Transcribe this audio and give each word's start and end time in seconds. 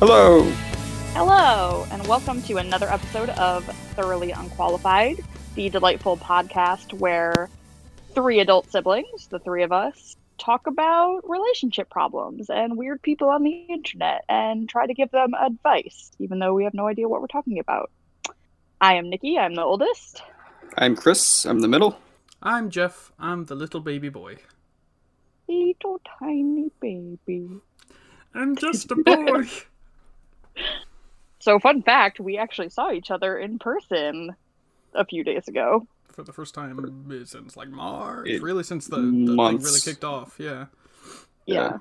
Hello. 0.00 0.40
Hello. 0.40 0.52
Hello, 1.12 1.86
and 1.90 2.06
welcome 2.06 2.40
to 2.44 2.56
another 2.56 2.88
episode 2.88 3.28
of 3.28 3.66
Thoroughly 3.96 4.30
Unqualified, 4.30 5.22
the 5.56 5.68
delightful 5.68 6.16
podcast 6.16 6.94
where 6.94 7.50
three 8.14 8.40
adult 8.40 8.70
siblings, 8.70 9.26
the 9.26 9.38
three 9.40 9.62
of 9.62 9.72
us, 9.72 10.16
talk 10.38 10.66
about 10.66 11.28
relationship 11.28 11.90
problems 11.90 12.48
and 12.48 12.78
weird 12.78 13.02
people 13.02 13.28
on 13.28 13.42
the 13.42 13.66
internet 13.68 14.24
and 14.30 14.70
try 14.70 14.86
to 14.86 14.94
give 14.94 15.10
them 15.10 15.34
advice, 15.34 16.10
even 16.18 16.38
though 16.38 16.54
we 16.54 16.64
have 16.64 16.72
no 16.72 16.86
idea 16.86 17.06
what 17.06 17.20
we're 17.20 17.26
talking 17.26 17.58
about. 17.58 17.90
I 18.80 18.94
am 18.94 19.10
Nikki, 19.10 19.36
I'm 19.36 19.54
the 19.54 19.64
oldest. 19.64 20.22
I'm 20.78 20.96
Chris. 20.96 21.44
I'm 21.44 21.60
the 21.60 21.68
middle. 21.68 21.98
I'm 22.42 22.70
Jeff. 22.70 23.12
I'm 23.18 23.44
the 23.44 23.54
little 23.54 23.82
baby 23.82 24.08
boy. 24.08 24.38
Little 25.46 26.00
tiny 26.18 26.70
baby. 26.80 27.60
I'm 28.32 28.56
just 28.56 28.90
a 28.92 28.96
boy. 28.96 29.44
So, 31.38 31.58
fun 31.58 31.82
fact 31.82 32.20
we 32.20 32.36
actually 32.36 32.68
saw 32.68 32.92
each 32.92 33.10
other 33.10 33.38
in 33.38 33.58
person 33.58 34.34
a 34.94 35.04
few 35.04 35.24
days 35.24 35.48
ago. 35.48 35.86
For 36.12 36.22
the 36.22 36.32
first 36.32 36.54
time 36.54 37.24
since 37.24 37.56
like 37.56 37.68
March. 37.70 38.28
It- 38.28 38.42
really, 38.42 38.62
since 38.62 38.86
the, 38.86 38.96
the 38.96 39.02
thing 39.02 39.36
really 39.36 39.80
kicked 39.80 40.04
off. 40.04 40.36
Yeah. 40.38 40.66
Yeah. 41.46 41.54
Yeah. 41.54 41.78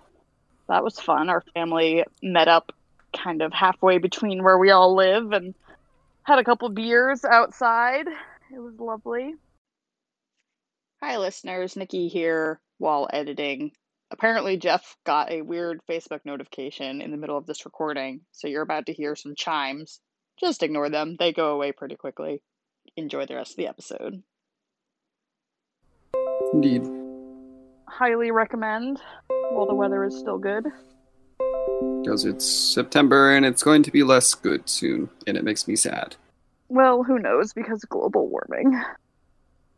That 0.70 0.84
was 0.84 1.00
fun. 1.00 1.30
Our 1.30 1.42
family 1.54 2.06
met 2.22 2.48
up 2.48 2.72
kind 3.12 3.42
of 3.42 3.52
halfway 3.52 3.98
between 3.98 4.44
where 4.44 4.58
we 4.58 4.70
all 4.70 4.96
live 4.96 5.32
and 5.32 5.56
had 6.24 6.38
a 6.40 6.44
couple 6.44 6.70
beers 6.70 7.26
outside. 7.26 8.08
It 8.54 8.60
was 8.60 8.80
lovely. 8.80 9.34
Hi, 11.02 11.18
listeners. 11.18 11.76
Nikki 11.76 12.08
here 12.08 12.60
while 12.78 13.10
editing. 13.12 13.72
Apparently, 14.12 14.58
Jeff 14.58 14.98
got 15.06 15.32
a 15.32 15.44
weird 15.44 15.82
Facebook 15.88 16.22
notification 16.26 17.02
in 17.02 17.12
the 17.12 17.18
middle 17.18 17.38
of 17.38 17.46
this 17.46 17.66
recording, 17.66 18.22
so 18.32 18.48
you're 18.48 18.64
about 18.64 18.88
to 18.88 18.94
hear 18.94 19.16
some 19.16 19.36
chimes. 19.36 20.00
Just 20.40 20.64
ignore 20.64 20.90
them, 20.90 21.16
they 21.20 21.32
go 21.32 21.54
away 21.54 21.72
pretty 21.72 21.96
quickly. 21.96 22.42
Enjoy 22.98 23.26
the 23.26 23.36
rest 23.36 23.52
of 23.52 23.58
the 23.58 23.68
episode. 23.68 24.24
Indeed. 26.54 26.90
Highly 27.88 28.32
recommend 28.32 29.00
while 29.52 29.68
the 29.68 29.76
weather 29.76 30.04
is 30.04 30.18
still 30.18 30.40
good. 30.40 30.66
Because 32.02 32.26
it's 32.26 32.46
September 32.46 33.36
and 33.36 33.46
it's 33.46 33.62
going 33.62 33.84
to 33.84 33.92
be 33.92 34.04
less 34.04 34.34
good 34.34 34.68
soon, 34.68 35.10
and 35.28 35.38
it 35.38 35.44
makes 35.44 35.68
me 35.68 35.76
sad. 35.76 36.16
Well, 36.68 37.04
who 37.04 37.20
knows 37.20 37.54
because 37.54 37.84
global 37.86 38.28
warming. 38.28 38.82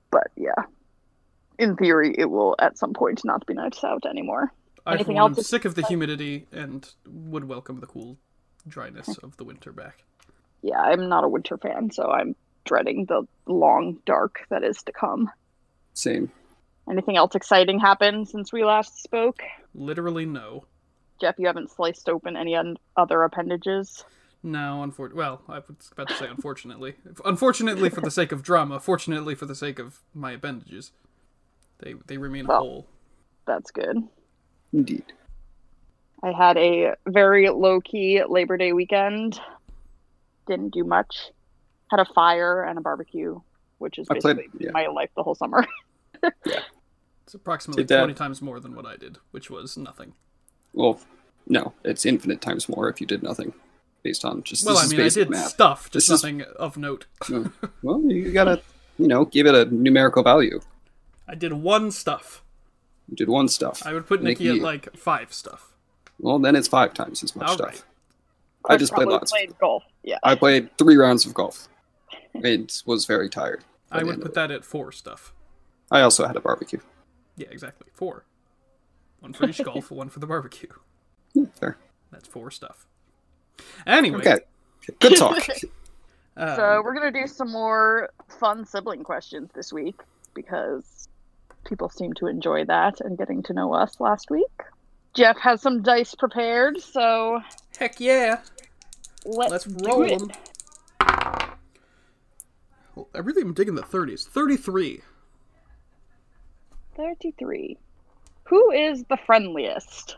But 0.10 0.28
yeah. 0.36 0.64
In 1.62 1.76
theory, 1.76 2.16
it 2.18 2.26
will 2.26 2.56
at 2.58 2.80
some 2.80 2.92
point 2.92 3.22
not 3.24 3.46
be 3.46 3.54
nice 3.54 3.84
out 3.84 4.04
anymore. 4.08 4.52
I, 4.84 4.94
for 4.94 4.96
Anything 4.96 5.16
one, 5.18 5.32
am 5.34 5.38
else? 5.38 5.46
sick 5.46 5.64
of 5.64 5.76
the 5.76 5.86
humidity 5.86 6.48
and 6.52 6.90
would 7.08 7.48
welcome 7.48 7.82
the 7.82 7.86
cool 7.86 8.18
dryness 8.68 9.16
of 9.20 9.38
the 9.38 9.44
winter 9.44 9.72
back. 9.72 10.04
Yeah, 10.64 10.80
I'm 10.82 11.08
not 11.08 11.24
a 11.24 11.28
winter 11.30 11.60
fan, 11.60 11.92
so 11.92 12.10
I'm 12.10 12.36
dreading 12.66 13.06
the 13.06 13.28
long 13.46 14.00
dark 14.08 14.48
that 14.50 14.64
is 14.64 14.82
to 14.84 14.92
come. 14.92 15.30
Same. 15.94 16.32
Anything 16.90 17.16
else 17.16 17.36
exciting 17.36 17.80
happened 17.80 18.28
since 18.28 18.52
we 18.52 18.66
last 18.66 19.04
spoke? 19.04 19.44
Literally, 19.76 20.26
no. 20.26 20.66
Jeff, 21.20 21.36
you 21.38 21.46
haven't 21.46 21.70
sliced 21.70 22.10
open 22.10 22.36
any 22.36 22.56
un- 22.56 22.78
other 22.98 23.22
appendages? 23.22 24.04
No, 24.42 24.84
unfor- 24.84 25.14
well, 25.14 25.44
I 25.48 25.60
was 25.60 25.92
about 25.92 26.08
to 26.08 26.16
say 26.16 26.26
unfortunately. 26.28 26.96
unfortunately 27.24 27.92
for 27.92 28.02
the 28.02 28.10
sake 28.10 28.32
of 28.32 28.42
drama, 28.42 28.80
fortunately 28.80 29.36
for 29.36 29.46
the 29.46 29.54
sake 29.54 29.78
of 29.78 30.00
my 30.16 30.32
appendages. 30.32 30.92
They 31.82 31.96
they 32.08 32.18
remain 32.18 32.48
Well. 32.48 32.60
whole. 32.60 32.88
That's 33.46 33.72
good. 33.72 33.98
Indeed. 34.74 35.04
I 36.24 36.32
had 36.32 36.56
a 36.58 36.94
very 37.08 37.50
low 37.50 37.82
key 37.82 38.22
Labor 38.24 38.56
Day 38.58 38.74
weekend. 38.74 39.40
Didn't 40.48 40.70
do 40.74 40.84
much. 40.84 41.32
Had 41.90 42.00
a 42.00 42.06
fire 42.06 42.64
and 42.64 42.78
a 42.78 42.82
barbecue, 42.82 43.40
which 43.80 43.98
is 43.98 44.08
I 44.10 44.20
played- 44.20 44.38
basically 44.38 44.66
yeah. 44.66 44.72
my 44.72 44.88
life 44.88 45.10
the 45.16 45.24
whole 45.24 45.36
summer. 45.36 45.66
yeah. 46.46 46.60
It's 47.24 47.34
approximately 47.34 47.84
Did 47.84 47.90
that- 47.90 48.00
20 48.02 48.14
times 48.14 48.42
more 48.42 48.60
than 48.60 48.76
what 48.76 48.86
I 48.86 48.96
did, 48.98 49.18
which 49.32 49.50
was 49.50 49.78
nothing. 49.78 50.14
Well, 50.74 51.00
no, 51.48 51.74
it's 51.84 52.06
infinite 52.06 52.40
times 52.42 52.70
more 52.70 52.88
if 52.90 53.02
you 53.02 53.08
did 53.08 53.24
nothing, 53.24 53.54
based 54.04 54.24
on 54.24 54.44
just. 54.44 54.66
Well, 54.66 54.76
this 54.76 54.84
I 54.84 54.86
is 54.86 54.92
mean, 54.92 55.00
I 55.00 55.04
basic 55.04 55.24
did 55.24 55.30
math. 55.32 55.50
stuff, 55.50 55.90
just 55.92 56.08
This 56.08 56.16
is- 56.18 56.24
nothing 56.24 56.42
of 56.58 56.78
note. 56.78 57.08
Well, 57.84 58.00
you 58.04 58.32
gotta, 58.32 58.62
you 59.00 59.08
know, 59.08 59.26
give 59.26 59.48
it 59.48 59.56
a 59.56 59.66
numerical 59.74 60.22
value. 60.24 60.62
I 61.32 61.36
did 61.36 61.54
one 61.54 61.92
stuff. 61.92 62.44
You 63.08 63.16
did 63.16 63.30
one 63.30 63.48
stuff. 63.48 63.82
I 63.86 63.94
would 63.94 64.06
put 64.06 64.22
Nikki, 64.22 64.50
at 64.50 64.58
like 64.58 64.96
five 64.98 65.34
stuff. 65.34 65.72
Well, 66.20 66.38
then 66.40 66.56
it's 66.58 66.68
five 66.68 66.94
times 66.94 67.24
as 67.24 67.36
much 67.36 67.48
All 67.48 67.54
stuff. 67.56 67.68
right. 67.68 67.84
I 68.70 68.78
just 68.78 68.94
played 68.94 69.08
lots. 69.08 69.32
Played 69.32 69.58
golf. 69.58 69.84
Yeah. 70.04 70.20
I 70.24 70.36
played 70.36 70.78
three 70.78 70.98
rounds 70.98 71.26
of 71.26 71.34
golf. 71.34 71.68
It 72.34 72.84
was 72.86 73.06
very 73.06 73.30
tired. 73.30 73.64
I 73.92 74.04
would 74.04 74.22
put 74.22 74.34
that 74.36 74.52
at 74.52 74.64
four 74.66 74.92
stuff. 74.92 75.34
I 75.90 76.02
also 76.02 76.28
had 76.28 76.36
a 76.36 76.42
barbecue. 76.42 76.80
Yeah, 77.38 77.48
exactly. 77.50 77.88
Four. 77.94 78.26
One 79.22 79.34
for 79.34 79.48
each 79.48 79.64
golf, 79.64 79.90
one 79.90 80.10
for 80.10 80.20
the 80.20 80.28
barbecue. 80.28 80.70
Hmm, 81.34 81.46
Fair. 81.46 81.78
That's 82.12 82.28
four 82.28 82.52
stuff. 82.52 82.86
Anyway, 83.88 84.20
Okay. 84.20 84.40
Good 85.00 85.16
talk. 85.18 85.38
um, 86.38 86.56
so 86.56 86.82
we're 86.84 86.94
gonna 86.94 87.12
do 87.12 87.26
some 87.28 87.52
more 87.52 88.10
fun 88.28 88.66
sibling 88.66 89.04
questions 89.04 89.50
this 89.54 89.72
week 89.72 90.00
because 90.34 91.08
people 91.66 91.90
seem 91.90 92.14
to 92.14 92.28
enjoy 92.28 92.66
that 92.66 93.02
and 93.02 93.18
getting 93.18 93.44
to 93.44 93.54
know 93.54 93.74
us 93.74 94.00
last 94.00 94.30
week. 94.30 94.62
Jeff 95.14 95.38
has 95.40 95.62
some 95.62 95.82
dice 95.82 96.16
prepared, 96.16 96.80
so 96.82 97.42
heck 97.78 98.00
yeah, 98.00 98.42
let's, 99.26 99.52
let's 99.52 99.68
roll 99.84 100.04
it. 100.04 100.14
'em. 100.14 100.30
Well, 102.96 103.08
I 103.16 103.20
really 103.20 103.42
am 103.42 103.54
digging 103.54 103.76
the 103.76 103.82
30s. 103.84 104.28
33. 104.28 105.02
Thirty-three. 106.96 107.78
Who 108.44 108.72
is 108.72 109.04
the 109.06 109.18
friendliest? 109.26 110.18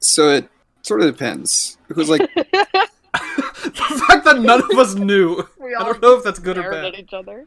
So 0.00 0.30
it 0.30 0.48
sort 0.82 1.00
of 1.00 1.06
depends. 1.06 1.78
Because, 1.86 2.08
like, 2.10 2.20
the 2.34 4.02
fact 4.08 4.24
that 4.24 4.40
none 4.40 4.62
of 4.70 4.78
us 4.78 4.94
knew. 4.94 5.46
We 5.60 5.74
I 5.74 5.78
all 5.78 5.92
don't 5.92 6.02
know 6.02 6.16
if 6.18 6.24
that's 6.24 6.40
good 6.40 6.58
or 6.58 6.70
bad. 6.70 6.86
at 6.86 6.98
each 6.98 7.12
other. 7.14 7.46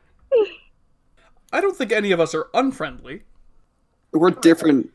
I 1.52 1.62
don't 1.62 1.76
think 1.76 1.92
any 1.92 2.12
of 2.12 2.20
us 2.20 2.34
are 2.36 2.48
unfriendly. 2.54 3.24
we're 4.12 4.32
different 4.32 4.92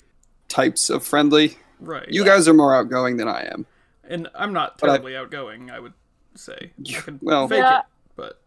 types 0.48 0.90
of 0.90 1.04
friendly. 1.04 1.56
Right. 1.80 2.08
You 2.08 2.24
guys 2.24 2.48
are 2.48 2.54
more 2.54 2.74
outgoing 2.74 3.16
than 3.16 3.28
I 3.28 3.42
am. 3.52 3.66
and 4.04 4.28
I'm 4.34 4.52
not 4.52 4.78
But 4.78 4.90
I- 4.90 4.92
terribly 4.94 5.16
outgoing, 5.16 5.70
I 5.70 5.78
would 5.80 5.92
say. 6.34 6.72
I 6.88 6.92
can 7.00 7.18
Well- 7.22 7.48
fake 7.48 7.58
Yeah. 7.58 7.78
it, 7.80 7.84
but 8.16 8.40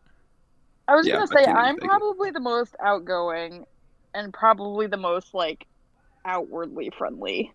I 0.87 0.95
was 0.95 1.07
Yeah, 1.07 1.13
gonna 1.13 1.23
I 1.23 1.35
say 1.39 1.45
can't 1.45 1.57
I'm 1.57 1.75
think 1.77 1.83
of- 1.83 1.89
probably 1.99 2.31
the 2.31 2.39
most 2.39 2.75
outgoing 2.79 3.65
and 4.13 4.33
probably 4.33 4.87
the 4.87 4.97
most 4.97 5.33
like 5.33 5.65
outwardly 6.25 6.91
friendly. 6.97 7.53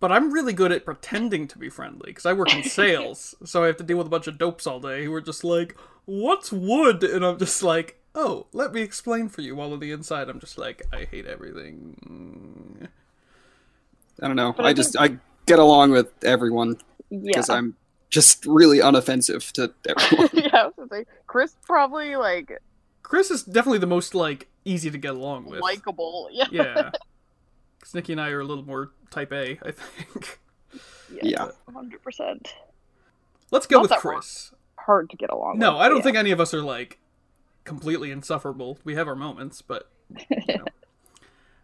but 0.00 0.12
I'm 0.12 0.32
really 0.32 0.52
good 0.52 0.70
at 0.72 0.84
pretending 0.84 1.46
to 1.48 1.58
be 1.58 1.68
friendly 1.70 2.06
because 2.10 2.26
I 2.26 2.32
work 2.34 2.54
in 2.54 2.62
sales, 2.80 3.34
so 3.44 3.62
I 3.62 3.66
have 3.68 3.76
to 3.78 3.84
deal 3.84 3.96
with 3.98 4.06
a 4.06 4.10
bunch 4.10 4.26
of 4.26 4.38
dopes 4.38 4.66
all 4.66 4.80
day 4.80 5.04
who 5.04 5.14
are 5.14 5.20
just 5.20 5.44
like, 5.44 5.76
"What's 6.04 6.52
wood?" 6.52 7.02
and 7.04 7.24
I'm 7.24 7.38
just 7.38 7.62
like, 7.62 7.98
"Oh, 8.14 8.46
let 8.52 8.72
me 8.72 8.80
explain 8.82 9.28
for 9.28 9.40
you." 9.42 9.54
While 9.56 9.72
on 9.72 9.80
the 9.80 9.90
inside, 9.92 10.28
I'm 10.28 10.40
just 10.40 10.58
like, 10.58 10.82
"I 10.92 11.04
hate 11.04 11.26
everything." 11.26 12.88
I 14.22 14.26
don't 14.26 14.36
know. 14.36 14.52
But 14.52 14.66
I 14.66 14.70
I 14.70 14.72
just 14.72 14.96
I 14.98 15.18
get 15.46 15.58
along 15.58 15.90
with 15.90 16.12
everyone 16.24 16.76
Yeah. 17.10 17.20
because 17.26 17.50
I'm 17.50 17.76
just 18.10 18.46
really 18.46 18.78
unoffensive 18.78 19.50
to 19.52 19.72
everyone. 19.88 20.30
yeah, 20.34 20.56
I 20.62 20.64
was 20.66 20.74
gonna 20.76 20.88
say 20.90 21.04
Chris 21.26 21.56
probably 21.62 22.16
like 22.16 22.60
Chris 23.02 23.30
is 23.30 23.42
definitely 23.42 23.78
the 23.78 23.86
most 23.88 24.14
like 24.14 24.48
easy 24.64 24.90
to 24.90 24.98
get 24.98 25.14
along 25.14 25.46
with. 25.46 25.60
likable. 25.60 26.28
Yeah. 26.32 26.46
yeah, 26.50 26.90
because 27.78 27.94
Nikki 27.94 28.12
and 28.12 28.20
I 28.20 28.30
are 28.30 28.40
a 28.40 28.44
little 28.44 28.64
more 28.64 28.92
type 29.10 29.32
A, 29.32 29.58
I 29.62 29.70
think. 29.72 30.38
Yeah. 31.22 31.48
Hundred 31.72 32.02
percent. 32.02 32.54
Let's 33.50 33.66
go 33.66 33.76
Not 33.76 33.82
with 33.82 33.90
that 33.90 34.00
Chris. 34.00 34.52
Hard 34.78 35.10
to 35.10 35.16
get 35.16 35.30
along 35.30 35.58
No, 35.58 35.72
with. 35.74 35.82
I 35.82 35.88
don't 35.88 35.98
yeah. 35.98 36.02
think 36.04 36.16
any 36.16 36.30
of 36.30 36.40
us 36.40 36.52
are 36.54 36.62
like 36.62 36.98
completely 37.64 38.10
insufferable. 38.10 38.78
We 38.84 38.94
have 38.94 39.08
our 39.08 39.16
moments, 39.16 39.62
but 39.62 39.90
you 40.30 40.38
know. 40.48 40.64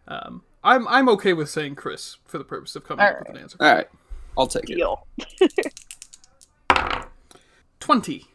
um, 0.07 0.43
I'm 0.63 0.87
I'm 0.87 1.09
okay 1.09 1.33
with 1.33 1.49
saying 1.49 1.75
Chris 1.75 2.17
for 2.25 2.37
the 2.37 2.43
purpose 2.43 2.75
of 2.75 2.83
coming 2.83 3.05
up 3.05 3.19
with 3.19 3.29
an 3.29 3.37
answer. 3.37 3.57
All 3.59 3.73
right, 3.73 3.87
I'll 4.37 4.47
take 4.47 4.65
it. 4.67 4.79
Twenty. 7.79 8.25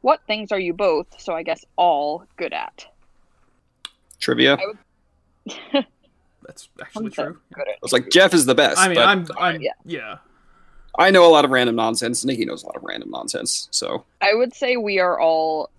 What 0.00 0.20
things 0.26 0.52
are 0.52 0.60
you 0.60 0.72
both, 0.72 1.20
so 1.20 1.34
I 1.34 1.42
guess 1.42 1.64
all 1.76 2.24
good 2.36 2.52
at? 2.52 2.86
Trivia. 4.18 4.56
I 4.56 4.74
I 5.74 5.86
That's 6.46 6.68
actually 6.80 7.10
true. 7.10 7.38
Good 7.52 7.68
at. 7.68 7.82
was 7.82 7.92
like, 7.92 8.10
Jeff 8.10 8.32
is 8.32 8.46
the 8.46 8.54
best. 8.54 8.78
I 8.78 8.88
mean, 8.88 8.96
but 8.96 9.06
I'm 9.06 9.26
I'm 9.38 9.60
yeah. 9.60 9.72
yeah. 9.84 10.16
I 10.98 11.10
know 11.10 11.26
a 11.26 11.30
lot 11.30 11.44
of 11.44 11.50
random 11.50 11.76
nonsense. 11.76 12.24
Nikki 12.24 12.44
knows 12.44 12.62
a 12.62 12.66
lot 12.66 12.76
of 12.76 12.82
random 12.82 13.10
nonsense. 13.10 13.68
So 13.70 14.04
I 14.20 14.34
would 14.34 14.54
say 14.54 14.76
we 14.76 14.98
are 14.98 15.20
all 15.20 15.70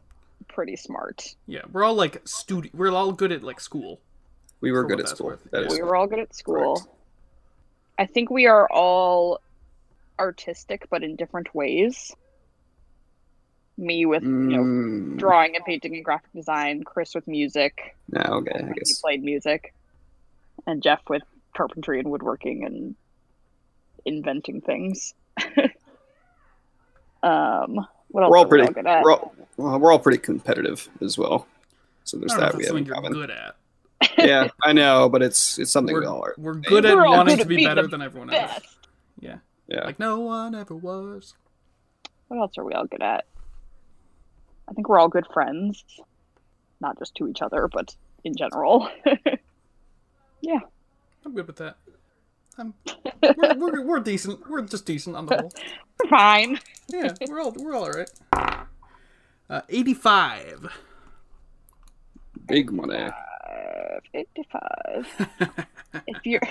pretty 0.50 0.75
smart. 0.75 1.24
Yeah, 1.48 1.62
we're 1.72 1.84
all 1.84 1.96
like 1.96 2.24
studi- 2.25 2.74
We're 2.74 2.92
all 2.92 3.12
good 3.13 3.31
at 3.31 3.44
like 3.44 3.60
school. 3.62 4.01
we 4.62 4.72
were 4.72 4.84
good 4.84 5.00
at 5.00 5.07
school. 5.07 5.28
worth, 5.28 5.44
That 5.51 5.62
yeah. 5.62 5.68
is 5.68 5.74
We 5.74 5.81
were 5.84 5.96
all 5.96 6.07
good 6.07 6.19
at 6.19 6.36
school. 6.36 6.75
correct. 6.78 6.96
I 7.98 8.06
think 8.06 8.30
we 8.30 8.48
are 8.48 8.68
all 8.72 9.40
artistic, 10.19 10.88
but 10.90 11.04
in 11.04 11.16
different 11.16 11.54
ways. 11.56 12.12
Me 13.78 14.06
with 14.06 14.24
you 14.24 14.30
know 14.57 14.63
Mm, 14.63 15.18
drawing 15.18 15.56
and 15.56 15.63
painting 15.63 15.96
and 15.96 16.04
graphic 16.04 16.31
design, 16.34 16.84
Chris 16.84 17.16
with 17.16 17.25
music, 17.28 17.95
no, 18.10 18.22
okay, 18.22 18.52
I 18.54 18.62
when 18.63 18.68
he 18.74 18.80
guess. 18.80 19.00
played 19.02 19.24
music, 19.24 19.74
and 20.68 20.84
Jeff 20.84 21.00
with 21.10 21.24
carpentry 21.56 22.00
and 22.00 22.10
woodworking 22.12 22.66
and 22.66 22.95
inventing 24.06 24.60
things. 24.62 25.13
um, 27.24 27.75
what 27.75 27.86
else 27.86 27.99
We're 28.11 28.23
all 28.38 28.44
are 28.44 28.45
we 28.45 28.50
pretty. 28.50 28.67
all 28.67 28.73
good 28.73 28.88
at? 28.88 29.03
We're 29.03 29.13
all, 29.13 29.33
well, 29.57 29.79
we're 29.79 29.91
all 29.91 30.00
pretty 30.00 30.17
competitive 30.19 30.89
as 31.01 31.17
well. 31.17 31.47
So 32.03 32.17
I 32.17 32.21
there's 32.21 32.31
don't 32.31 32.39
know 32.41 32.45
if 32.47 32.51
that 32.53 32.57
we 32.57 32.63
that's 32.63 32.69
have 32.71 32.77
in 32.77 32.85
you're 32.85 32.95
common. 32.95 33.13
good 33.13 33.31
at. 33.31 33.56
yeah, 34.17 34.47
I 34.63 34.73
know, 34.73 35.09
but 35.09 35.21
it's 35.21 35.59
it's 35.59 35.71
something 35.71 35.94
we 35.95 36.01
We're, 36.01 36.07
all 36.07 36.23
are. 36.25 36.35
we're 36.38 36.53
good 36.56 36.85
at 36.85 36.95
We're 36.95 37.06
wanting 37.06 37.38
good 37.38 37.38
to 37.38 37.41
at 37.44 37.47
be 37.57 37.65
better 37.65 37.88
than 37.88 38.01
everyone 38.01 38.33
else. 38.33 38.59
Yeah. 39.19 39.38
Yeah. 39.67 39.83
Like 39.85 40.00
no 40.00 40.19
one 40.21 40.56
ever 40.56 40.75
was. 40.75 41.35
What 42.29 42.39
else 42.39 42.57
are 42.57 42.63
we 42.63 42.73
all 42.73 42.85
good 42.85 43.03
at? 43.03 43.25
I 44.67 44.73
think 44.73 44.88
we're 44.89 45.00
all 45.00 45.09
good 45.09 45.27
friends, 45.33 45.83
not 46.79 46.97
just 46.97 47.13
to 47.15 47.27
each 47.27 47.41
other, 47.41 47.67
but 47.71 47.95
in 48.23 48.35
general. 48.35 48.89
Yeah. 50.41 50.59
I'm 51.25 51.35
good 51.35 51.47
with 51.47 51.57
that. 51.57 51.75
I'm, 52.59 52.73
we're, 53.38 53.56
we're, 53.56 53.81
we're 53.85 54.00
decent. 54.00 54.50
We're 54.50 54.61
just 54.61 54.85
decent 54.85 55.15
on 55.15 55.25
the 55.25 55.38
whole. 55.38 55.51
Fine. 56.09 56.59
Yeah, 56.88 57.13
we're 57.27 57.41
all 57.41 57.53
we're 57.57 57.75
all 57.75 57.89
right. 57.89 58.09
Uh, 59.50 59.61
85. 59.69 60.67
Big 62.47 62.71
money. 62.71 63.09
Fifty-five. 64.11 65.27
if 66.07 66.25
your 66.25 66.41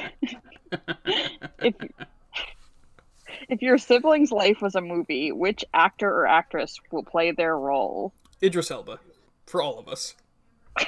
if 1.61 1.75
if 3.49 3.63
your 3.63 3.79
sibling's 3.79 4.31
life 4.31 4.61
was 4.61 4.75
a 4.75 4.81
movie, 4.81 5.33
which 5.33 5.65
actor 5.75 6.09
or 6.09 6.27
actress 6.27 6.79
will 6.91 7.03
play 7.05 7.31
their 7.33 7.57
role? 7.57 8.13
Idris 8.43 8.71
Elba, 8.71 8.99
for 9.47 9.63
all 9.63 9.79
of 9.79 9.89
us. 9.89 10.15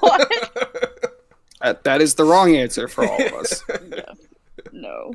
What? 0.00 0.28
That, 1.62 1.84
that 1.84 2.02
is 2.02 2.16
the 2.16 2.24
wrong 2.24 2.56
answer 2.56 2.88
for 2.88 3.06
all 3.06 3.24
of 3.24 3.32
us. 3.34 3.62
yes. 3.88 4.16
No. 4.72 5.12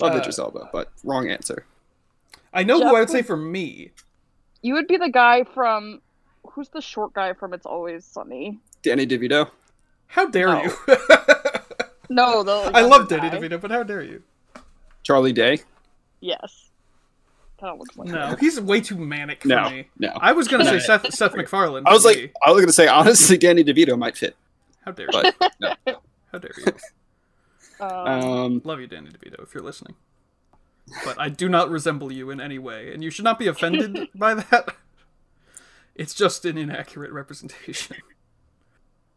Love 0.00 0.14
Uh, 0.14 0.18
Idris 0.18 0.38
Elba, 0.38 0.68
but 0.72 0.92
wrong 1.04 1.30
answer. 1.30 1.64
I 2.52 2.62
know 2.64 2.78
who 2.80 2.94
I 2.94 3.00
would 3.00 3.10
say 3.10 3.22
for 3.22 3.36
me. 3.36 3.90
You 4.62 4.74
would 4.74 4.86
be 4.88 4.96
the 4.96 5.08
guy 5.10 5.44
from 5.44 6.00
who's 6.52 6.68
the 6.70 6.80
short 6.80 7.12
guy 7.12 7.32
from 7.34 7.52
It's 7.54 7.66
Always 7.66 8.04
Sunny? 8.04 8.58
Danny 8.82 9.06
DeVito. 9.06 9.50
How 10.08 10.26
dare 10.28 10.48
No. 10.48 10.62
you? 10.64 10.72
No, 12.08 12.44
the 12.44 12.70
I 12.72 12.82
love 12.82 13.10
younger 13.10 13.28
Danny. 13.28 13.48
DeVito, 13.48 13.60
but 13.60 13.70
how 13.72 13.82
dare 13.82 14.00
you? 14.02 14.22
Charlie 15.02 15.32
Day. 15.32 15.58
Yes. 16.20 16.70
Kind 17.60 17.72
of 17.72 17.78
looks 17.80 17.96
like 17.96 18.08
No, 18.08 18.28
him. 18.28 18.38
he's 18.38 18.60
way 18.60 18.80
too 18.80 18.96
manic 18.96 19.42
for 19.42 19.48
No, 19.48 19.68
me. 19.70 19.88
no. 19.98 20.10
I 20.20 20.30
was 20.30 20.46
gonna 20.46 20.64
say 20.64 20.74
No. 20.74 20.78
Seth 20.78 21.12
Seth 21.12 21.34
MacFarlane. 21.34 21.82
I 21.84 21.92
was 21.92 22.02
for 22.02 22.08
like, 22.10 22.16
me. 22.18 22.30
I 22.46 22.52
was 22.52 22.60
gonna 22.62 22.72
say 22.72 22.86
honestly, 22.86 23.36
Danny 23.38 23.64
DeVito 23.64 23.98
might 23.98 24.16
fit, 24.16 24.36
how 24.84 24.92
dare 24.92 25.08
you? 25.12 25.32
no. 25.60 25.74
How 26.30 26.38
dare 26.38 26.52
you? 26.58 26.64
Um, 27.80 28.22
Um, 28.22 28.62
Love 28.64 28.80
you, 28.80 28.86
Danny 28.86 29.10
DeVito, 29.10 29.42
if 29.42 29.54
you're 29.54 29.62
listening. 29.64 29.96
But 31.04 31.20
I 31.20 31.28
do 31.28 31.48
not 31.48 31.70
resemble 31.70 32.12
you 32.12 32.30
in 32.30 32.40
any 32.40 32.58
way, 32.58 32.92
and 32.92 33.02
you 33.02 33.10
should 33.10 33.24
not 33.24 33.38
be 33.38 33.48
offended 33.48 34.08
by 34.14 34.34
that. 34.34 34.76
It's 35.94 36.14
just 36.14 36.44
an 36.44 36.58
inaccurate 36.58 37.12
representation. 37.12 37.96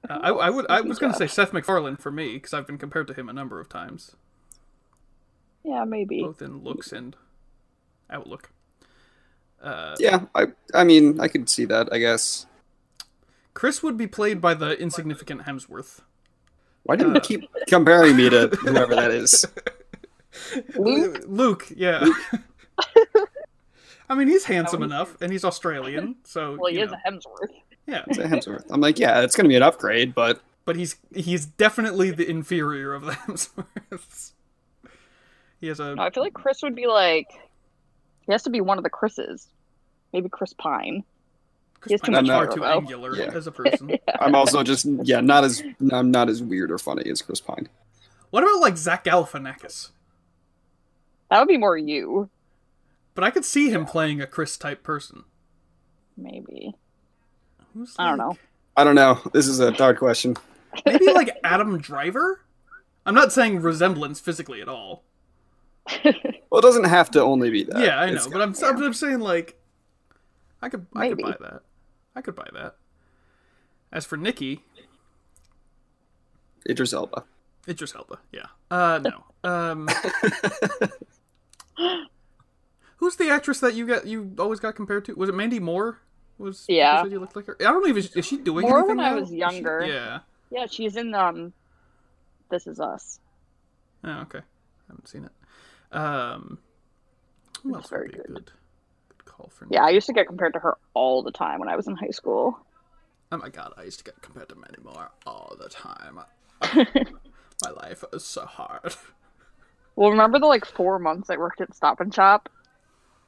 Uh, 0.10 0.20
I, 0.22 0.30
I 0.30 0.50
would. 0.50 0.66
I 0.70 0.82
was 0.82 1.00
going 1.00 1.12
to 1.12 1.18
say 1.18 1.28
Seth 1.28 1.54
MacFarlane 1.54 1.98
for 1.98 2.12
me 2.12 2.34
because 2.36 2.54
I've 2.54 2.68
been 2.68 2.78
compared 2.78 3.08
to 3.08 3.14
him 3.14 3.30
a 3.30 3.34
number 3.34 3.60
of 3.60 3.70
times, 3.70 4.16
yeah, 5.64 5.84
maybe. 5.86 6.22
both 6.22 6.42
in 6.42 6.64
looks 6.64 6.92
and 6.92 7.16
outlook. 8.10 8.52
Uh, 9.62 9.96
yeah, 10.00 10.26
I 10.36 10.48
I 10.74 10.84
mean, 10.84 11.20
I 11.20 11.28
could 11.28 11.50
see 11.50 11.66
that. 11.66 11.92
I 11.94 12.00
guess. 12.00 12.46
Chris 13.54 13.84
would 13.84 13.98
be 13.98 14.08
played 14.08 14.40
by 14.42 14.54
the 14.54 14.80
insignificant 14.80 15.42
Hemsworth. 15.44 16.02
Why 16.89 16.95
do 16.95 17.06
you 17.07 17.13
Uh. 17.13 17.19
keep 17.19 17.47
comparing 17.68 18.15
me 18.15 18.31
to 18.31 18.47
whoever 18.62 18.95
that 18.95 19.12
is? 19.12 19.45
Luke? 20.75 21.21
Luke, 21.27 21.68
yeah. 21.75 22.03
I 24.09 24.15
mean, 24.15 24.27
he's 24.27 24.44
handsome 24.44 24.81
enough, 24.81 25.15
and 25.21 25.31
he's 25.31 25.45
Australian, 25.45 26.15
so 26.24 26.57
Well, 26.59 26.71
he 26.71 26.80
you 26.80 26.86
is 26.86 26.89
know, 26.91 26.97
a 27.06 27.12
Hemsworth. 27.12 27.53
yeah. 27.86 28.03
It's 28.07 28.18
a 28.18 28.24
Hemsworth. 28.24 28.65
I'm 28.71 28.81
like, 28.81 28.97
yeah, 28.97 29.21
it's 29.21 29.36
gonna 29.36 29.50
be 29.50 29.56
an 29.56 29.62
upgrade, 29.62 30.15
but 30.15 30.41
but 30.65 30.77
he's 30.77 30.95
he's 31.13 31.45
definitely 31.45 32.09
the 32.09 32.27
inferior 32.27 32.95
of 32.95 33.06
the 33.06 33.12
Hemsworths. 33.91 34.31
He 35.62 35.68
has 35.68 35.80
a 35.80 35.94
No, 35.94 36.01
I 36.01 36.09
feel 36.09 36.24
like 36.24 36.33
Chris 36.33 36.63
would 36.63 36.74
be 36.75 36.88
like. 36.88 37.27
He 38.25 38.31
has 38.31 38.41
to 38.44 38.50
be 38.50 38.62
one 38.62 38.80
of 38.80 38.83
the 38.83 38.89
Chris's. 38.89 39.47
Maybe 40.12 40.27
Chris 40.27 40.53
Pine. 40.53 41.03
Chris 41.81 41.92
has 41.94 42.02
too 42.02 42.12
Pine's 42.12 42.28
far 42.30 42.48
too 42.48 42.60
though. 42.62 42.66
angular 42.66 43.16
Yeah. 43.16 43.31
as 43.34 43.48
a 43.48 43.52
person. 43.52 43.92
I'm 44.20 44.36
also 44.36 44.64
just 44.64 44.86
yeah, 45.04 45.22
not 45.22 45.44
as 45.44 45.64
I'm 45.92 46.12
not 46.12 46.30
as 46.30 46.42
weird 46.44 46.72
or 46.72 46.78
funny 46.78 47.10
as 47.10 47.22
Chris 47.22 47.40
Pine. 47.42 47.70
What 48.31 48.44
about 48.44 48.60
like 48.60 48.78
Zach 48.78 49.04
Galifianakis? 49.06 49.90
That 51.30 51.40
would 51.40 51.48
be 51.48 51.58
more 51.58 51.78
you. 51.78 52.30
But 53.16 53.24
I 53.24 53.31
could 53.31 53.46
see 53.46 53.70
him 53.70 53.86
playing 53.86 54.22
a 54.22 54.28
Chris 54.28 54.58
type 54.58 54.84
person. 54.84 55.24
Maybe. 56.18 56.76
Who's 57.74 57.96
I 58.00 58.10
don't 58.10 58.18
know. 58.18 58.38
I 58.78 58.84
don't 58.84 58.96
know. 58.96 59.20
This 59.34 59.48
is 59.48 59.60
a 59.60 59.72
hard 59.74 59.98
question. 60.00 60.36
Maybe 60.86 61.06
like 61.14 61.38
Adam 61.44 61.78
Driver. 61.80 62.42
I'm 63.06 63.16
not 63.16 63.32
saying 63.34 63.62
resemblance 63.62 64.20
physically 64.20 64.62
at 64.62 64.68
all. 64.70 65.04
Well, 66.52 66.62
it 66.62 66.64
doesn't 66.64 66.86
have 66.86 67.12
to 67.12 67.22
only 67.22 67.52
be 67.52 67.64
that. 67.66 67.80
yeah, 67.80 68.00
I 68.00 68.08
know, 68.08 68.12
It's- 68.14 68.25
but 68.28 68.42
I'm, 68.42 68.56
I'm 68.66 68.84
I'm 68.86 68.94
saying 68.96 69.20
like, 69.20 69.56
I 70.64 70.70
could 70.70 70.88
I 70.96 71.10
could 71.10 71.20
buy 71.20 71.36
that. 71.40 71.62
I 72.19 72.21
could 72.21 72.36
buy 72.36 72.48
that. 72.54 72.75
As 73.94 74.06
for 74.06 74.18
Nikki, 74.18 74.62
Idris 76.69 76.92
Elba. 76.94 77.24
Idris 77.68 77.95
Elba. 77.95 78.19
Yeah. 78.33 78.48
Uh, 78.69 79.00
no. 79.01 79.24
Um, 79.50 79.88
who's 82.98 83.15
the 83.15 83.29
actress 83.29 83.60
that 83.62 83.74
you 83.74 83.88
got? 83.88 84.05
You 84.05 84.34
always 84.38 84.60
got 84.60 84.75
compared 84.75 85.05
to? 85.05 85.13
Was 85.15 85.29
it 85.29 85.36
Mandy 85.36 85.60
Moore? 85.60 86.00
Was 86.38 86.65
you 86.67 86.75
Yeah. 86.77 87.01
said 87.03 87.12
you 87.12 87.20
looked 87.20 87.36
like 87.38 87.46
her? 87.48 87.55
I 87.60 87.63
don't 87.63 87.84
know 87.84 87.89
if 87.89 87.98
is, 87.98 88.15
is 88.15 88.25
she 88.25 88.38
doing 88.38 88.67
More 88.67 88.79
anything 88.79 88.98
when 88.98 89.05
I 89.05 89.13
was 89.13 89.24
Is 89.24 89.29
she- 89.29 89.38
younger. 89.38 89.86
yeah. 89.88 90.20
yeah, 90.51 90.65
she's 90.70 90.96
in 90.96 91.13
um. 91.15 91.53
This 92.50 92.67
is 92.67 92.79
us. 92.79 93.20
Oh, 94.03 94.22
okay. 94.22 94.39
I 94.39 94.44
haven't 94.89 95.08
seen 95.08 95.25
it. 95.25 95.96
Um, 95.96 96.58
who 97.63 97.70
It's 97.70 97.75
else 97.77 97.91
would 97.91 97.98
very 97.98 98.08
be 98.10 98.17
good. 98.17 98.27
good, 98.27 98.51
good 99.39 99.43
call 99.43 99.51
for? 99.53 99.67
Yeah, 99.69 99.84
I 99.84 99.89
used 99.89 100.08
to 100.08 100.13
get 100.13 100.27
compared 100.27 100.53
to 100.53 100.60
her 100.60 100.77
all 100.93 101.24
the 101.24 101.31
time 101.31 101.60
when 101.60 101.69
I 101.69 101.75
was 101.75 101.88
in 101.88 101.96
high 101.96 102.10
school. 102.12 102.60
Oh 103.31 103.38
my 103.38 103.50
god, 103.50 103.74
I 103.77 103.84
used 103.84 104.00
to 104.00 104.03
get 104.03 104.22
compared 104.22 104.50
to 104.50 104.55
Mandy 104.55 104.81
Moore 104.84 105.12
all 105.25 105.55
the 105.60 105.69
time. 105.69 106.19
my 107.63 107.69
life 107.72 108.03
is 108.13 108.25
so 108.25 108.46
hard. 108.46 108.96
Well, 109.96 110.12
remember 110.12 110.39
the 110.39 110.48
like 110.48 110.65
four 110.65 110.98
months 110.98 111.29
I 111.29 111.38
worked 111.38 111.62
at 111.62 111.75
Stop 111.75 112.00
and 112.00 112.13
Shop? 112.13 112.50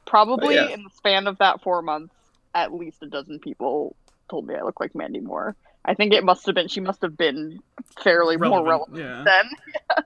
Probably 0.06 0.58
Oh, 0.58 0.66
yeah. 0.68 0.74
in 0.74 0.82
the 0.84 0.90
span 0.90 1.26
of 1.26 1.38
that 1.38 1.62
four 1.62 1.82
months, 1.82 2.14
at 2.54 2.72
least 2.74 3.02
a 3.02 3.06
dozen 3.06 3.38
people 3.38 3.94
told 4.28 4.46
me 4.46 4.54
I 4.54 4.62
look 4.62 4.80
like 4.80 4.94
Mandy 4.94 5.20
Moore. 5.20 5.54
I 5.84 5.94
think 5.94 6.12
it 6.12 6.24
must 6.24 6.46
have 6.46 6.54
been 6.54 6.68
she 6.68 6.80
must 6.80 7.02
have 7.02 7.16
been 7.16 7.60
fairly 8.02 8.36
more 8.36 8.64
Relevant, 8.64 8.92
relevant 8.92 8.98
yeah. 8.98 9.24
then. 9.24 9.50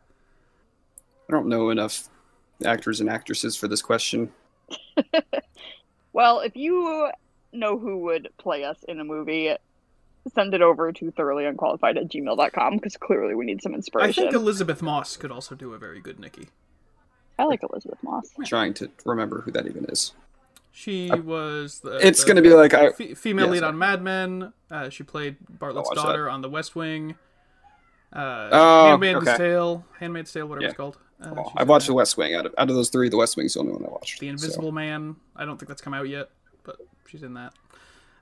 I 1.28 1.32
don't 1.32 1.46
know 1.48 1.70
enough 1.70 2.08
actors 2.64 3.00
and 3.00 3.08
actresses 3.10 3.56
for 3.56 3.68
this 3.68 3.82
question. 3.82 4.32
Well, 6.16 6.40
if 6.40 6.56
you 6.56 7.10
know 7.52 7.78
who 7.78 7.98
would 7.98 8.30
play 8.38 8.64
us 8.64 8.82
in 8.88 9.00
a 9.00 9.04
movie, 9.04 9.54
send 10.34 10.54
it 10.54 10.62
over 10.62 10.90
to 10.90 11.12
thoroughlyunqualified 11.12 11.98
at 11.98 12.08
gmail.com 12.08 12.76
because 12.76 12.96
clearly 12.96 13.34
we 13.34 13.44
need 13.44 13.60
some 13.60 13.74
inspiration. 13.74 14.24
I 14.24 14.30
think 14.30 14.34
Elisabeth 14.34 14.80
Moss 14.80 15.18
could 15.18 15.30
also 15.30 15.54
do 15.54 15.74
a 15.74 15.78
very 15.78 16.00
good 16.00 16.18
Nikki. 16.18 16.48
I 17.38 17.44
like 17.44 17.62
Elisabeth 17.62 18.02
Moss. 18.02 18.30
trying 18.46 18.72
to 18.74 18.90
remember 19.04 19.42
who 19.42 19.50
that 19.50 19.66
even 19.66 19.84
is. 19.90 20.14
She 20.72 21.10
was 21.10 21.80
the. 21.80 21.98
It's 22.06 22.24
gonna 22.24 22.40
be 22.40 22.54
like 22.54 22.72
I. 22.72 22.92
female 22.92 23.44
yeah, 23.44 23.50
lead 23.52 23.58
sorry. 23.58 23.68
on 23.72 23.78
Mad 23.78 24.02
Men. 24.02 24.52
Uh, 24.70 24.88
she 24.88 25.02
played 25.02 25.36
Bartlet's 25.58 25.90
watch 25.90 25.96
that. 25.96 26.02
daughter 26.02 26.30
on 26.30 26.40
The 26.40 26.48
West 26.48 26.74
Wing. 26.74 27.16
Uh, 28.10 28.48
Oh, 28.52 28.86
Handmaid's 28.88 29.18
okay. 29.18 29.36
Tale. 29.36 29.84
Handmaid's 30.00 30.32
Tale, 30.32 30.46
whatever 30.46 30.62
Yeah. 30.62 30.68
it's 30.68 30.76
called. 30.78 30.96
Uh, 31.20 31.32
Well, 31.34 31.44
she's 31.44 31.52
I've 31.56 31.68
watched. 31.68 31.86
The 31.86 31.94
West 31.94 32.16
Wing. 32.16 32.34
Out 32.34 32.46
of 32.46 32.54
out 32.58 32.68
of 32.70 32.76
those 32.76 32.90
three, 32.90 33.08
The 33.08 33.16
West 33.16 33.36
Wing's 33.36 33.54
the 33.54 33.60
only 33.60 33.72
one 33.72 33.84
I 33.84 33.88
watched. 33.88 34.20
The 34.20 34.26
so. 34.26 34.30
Invisible 34.30 34.72
Man. 34.72 35.16
I 35.34 35.44
don't 35.44 35.56
think 35.58 35.68
that's 35.68 35.82
come 35.82 35.94
out 35.94 36.08
yet, 36.08 36.28
but 36.64 36.76
she's 37.06 37.22
in 37.22 37.34
that. 37.34 37.52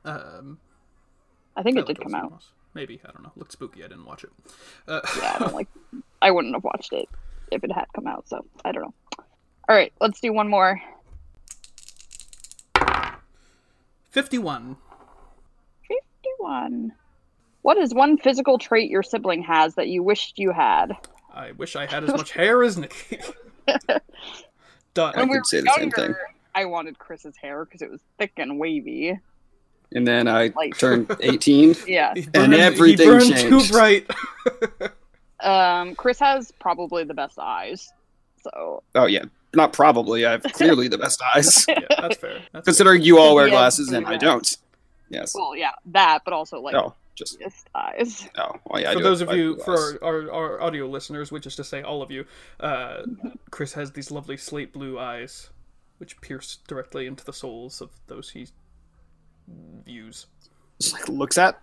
Um, 0.04 0.58
I 1.56 1.62
think 1.62 1.76
I 1.78 1.80
it 1.80 1.86
did 1.86 2.00
come 2.00 2.14
out. 2.14 2.30
Moss. 2.30 2.50
Maybe 2.74 3.00
I 3.06 3.12
don't 3.12 3.22
know. 3.22 3.32
Looked 3.36 3.52
spooky. 3.52 3.84
I 3.84 3.88
didn't 3.88 4.04
watch 4.04 4.24
it. 4.24 4.30
Uh, 4.88 5.00
Yeah, 5.18 5.32
I 5.34 5.38
don't 5.40 5.54
like. 5.60 5.68
I 6.22 6.30
wouldn't 6.30 6.54
have 6.54 6.64
watched 6.64 6.92
it 6.92 7.08
if 7.52 7.62
it 7.64 7.72
had 7.72 7.86
come 7.94 8.06
out. 8.06 8.28
So 8.28 8.44
I 8.64 8.72
don't 8.72 8.82
know. 8.82 8.94
All 9.68 9.74
right, 9.76 9.92
let's 10.00 10.20
do 10.20 10.32
one 10.32 10.48
more. 10.48 10.80
Fifty-one. 14.10 14.76
Fifty-one. 15.88 16.92
What 17.62 17.78
is 17.78 17.94
one 17.94 18.18
physical 18.18 18.58
trait 18.58 18.90
your 18.90 19.02
sibling 19.02 19.42
has 19.42 19.74
that 19.76 19.88
you 19.88 20.02
wished 20.02 20.38
you 20.38 20.52
had? 20.52 20.92
I 21.34 21.52
wish 21.52 21.74
I 21.76 21.86
had 21.86 22.04
as 22.04 22.10
much 22.10 22.30
hair 22.32 22.62
as 22.62 22.78
Nikki. 22.78 23.18
Done. 24.94 25.12
I 25.16 25.18
When 25.20 25.28
we 25.28 25.34
could 25.34 25.40
were 25.40 25.44
say 25.44 25.60
the 25.62 25.74
same 25.76 25.90
thing. 25.90 26.14
I 26.54 26.64
wanted 26.66 26.98
Chris's 26.98 27.36
hair 27.36 27.64
because 27.64 27.82
it 27.82 27.90
was 27.90 28.00
thick 28.18 28.32
and 28.36 28.58
wavy. 28.60 29.18
And 29.92 30.06
then 30.06 30.28
I 30.28 30.52
Like- 30.54 30.78
turned 30.78 31.14
18. 31.20 31.74
Yeah. 31.86 32.14
He 32.14 32.28
And 32.34 32.54
everything 32.54 33.18
changed. 33.20 33.38
too 33.68 33.72
bright. 33.72 34.08
Um, 35.40 35.94
Chris 35.96 36.18
has 36.20 36.52
probably 36.58 37.04
the 37.04 37.12
best 37.12 37.38
eyes. 37.38 37.92
So 38.42 38.82
Oh 38.94 39.04
yeah, 39.04 39.24
not 39.54 39.74
probably. 39.74 40.24
I 40.24 40.30
have 40.30 40.42
clearly 40.42 40.88
the 40.88 40.96
best 40.96 41.20
eyes, 41.34 41.66
yeah, 41.68 41.80
that's 41.90 42.16
fair. 42.16 42.34
That's 42.38 42.46
fair. 42.52 42.62
considering 42.62 43.02
you 43.02 43.18
all 43.18 43.34
wear 43.34 43.48
Yeah, 43.48 43.52
glasses 43.54 43.90
and 43.92 44.06
I 44.06 44.16
don't. 44.16 44.56
Yes. 45.10 45.34
well, 45.34 45.54
yeah, 45.54 45.72
that, 45.86 46.20
but 46.24 46.32
also 46.32 46.60
like 46.60 46.74
Oh, 46.74 46.94
just 47.14 47.38
just 47.40 47.68
eyes. 47.74 48.28
oh. 48.38 48.56
Well, 48.66 48.82
yeah. 48.82 48.92
For 48.92 49.02
those 49.02 49.20
of 49.20 49.32
you, 49.32 49.58
for 49.64 49.98
our, 50.02 50.30
our, 50.30 50.32
our 50.32 50.60
audio 50.62 50.86
listeners, 50.86 51.30
which 51.32 51.46
is 51.46 51.56
to 51.56 51.64
say 51.64 51.82
all 51.82 52.02
of 52.02 52.10
you, 52.10 52.24
uh, 52.60 53.02
Chris 53.50 53.74
has 53.74 53.92
these 53.92 54.10
lovely 54.10 54.36
slate 54.36 54.72
blue 54.72 54.98
eyes, 54.98 55.50
which 55.98 56.20
pierce 56.20 56.58
directly 56.68 57.06
into 57.06 57.24
the 57.24 57.32
souls 57.32 57.80
of 57.80 57.90
those 58.06 58.30
he 58.30 58.48
views. 59.84 60.26
just 60.80 60.94
like 60.94 61.08
looks 61.08 61.38
at. 61.38 61.60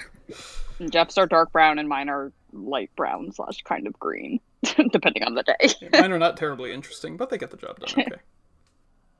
Jeff's 0.90 1.18
are 1.18 1.26
dark 1.26 1.52
brown 1.52 1.78
and 1.78 1.88
mine 1.88 2.08
are 2.08 2.32
light 2.52 2.90
brown 2.96 3.32
slash 3.32 3.62
kind 3.62 3.86
of 3.86 3.98
green, 3.98 4.40
depending 4.92 5.24
on 5.24 5.34
the 5.34 5.42
day. 5.42 5.68
Yeah, 5.80 6.00
mine 6.00 6.12
are 6.12 6.18
not 6.18 6.36
terribly 6.36 6.72
interesting, 6.72 7.16
but 7.16 7.30
they 7.30 7.38
get 7.38 7.50
the 7.50 7.56
job 7.56 7.78
done. 7.80 7.90
Okay. 8.06 8.20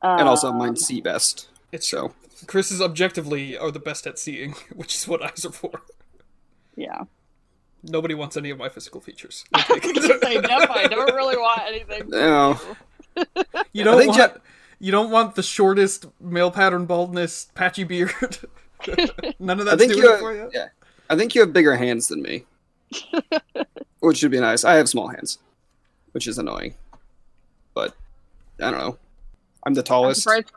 And 0.03 0.29
also 0.29 0.49
Um, 0.49 0.59
mine 0.59 0.77
see 0.77 1.01
best. 1.03 1.50
It's 1.73 1.89
So 1.89 2.15
Chris's 2.47 2.81
objectively 2.81 3.57
are 3.57 3.71
the 3.71 3.79
best 3.79 4.07
at 4.07 4.19
seeing, 4.19 4.53
which 4.75 4.95
is 4.95 5.07
what 5.09 5.23
eyes 5.23 5.45
are 5.45 5.53
for. 5.53 5.83
Yeah. 6.77 7.03
Nobody 7.83 8.15
wants 8.15 8.37
any 8.37 8.51
of 8.51 8.59
my 8.59 8.69
physical 8.69 9.01
features. 9.01 9.45
Say, 9.57 10.41
Jeff, 10.43 10.71
I 10.71 10.87
don't 10.91 11.15
really 11.15 11.37
want 11.37 11.63
anything. 11.67 12.11
no. 12.11 12.59
You 13.73 13.85
don't 13.85 14.07
want 14.07 14.17
Jeff- 14.19 14.39
you 14.79 14.91
don't 14.93 15.11
want 15.11 15.35
the 15.35 15.43
shortest 15.43 16.07
male 16.21 16.51
pattern 16.51 16.87
baldness, 16.87 17.47
patchy 17.55 17.85
beard. 17.85 18.13
None 19.39 19.61
of 19.61 19.67
I 19.67 19.71
that's 19.77 19.77
think 19.83 19.93
doing 19.93 20.05
you 20.05 20.15
it 20.15 20.19
for 20.21 20.35
you. 20.35 20.51
yeah. 20.55 20.69
I 21.11 21.17
think 21.17 21.35
you 21.35 21.41
have 21.43 21.53
bigger 21.53 21.77
hands 21.77 22.09
than 22.09 22.23
me, 22.23 22.45
which 24.01 24.19
should 24.19 24.31
be 24.31 24.41
nice. 24.41 24.65
I 24.65 24.75
have 24.75 24.89
small 24.89 25.09
hands, 25.09 25.39
which 26.13 26.27
is 26.27 26.39
annoying. 26.39 26.75
But 27.75 27.95
I 28.61 28.71
don't 28.71 28.79
know. 28.81 28.99
I'm 29.67 29.75
the 29.75 29.81
I'm 29.81 29.85
tallest. 29.85 30.23
surprised, 30.23 30.51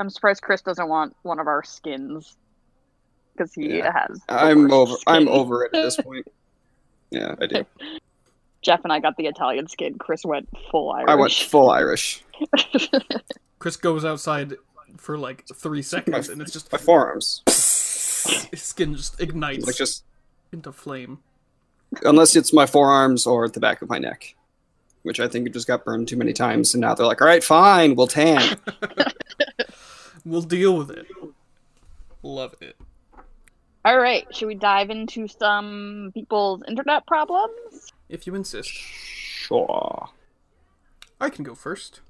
I'm 0.00 0.10
surprised 0.10 0.42
Chris 0.42 0.60
doesn't 0.62 0.88
want 0.88 1.14
one 1.22 1.38
of 1.38 1.46
our 1.46 1.62
skins 1.64 2.36
because 3.32 3.52
he 3.54 3.78
Yeah. 3.78 3.92
has. 3.92 4.20
I'm 4.28 4.68
worst 4.68 4.72
over. 4.74 4.94
I'm 5.06 5.28
over 5.28 5.64
it 5.64 5.74
at 5.74 5.82
this 5.82 5.96
point. 6.02 6.26
Yeah, 7.10 7.34
I 7.40 7.46
do. 7.46 7.64
Jeff 8.62 8.80
and 8.84 8.92
I 8.92 8.98
got 9.00 9.16
the 9.16 9.26
Italian 9.26 9.68
skin. 9.68 9.98
Chris 9.98 10.24
went 10.24 10.48
full 10.70 10.90
Irish. 10.90 11.08
I 11.10 11.14
went 11.14 11.32
full 11.32 11.70
Irish. 11.70 12.24
Chris 13.58 13.76
goes 13.76 14.04
outside 14.04 14.54
for 14.96 15.18
like 15.18 15.44
three 15.54 15.82
seconds, 15.82 16.28
and 16.28 16.40
it's 16.40 16.52
just 16.52 16.72
My 16.72 16.78
forearms, 16.78 17.42
his 18.50 18.62
skin 18.62 18.94
just 18.96 19.20
ignites 19.20 19.66
like 19.66 19.76
just 19.76 20.04
into 20.52 20.72
flame. 20.72 21.18
unless 22.04 22.34
it's 22.36 22.52
my 22.52 22.66
forearms 22.66 23.26
or 23.26 23.48
the 23.48 23.60
back 23.60 23.82
of 23.82 23.88
my 23.88 23.98
neck, 23.98 24.34
which 25.02 25.20
I 25.20 25.28
think 25.28 25.46
it 25.46 25.52
just 25.52 25.66
got 25.66 25.84
burned 25.84 26.08
too 26.08 26.16
many 26.16 26.32
times, 26.32 26.74
and 26.74 26.80
now 26.80 26.94
they're 26.94 27.06
like, 27.06 27.20
"All 27.20 27.26
right, 27.28 27.44
fine, 27.44 27.94
we'll 27.96 28.06
tan." 28.06 28.56
We'll 30.24 30.42
deal 30.42 30.76
with 30.76 30.90
it. 30.90 31.06
Love 32.22 32.54
it. 32.60 32.76
All 33.84 33.98
right, 33.98 34.26
should 34.34 34.48
we 34.48 34.54
dive 34.54 34.88
into 34.90 35.28
some 35.28 36.10
people's 36.14 36.62
internet 36.66 37.06
problems? 37.06 37.92
If 38.08 38.26
you 38.26 38.34
insist, 38.34 38.70
sure. 38.70 40.08
I 41.20 41.28
can 41.28 41.44
go 41.44 41.54
first. 41.54 42.00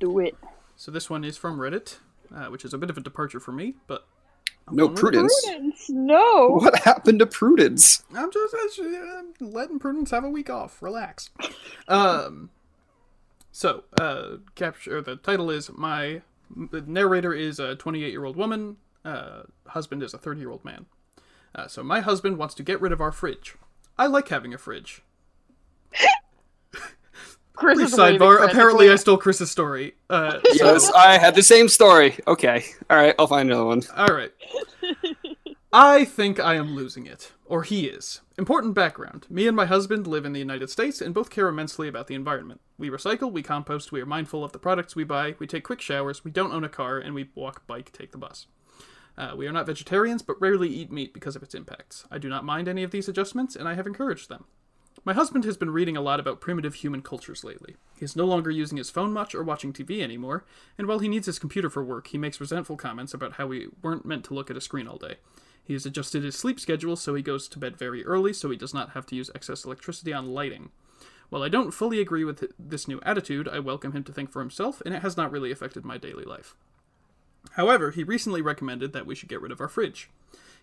Do 0.00 0.18
it. 0.18 0.36
So 0.76 0.90
this 0.90 1.08
one 1.08 1.22
is 1.24 1.36
from 1.36 1.58
Reddit, 1.58 1.98
uh, 2.34 2.46
which 2.46 2.64
is 2.64 2.74
a 2.74 2.78
bit 2.78 2.90
of 2.90 2.96
a 2.96 3.00
departure 3.00 3.38
for 3.40 3.52
me, 3.52 3.74
but 3.86 4.06
I'm 4.66 4.74
No 4.74 4.88
going 4.88 4.94
with 4.94 4.98
it. 4.98 5.02
prudence. 5.02 5.44
Prudence, 5.46 5.90
no. 5.90 6.48
What 6.60 6.78
happened 6.80 7.20
to 7.20 7.26
Prudence? 7.26 8.02
I'm 8.14 8.30
just 8.32 8.54
uh, 8.80 9.22
letting 9.40 9.78
Prudence 9.78 10.10
have 10.10 10.24
a 10.24 10.28
week 10.28 10.50
off. 10.50 10.82
Relax. 10.82 11.30
Um. 11.88 12.50
So, 13.50 13.84
uh, 13.98 14.36
capture 14.56 15.00
the 15.00 15.16
title 15.16 15.48
is 15.50 15.70
my 15.72 16.20
the 16.54 16.80
narrator 16.82 17.32
is 17.32 17.58
a 17.58 17.76
28 17.76 18.10
year 18.10 18.24
old 18.24 18.36
woman. 18.36 18.76
Uh, 19.04 19.42
husband 19.68 20.02
is 20.02 20.12
a 20.14 20.18
30 20.18 20.40
year 20.40 20.50
old 20.50 20.64
man. 20.64 20.86
Uh, 21.54 21.66
so 21.66 21.82
my 21.82 22.00
husband 22.00 22.36
wants 22.36 22.54
to 22.54 22.62
get 22.62 22.80
rid 22.80 22.92
of 22.92 23.00
our 23.00 23.12
fridge. 23.12 23.54
I 23.96 24.06
like 24.06 24.28
having 24.28 24.54
a 24.54 24.58
fridge. 24.58 25.02
Chris 27.54 27.80
is 27.80 27.92
sidebar. 27.94 28.48
Apparently, 28.48 28.88
I 28.88 28.94
stole 28.94 29.16
Chris's 29.16 29.50
story. 29.50 29.94
Uh, 30.08 30.38
so, 30.54 30.72
Yes, 30.72 30.92
I 30.92 31.18
had 31.18 31.34
the 31.34 31.42
same 31.42 31.68
story. 31.68 32.16
Okay, 32.28 32.64
all 32.88 32.96
right, 32.96 33.16
I'll 33.18 33.26
find 33.26 33.50
another 33.50 33.64
one. 33.64 33.82
All 33.96 34.06
right. 34.06 34.30
I 35.72 36.04
think 36.04 36.38
I 36.38 36.54
am 36.54 36.76
losing 36.76 37.06
it. 37.06 37.32
Or 37.48 37.62
he 37.62 37.86
is. 37.86 38.20
Important 38.36 38.74
background. 38.74 39.26
Me 39.30 39.46
and 39.46 39.56
my 39.56 39.64
husband 39.64 40.06
live 40.06 40.26
in 40.26 40.34
the 40.34 40.38
United 40.38 40.68
States 40.68 41.00
and 41.00 41.14
both 41.14 41.30
care 41.30 41.48
immensely 41.48 41.88
about 41.88 42.06
the 42.06 42.14
environment. 42.14 42.60
We 42.76 42.90
recycle, 42.90 43.32
we 43.32 43.42
compost, 43.42 43.90
we 43.90 44.02
are 44.02 44.06
mindful 44.06 44.44
of 44.44 44.52
the 44.52 44.58
products 44.58 44.94
we 44.94 45.04
buy, 45.04 45.34
we 45.38 45.46
take 45.46 45.64
quick 45.64 45.80
showers, 45.80 46.22
we 46.22 46.30
don't 46.30 46.52
own 46.52 46.62
a 46.62 46.68
car, 46.68 46.98
and 46.98 47.14
we 47.14 47.30
walk, 47.34 47.66
bike, 47.66 47.90
take 47.90 48.12
the 48.12 48.18
bus. 48.18 48.48
Uh, 49.16 49.32
we 49.34 49.46
are 49.46 49.52
not 49.52 49.64
vegetarians, 49.64 50.20
but 50.20 50.38
rarely 50.42 50.68
eat 50.68 50.92
meat 50.92 51.14
because 51.14 51.36
of 51.36 51.42
its 51.42 51.54
impacts. 51.54 52.04
I 52.10 52.18
do 52.18 52.28
not 52.28 52.44
mind 52.44 52.68
any 52.68 52.82
of 52.82 52.90
these 52.90 53.08
adjustments, 53.08 53.56
and 53.56 53.66
I 53.66 53.74
have 53.74 53.86
encouraged 53.86 54.28
them. 54.28 54.44
My 55.04 55.14
husband 55.14 55.44
has 55.46 55.56
been 55.56 55.70
reading 55.70 55.96
a 55.96 56.02
lot 56.02 56.20
about 56.20 56.42
primitive 56.42 56.74
human 56.74 57.00
cultures 57.00 57.44
lately. 57.44 57.76
He 57.98 58.04
is 58.04 58.14
no 58.14 58.26
longer 58.26 58.50
using 58.50 58.76
his 58.76 58.90
phone 58.90 59.10
much 59.10 59.34
or 59.34 59.42
watching 59.42 59.72
TV 59.72 60.02
anymore, 60.02 60.44
and 60.76 60.86
while 60.86 60.98
he 60.98 61.08
needs 61.08 61.24
his 61.24 61.38
computer 61.38 61.70
for 61.70 61.82
work, 61.82 62.08
he 62.08 62.18
makes 62.18 62.42
resentful 62.42 62.76
comments 62.76 63.14
about 63.14 63.34
how 63.34 63.46
we 63.46 63.68
weren't 63.80 64.04
meant 64.04 64.24
to 64.26 64.34
look 64.34 64.50
at 64.50 64.56
a 64.58 64.60
screen 64.60 64.86
all 64.86 64.98
day. 64.98 65.16
He 65.68 65.74
has 65.74 65.84
adjusted 65.84 66.24
his 66.24 66.34
sleep 66.34 66.58
schedule 66.58 66.96
so 66.96 67.14
he 67.14 67.20
goes 67.20 67.46
to 67.46 67.58
bed 67.58 67.76
very 67.76 68.02
early 68.06 68.32
so 68.32 68.48
he 68.48 68.56
does 68.56 68.72
not 68.72 68.92
have 68.92 69.04
to 69.04 69.14
use 69.14 69.30
excess 69.34 69.66
electricity 69.66 70.14
on 70.14 70.32
lighting. 70.32 70.70
While 71.28 71.42
I 71.42 71.50
don't 71.50 71.72
fully 71.72 72.00
agree 72.00 72.24
with 72.24 72.50
this 72.58 72.88
new 72.88 73.02
attitude, 73.02 73.46
I 73.46 73.58
welcome 73.58 73.92
him 73.92 74.02
to 74.04 74.12
think 74.12 74.30
for 74.30 74.40
himself, 74.40 74.80
and 74.86 74.94
it 74.94 75.02
has 75.02 75.18
not 75.18 75.30
really 75.30 75.52
affected 75.52 75.84
my 75.84 75.98
daily 75.98 76.24
life. 76.24 76.56
However, 77.50 77.90
he 77.90 78.02
recently 78.02 78.40
recommended 78.40 78.94
that 78.94 79.04
we 79.04 79.14
should 79.14 79.28
get 79.28 79.42
rid 79.42 79.52
of 79.52 79.60
our 79.60 79.68
fridge. 79.68 80.08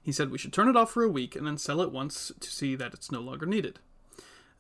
He 0.02 0.12
said 0.12 0.32
we 0.32 0.40
should 0.40 0.52
turn 0.52 0.70
it 0.70 0.76
off 0.76 0.90
for 0.90 1.04
a 1.04 1.08
week 1.08 1.36
and 1.36 1.46
then 1.46 1.60
sell 1.60 1.82
it 1.82 1.92
once 1.92 2.32
to 2.40 2.50
see 2.50 2.76
that 2.76 2.96
it's 2.96 3.12
no 3.12 3.20
longer 3.20 3.46
needed. 3.46 3.78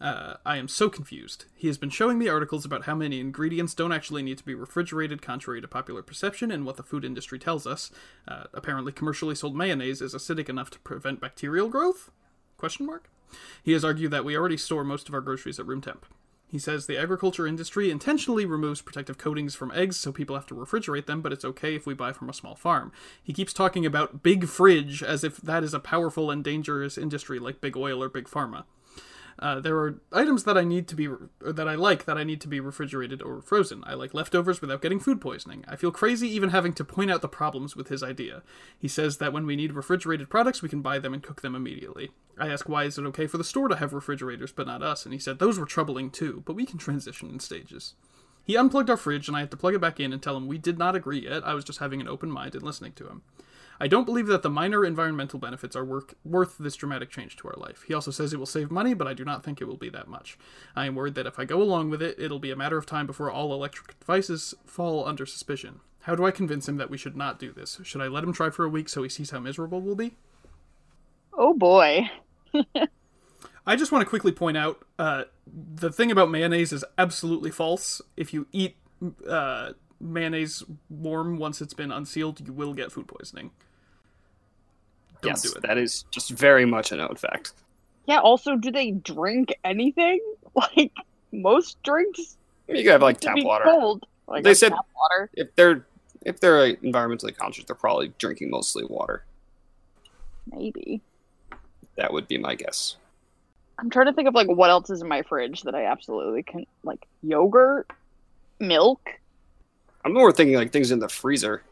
Uh, 0.05 0.35
I 0.45 0.57
am 0.57 0.67
so 0.67 0.87
confused. 0.87 1.45
He 1.55 1.65
has 1.65 1.79
been 1.79 1.89
showing 1.89 2.19
me 2.19 2.27
articles 2.27 2.63
about 2.63 2.83
how 2.83 2.93
many 2.93 3.19
ingredients 3.19 3.73
don't 3.73 3.91
actually 3.91 4.21
need 4.21 4.37
to 4.37 4.45
be 4.45 4.53
refrigerated, 4.53 5.19
contrary 5.19 5.61
to 5.61 5.67
popular 5.67 6.03
perception 6.03 6.51
and 6.51 6.63
what 6.63 6.77
the 6.77 6.83
food 6.83 7.03
industry 7.03 7.39
tells 7.39 7.65
us. 7.65 7.89
Uh, 8.27 8.43
apparently, 8.53 8.91
commercially 8.91 9.33
sold 9.33 9.55
mayonnaise 9.55 10.03
is 10.03 10.13
acidic 10.13 10.47
enough 10.47 10.69
to 10.69 10.79
prevent 10.81 11.19
bacterial 11.21 11.69
growth? 11.69 12.11
Question 12.55 12.85
mark. 12.85 13.09
He 13.63 13.71
has 13.71 13.83
argued 13.83 14.11
that 14.11 14.23
we 14.23 14.37
already 14.37 14.57
store 14.57 14.83
most 14.83 15.09
of 15.09 15.15
our 15.15 15.21
groceries 15.21 15.59
at 15.59 15.65
room 15.65 15.81
temp. 15.81 16.05
He 16.47 16.59
says 16.59 16.85
the 16.85 16.99
agriculture 16.99 17.47
industry 17.47 17.89
intentionally 17.89 18.45
removes 18.45 18.83
protective 18.83 19.17
coatings 19.17 19.55
from 19.55 19.71
eggs 19.71 19.97
so 19.97 20.11
people 20.11 20.35
have 20.35 20.45
to 20.45 20.53
refrigerate 20.53 21.07
them, 21.07 21.21
but 21.21 21.33
it's 21.33 21.43
okay 21.43 21.73
if 21.73 21.87
we 21.87 21.95
buy 21.95 22.13
from 22.13 22.29
a 22.29 22.33
small 22.33 22.53
farm. 22.53 22.91
He 23.23 23.33
keeps 23.33 23.53
talking 23.53 23.87
about 23.87 24.21
big 24.21 24.45
fridge 24.45 25.01
as 25.01 25.23
if 25.23 25.37
that 25.37 25.63
is 25.63 25.73
a 25.73 25.79
powerful 25.79 26.29
and 26.29 26.43
dangerous 26.43 26.95
industry 26.95 27.39
like 27.39 27.59
big 27.59 27.75
oil 27.75 28.03
or 28.03 28.07
big 28.07 28.25
pharma. 28.25 28.65
Uh, 29.37 29.59
there 29.59 29.77
are 29.77 29.99
items 30.13 30.45
that 30.45 30.57
I 30.57 30.63
need 30.63 30.87
to 30.87 30.95
be 30.95 31.09
that 31.41 31.67
I 31.67 31.75
like 31.75 32.05
that 32.05 32.17
I 32.17 32.23
need 32.23 32.39
to 32.41 32.47
be 32.47 32.61
refrigerated 32.61 33.21
or 33.21 33.41
frozen. 33.41 33.83
I 33.85 33.93
like 33.93 34.13
leftovers 34.13 34.61
without 34.61 34.81
getting 34.81 34.99
food 34.99 35.19
poisoning. 35.19 35.65
I 35.67 35.75
feel 35.75 35.91
crazy 35.91 36.29
even 36.29 36.49
having 36.49 36.71
to 36.73 36.85
point 36.85 37.11
out 37.11 37.21
the 37.21 37.27
problems 37.27 37.75
with 37.75 37.89
his 37.89 38.01
idea. 38.01 38.43
He 38.79 38.87
says 38.87 39.17
that 39.17 39.33
when 39.33 39.45
we 39.45 39.57
need 39.57 39.73
refrigerated 39.73 40.29
products, 40.29 40.61
we 40.61 40.69
can 40.69 40.81
buy 40.81 40.99
them 40.99 41.13
and 41.13 41.21
cook 41.21 41.41
them 41.41 41.53
immediately. 41.53 42.11
I 42.39 42.49
ask 42.49 42.69
why 42.69 42.85
is 42.85 42.97
it 42.97 43.05
okay 43.07 43.27
for 43.27 43.37
the 43.37 43.43
store 43.43 43.67
to 43.67 43.75
have 43.75 43.93
refrigerators 43.93 44.53
but 44.53 44.67
not 44.67 44.81
us, 44.83 45.05
and 45.05 45.13
he 45.13 45.19
said 45.19 45.39
those 45.39 45.59
were 45.59 45.65
troubling 45.65 46.11
too, 46.11 46.43
but 46.45 46.55
we 46.55 46.65
can 46.65 46.77
transition 46.77 47.29
in 47.29 47.39
stages. 47.39 47.95
He 48.45 48.55
unplugged 48.55 48.89
our 48.89 48.97
fridge 48.97 49.27
and 49.27 49.35
I 49.35 49.41
had 49.41 49.51
to 49.51 49.57
plug 49.57 49.73
it 49.73 49.81
back 49.81 49.99
in 49.99 50.13
and 50.13 50.21
tell 50.21 50.37
him 50.37 50.47
we 50.47 50.59
did 50.59 50.77
not 50.77 50.95
agree 50.95 51.23
yet. 51.23 51.45
I 51.45 51.55
was 51.55 51.65
just 51.65 51.79
having 51.79 51.99
an 51.99 52.07
open 52.07 52.31
mind 52.31 52.55
and 52.55 52.63
listening 52.63 52.93
to 52.93 53.07
him. 53.07 53.23
I 53.79 53.87
don't 53.87 54.05
believe 54.05 54.27
that 54.27 54.41
the 54.41 54.49
minor 54.49 54.85
environmental 54.85 55.39
benefits 55.39 55.75
are 55.75 55.83
work, 55.83 56.15
worth 56.23 56.57
this 56.57 56.75
dramatic 56.75 57.09
change 57.09 57.35
to 57.37 57.47
our 57.47 57.55
life. 57.57 57.83
He 57.87 57.93
also 57.93 58.11
says 58.11 58.31
it 58.31 58.39
will 58.39 58.45
save 58.45 58.71
money, 58.71 58.93
but 58.93 59.07
I 59.07 59.13
do 59.13 59.25
not 59.25 59.43
think 59.43 59.59
it 59.59 59.67
will 59.67 59.77
be 59.77 59.89
that 59.89 60.07
much. 60.07 60.37
I 60.75 60.85
am 60.85 60.95
worried 60.95 61.15
that 61.15 61.25
if 61.25 61.37
I 61.39 61.45
go 61.45 61.61
along 61.61 61.89
with 61.89 62.01
it, 62.01 62.17
it'll 62.17 62.39
be 62.39 62.51
a 62.51 62.55
matter 62.55 62.77
of 62.77 62.85
time 62.85 63.05
before 63.05 63.29
all 63.29 63.53
electric 63.53 63.99
devices 63.99 64.53
fall 64.65 65.05
under 65.05 65.25
suspicion. 65.25 65.81
How 66.01 66.15
do 66.15 66.25
I 66.25 66.31
convince 66.31 66.69
him 66.69 66.77
that 66.77 66.89
we 66.89 66.97
should 66.97 67.17
not 67.17 67.39
do 67.39 67.51
this? 67.51 67.79
Should 67.83 68.01
I 68.01 68.07
let 68.07 68.23
him 68.23 68.31
try 68.31 68.49
for 68.49 68.63
a 68.63 68.69
week 68.69 68.89
so 68.89 69.03
he 69.03 69.09
sees 69.09 69.31
how 69.31 69.39
miserable 69.39 69.81
we'll 69.81 69.95
be? 69.95 70.15
Oh 71.33 71.53
boy. 71.53 72.09
I 73.67 73.75
just 73.75 73.91
want 73.91 74.03
to 74.03 74.09
quickly 74.09 74.31
point 74.31 74.55
out 74.55 74.85
uh, 74.99 75.23
the 75.47 75.91
thing 75.91 76.11
about 76.11 76.29
mayonnaise 76.29 76.71
is 76.71 76.85
absolutely 76.97 77.51
false. 77.51 78.01
If 78.15 78.33
you 78.33 78.47
eat 78.51 78.77
uh, 79.27 79.71
mayonnaise 80.05 80.63
warm 80.89 81.37
once 81.37 81.61
it's 81.61 81.73
been 81.73 81.91
unsealed, 81.91 82.45
you 82.45 82.53
will 82.53 82.73
get 82.73 82.91
food 82.91 83.07
poisoning. 83.07 83.51
Don't 85.21 85.31
yes, 85.31 85.41
do 85.43 85.51
it. 85.57 85.61
that 85.63 85.77
is 85.77 86.03
just 86.11 86.29
very 86.31 86.65
much 86.65 86.91
a 86.91 86.95
known 86.97 87.15
fact. 87.15 87.53
Yeah, 88.07 88.19
also, 88.19 88.55
do 88.55 88.71
they 88.71 88.91
drink 88.91 89.53
anything? 89.63 90.19
Like 90.55 90.93
most 91.33 91.83
drinks 91.83 92.37
You 92.69 92.75
could 92.75 92.85
have 92.93 93.01
like 93.01 93.19
tap 93.19 93.35
water. 93.39 93.65
cold. 93.65 94.05
Like 94.25 94.45
They 94.45 94.53
said- 94.53 94.69
tap 94.71 94.85
water. 94.95 95.29
If 95.33 95.53
they're 95.55 95.85
if 96.21 96.39
they're 96.39 96.59
like, 96.61 96.81
environmentally 96.81 97.35
conscious, 97.35 97.65
they're 97.65 97.75
probably 97.75 98.13
drinking 98.17 98.51
mostly 98.51 98.85
water. 98.85 99.25
Maybe. 100.49 101.01
That 101.97 102.13
would 102.13 102.27
be 102.29 102.37
my 102.37 102.55
guess. 102.55 102.95
I'm 103.77 103.89
trying 103.89 104.05
to 104.05 104.13
think 104.13 104.29
of 104.29 104.33
like 104.33 104.47
what 104.47 104.69
else 104.69 104.89
is 104.89 105.01
in 105.01 105.09
my 105.09 105.23
fridge 105.23 105.63
that 105.63 105.75
I 105.75 105.87
absolutely 105.87 106.43
can 106.43 106.65
like 106.83 107.05
yogurt, 107.21 107.91
milk. 108.59 109.01
I'm 110.05 110.13
more 110.13 110.31
thinking 110.31 110.55
like 110.55 110.71
things 110.71 110.91
in 110.91 110.99
the 110.99 111.09
freezer. 111.09 111.63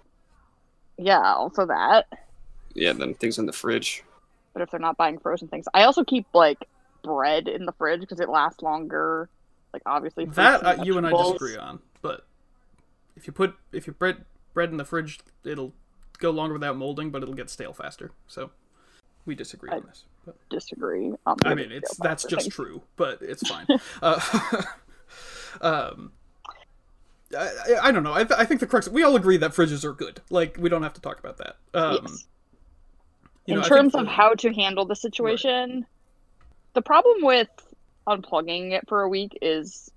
Yeah, 0.97 1.33
also 1.33 1.65
that. 1.67 2.07
Yeah, 2.73 2.93
then 2.93 3.13
things 3.13 3.37
in 3.37 3.45
the 3.45 3.53
fridge. 3.53 4.03
But 4.53 4.63
if 4.63 4.71
they're 4.71 4.79
not 4.79 4.97
buying 4.97 5.19
frozen 5.19 5.47
things, 5.47 5.67
I 5.73 5.83
also 5.83 6.03
keep 6.03 6.25
like 6.33 6.67
bread 7.03 7.47
in 7.47 7.65
the 7.65 7.71
fridge 7.73 8.01
because 8.01 8.19
it 8.19 8.29
lasts 8.29 8.61
longer. 8.63 9.29
Like 9.71 9.83
obviously 9.85 10.25
That 10.25 10.65
uh, 10.65 10.83
you 10.83 10.97
and 10.97 11.05
I 11.05 11.11
disagree 11.11 11.57
on, 11.57 11.79
but 12.01 12.25
if 13.15 13.27
you 13.27 13.33
put 13.33 13.55
if 13.71 13.87
you 13.87 13.93
bread 13.93 14.25
bread 14.53 14.69
in 14.69 14.77
the 14.77 14.85
fridge, 14.85 15.19
it'll 15.43 15.73
go 16.19 16.31
longer 16.31 16.53
without 16.53 16.77
molding, 16.77 17.11
but 17.11 17.21
it'll 17.23 17.33
get 17.35 17.49
stale 17.49 17.73
faster. 17.73 18.11
So 18.27 18.51
we 19.25 19.35
disagree 19.35 19.69
I- 19.71 19.77
on 19.77 19.83
this. 19.87 20.05
But, 20.25 20.37
Disagree. 20.49 21.11
on 21.25 21.35
the 21.37 21.49
I 21.49 21.53
mean, 21.53 21.69
it's 21.69 21.97
that's 21.97 22.23
just 22.23 22.43
thing. 22.43 22.51
true, 22.51 22.81
but 22.95 23.21
it's 23.21 23.45
fine. 23.45 23.67
uh, 24.01 24.21
um, 25.61 26.13
I, 27.35 27.49
I- 27.83 27.91
don't 27.91 28.03
know. 28.03 28.13
I, 28.13 28.23
th- 28.23 28.39
I 28.39 28.45
think 28.45 28.59
the 28.59 28.67
crux. 28.67 28.87
We 28.87 29.03
all 29.03 29.15
agree 29.15 29.37
that 29.37 29.51
fridges 29.51 29.83
are 29.83 29.93
good. 29.93 30.21
Like 30.29 30.57
we 30.59 30.69
don't 30.69 30.83
have 30.83 30.93
to 30.93 31.01
talk 31.01 31.19
about 31.19 31.37
that. 31.37 31.57
Um, 31.73 31.99
Yes. 32.03 32.27
in 33.47 33.55
know, 33.57 33.63
terms 33.63 33.95
of 33.95 34.07
how 34.07 34.33
to 34.35 34.53
handle 34.53 34.85
the 34.85 34.95
situation, 34.95 35.85
the 36.73 36.81
problem 36.81 37.17
with 37.21 37.49
unplugging 38.07 38.71
it 38.71 38.87
for 38.87 39.01
a 39.01 39.09
week 39.09 39.37
is 39.41 39.91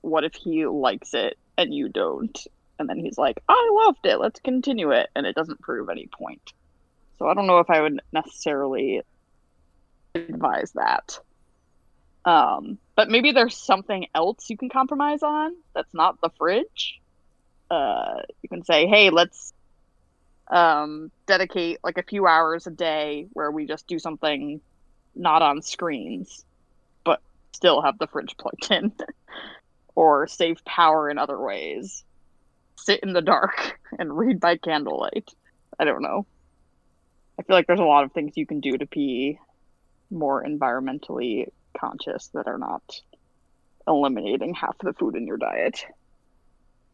what 0.00 0.24
if 0.24 0.34
he 0.34 0.66
likes 0.66 1.14
it 1.14 1.36
and 1.58 1.72
you 1.74 1.88
don't? 1.88 2.46
And 2.78 2.88
then 2.88 2.98
he's 2.98 3.16
like, 3.18 3.42
I 3.48 3.70
loved 3.84 4.04
it, 4.04 4.18
let's 4.18 4.40
continue 4.40 4.90
it. 4.90 5.08
And 5.14 5.26
it 5.26 5.34
doesn't 5.34 5.60
prove 5.60 5.88
any 5.88 6.06
point. 6.08 6.52
So 7.18 7.26
I 7.28 7.34
don't 7.34 7.46
know 7.46 7.60
if 7.60 7.70
I 7.70 7.80
would 7.80 8.00
necessarily 8.12 9.02
advise 10.14 10.72
that. 10.72 11.18
Um, 12.24 12.78
but 12.96 13.10
maybe 13.10 13.32
there's 13.32 13.56
something 13.56 14.06
else 14.14 14.48
you 14.48 14.56
can 14.56 14.70
compromise 14.70 15.22
on 15.22 15.54
that's 15.74 15.92
not 15.92 16.20
the 16.20 16.30
fridge. 16.38 17.00
Uh, 17.70 18.22
you 18.42 18.48
can 18.48 18.64
say, 18.64 18.86
hey, 18.86 19.10
let's 19.10 19.52
um, 20.48 21.10
dedicate 21.26 21.78
like 21.82 21.98
a 21.98 22.02
few 22.02 22.26
hours 22.26 22.66
a 22.66 22.70
day 22.70 23.26
where 23.32 23.50
we 23.50 23.66
just 23.66 23.86
do 23.86 23.98
something 23.98 24.60
not 25.14 25.42
on 25.42 25.62
screens, 25.62 26.44
but 27.04 27.20
still 27.52 27.82
have 27.82 27.98
the 27.98 28.06
fridge 28.06 28.36
plugged 28.38 28.70
in, 28.70 28.92
or 29.94 30.26
save 30.26 30.64
power 30.64 31.10
in 31.10 31.18
other 31.18 31.38
ways. 31.38 32.04
Sit 32.76 33.00
in 33.02 33.12
the 33.12 33.22
dark 33.22 33.78
and 33.98 34.16
read 34.16 34.40
by 34.40 34.56
candlelight. 34.56 35.30
I 35.78 35.84
don't 35.84 36.02
know. 36.02 36.26
I 37.38 37.42
feel 37.42 37.56
like 37.56 37.66
there's 37.66 37.80
a 37.80 37.84
lot 37.84 38.04
of 38.04 38.12
things 38.12 38.36
you 38.36 38.46
can 38.46 38.60
do 38.60 38.78
to 38.78 38.86
be 38.86 39.38
more 40.10 40.44
environmentally 40.44 41.48
conscious 41.78 42.28
that 42.34 42.46
are 42.46 42.58
not 42.58 43.00
eliminating 43.86 44.54
half 44.54 44.76
the 44.78 44.92
food 44.94 45.16
in 45.16 45.26
your 45.26 45.36
diet. 45.36 45.84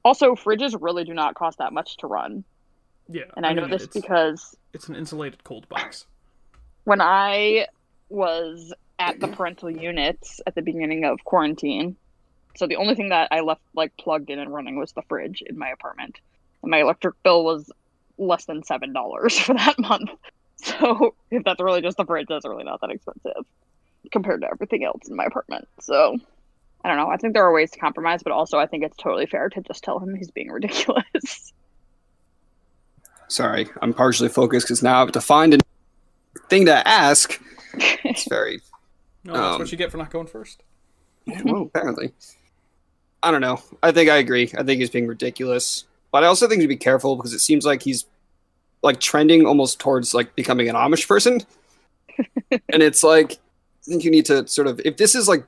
Also, 0.04 0.34
fridges 0.34 0.76
really 0.80 1.04
do 1.04 1.14
not 1.14 1.34
cost 1.34 1.58
that 1.58 1.72
much 1.72 1.96
to 1.99 2.06
run. 2.06 2.45
yeah, 3.08 3.25
And 3.36 3.47
I, 3.47 3.52
know 3.52 3.62
mean, 3.62 3.71
this 3.71 3.84
it's, 3.84 3.95
because 3.95 4.56
it's 4.73 4.88
an 4.88 4.97
insulated 4.97 5.45
cold 5.45 5.69
box. 5.69 6.06
when 6.84 7.00
I 7.00 7.66
was 8.08 8.73
at 8.99 9.21
the 9.21 9.28
parental 9.28 9.71
units 9.71 10.40
at 10.47 10.54
the 10.54 10.62
beginning 10.62 11.04
of 11.04 11.23
quarantine, 11.25 11.97
so 12.56 12.66
the 12.66 12.76
only 12.76 12.95
thing 12.95 13.10
that 13.10 13.28
I 13.30 13.40
left 13.40 13.62
like 13.75 13.97
plugged 13.97 14.30
in 14.30 14.38
and 14.38 14.52
running 14.52 14.78
was 14.78 14.93
the 14.93 15.02
fridge 15.02 15.43
in 15.47 15.58
my 15.58 15.69
apartment. 15.69 16.19
And 16.62 16.71
my 16.71 16.80
electric 16.80 17.23
bill 17.23 17.45
was 17.45 17.71
less 18.19 18.45
than 18.47 18.62
seven 18.64 18.93
dollars 18.93 19.38
for 19.47 19.54
that 19.54 19.78
month. 19.78 20.10
So 20.56 21.14
if 21.30 21.45
that's 21.45 21.60
really 21.60 21.80
just 21.82 21.97
the 21.97 22.04
fridge, 22.04 22.26
that's 22.28 22.47
really 22.47 22.64
not 22.64 22.80
that 22.82 22.90
expensive 22.90 23.45
compared 24.13 24.41
to 24.43 24.49
everything 24.50 24.84
else 24.84 25.08
in 25.08 25.17
my 25.17 25.25
apartment. 25.25 25.69
So 25.80 26.17
I 26.84 26.89
don't 26.89 26.97
know. 26.97 27.08
I 27.10 27.17
think 27.17 27.34
there 27.34 27.45
are 27.45 27.52
ways 27.52 27.71
to 27.73 27.78
compromise, 27.78 28.23
but 28.23 28.32
also 28.32 28.58
I 28.58 28.67
think 28.67 28.84
it's 28.84 28.97
totally 28.97 29.26
fair 29.26 29.49
to 29.50 29.60
just 29.63 29.84
tell 29.84 29.99
him 29.99 30.15
he's 30.15 30.30
being 30.30 30.49
ridiculous. 30.52 31.52
Sorry, 33.28 33.69
I'm 33.80 33.95
partially 33.95 34.28
focused 34.28 34.67
because 34.67 34.82
now 34.82 34.97
I 34.97 35.00
have 35.00 35.13
to 35.13 35.21
find 35.21 35.54
a 35.54 35.58
thing 36.49 36.67
to 36.67 36.86
ask. 36.89 37.41
It's 37.75 38.25
very 38.28 38.60
No, 39.25 39.32
that's 39.34 39.54
Um, 39.54 39.58
what 39.60 39.73
you 39.73 39.78
get 39.78 39.91
for 39.93 39.99
not 39.99 40.10
going 40.10 40.26
first. 40.26 40.63
well, 41.45 41.63
apparently. 41.63 42.13
I 43.23 43.30
don't 43.30 43.43
know. 43.43 43.63
I 43.82 43.93
think 43.93 44.10
I 44.10 44.17
agree. 44.17 44.50
I 44.56 44.63
think 44.65 44.80
he's 44.80 44.91
being 44.91 45.06
ridiculous, 45.06 45.84
but 46.10 46.25
I 46.25 46.26
also 46.26 46.49
think 46.49 46.63
to 46.63 46.69
be 46.69 46.76
careful 46.76 47.17
because 47.17 47.32
it 47.34 47.41
seems 47.41 47.65
like 47.67 47.82
he's 47.82 48.06
like 48.82 48.99
trending 48.99 49.45
almost 49.47 49.78
towards 49.78 50.15
like 50.15 50.34
becoming 50.34 50.69
an 50.71 50.75
Amish 50.75 51.06
person, 51.06 51.43
and 52.50 52.82
it's 52.82 53.04
like 53.04 53.39
I 53.82 53.90
think 53.90 54.04
you 54.04 54.10
need 54.10 54.26
to 54.26 54.47
sort 54.47 54.66
of 54.66 54.80
if 54.84 54.97
this 54.97 55.14
is 55.14 55.28
like 55.28 55.45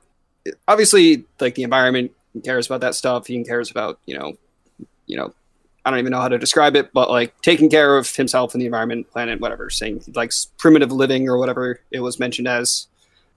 obviously 0.67 1.25
like 1.39 1.55
the 1.55 1.63
environment 1.63 2.11
cares 2.43 2.65
about 2.65 2.81
that 2.81 2.95
stuff. 2.95 3.27
He 3.27 3.43
cares 3.43 3.69
about 3.71 3.99
you 4.05 4.17
know 4.17 4.33
you 5.05 5.17
know 5.17 5.33
I 5.85 5.89
don't 5.89 5.99
even 5.99 6.11
know 6.11 6.21
how 6.21 6.29
to 6.29 6.37
describe 6.37 6.75
it, 6.75 6.93
but 6.93 7.09
like 7.09 7.39
taking 7.41 7.69
care 7.69 7.97
of 7.97 8.13
himself 8.15 8.53
and 8.53 8.61
the 8.61 8.65
environment, 8.65 9.11
planet, 9.11 9.41
whatever. 9.41 9.69
Saying 9.69 10.01
he 10.05 10.11
likes 10.13 10.51
primitive 10.57 10.91
living 10.91 11.27
or 11.27 11.37
whatever 11.37 11.81
it 11.91 11.99
was 11.99 12.19
mentioned 12.19 12.47
as. 12.47 12.87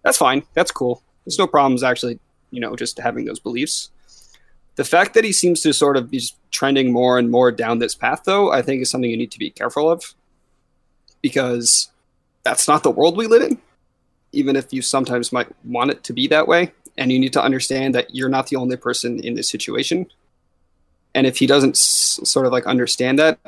That's 0.02 0.18
fine. 0.18 0.44
That's 0.54 0.70
cool. 0.70 1.02
There's 1.24 1.38
no 1.38 1.48
problems 1.48 1.82
actually, 1.82 2.20
you 2.52 2.61
know, 2.61 2.76
just 2.76 2.98
having 2.98 3.24
those 3.24 3.40
beliefs. 3.40 3.90
The 4.76 4.85
fact 4.85 5.14
that 5.14 5.24
he 5.24 5.32
seems 5.32 5.62
to 5.62 5.72
sort 5.72 5.96
of 5.96 6.11
be 6.11 6.22
trending 6.52 6.92
more 6.92 7.18
and 7.18 7.30
more 7.30 7.50
down 7.50 7.80
this 7.80 7.94
path, 7.94 8.22
though, 8.24 8.52
I 8.52 8.62
think 8.62 8.82
is 8.82 8.90
something 8.90 9.11
you 9.11 9.16
need 9.16 9.32
to 9.32 9.38
be 9.38 9.50
careful 9.50 9.90
of 9.90 10.14
because 11.22 11.90
that's 12.44 12.68
not 12.68 12.85
the 12.85 12.90
world 12.90 13.16
we 13.16 13.26
live 13.26 13.42
in, 13.42 13.59
even 14.37 14.57
if 14.57 14.72
you 14.72 14.83
sometimes 14.83 15.33
might 15.33 15.49
want 15.64 15.90
it 15.90 16.05
to 16.05 16.12
be 16.12 16.27
that 16.29 16.46
way. 16.46 16.72
And 16.99 17.12
you 17.12 17.18
need 17.18 17.33
to 17.35 17.42
understand 17.42 17.94
that 17.94 18.14
you're 18.14 18.29
not 18.29 18.46
the 18.46 18.57
only 18.57 18.77
person 18.77 19.20
in 19.20 19.35
this 19.35 19.51
situation. 19.51 20.07
And 21.14 21.27
if 21.27 21.38
he 21.38 21.46
doesn't 21.46 21.77
s- 21.77 22.20
sort 22.25 22.46
of 22.46 22.53
like 22.53 22.66
understand 22.66 23.18
that, 23.18 23.38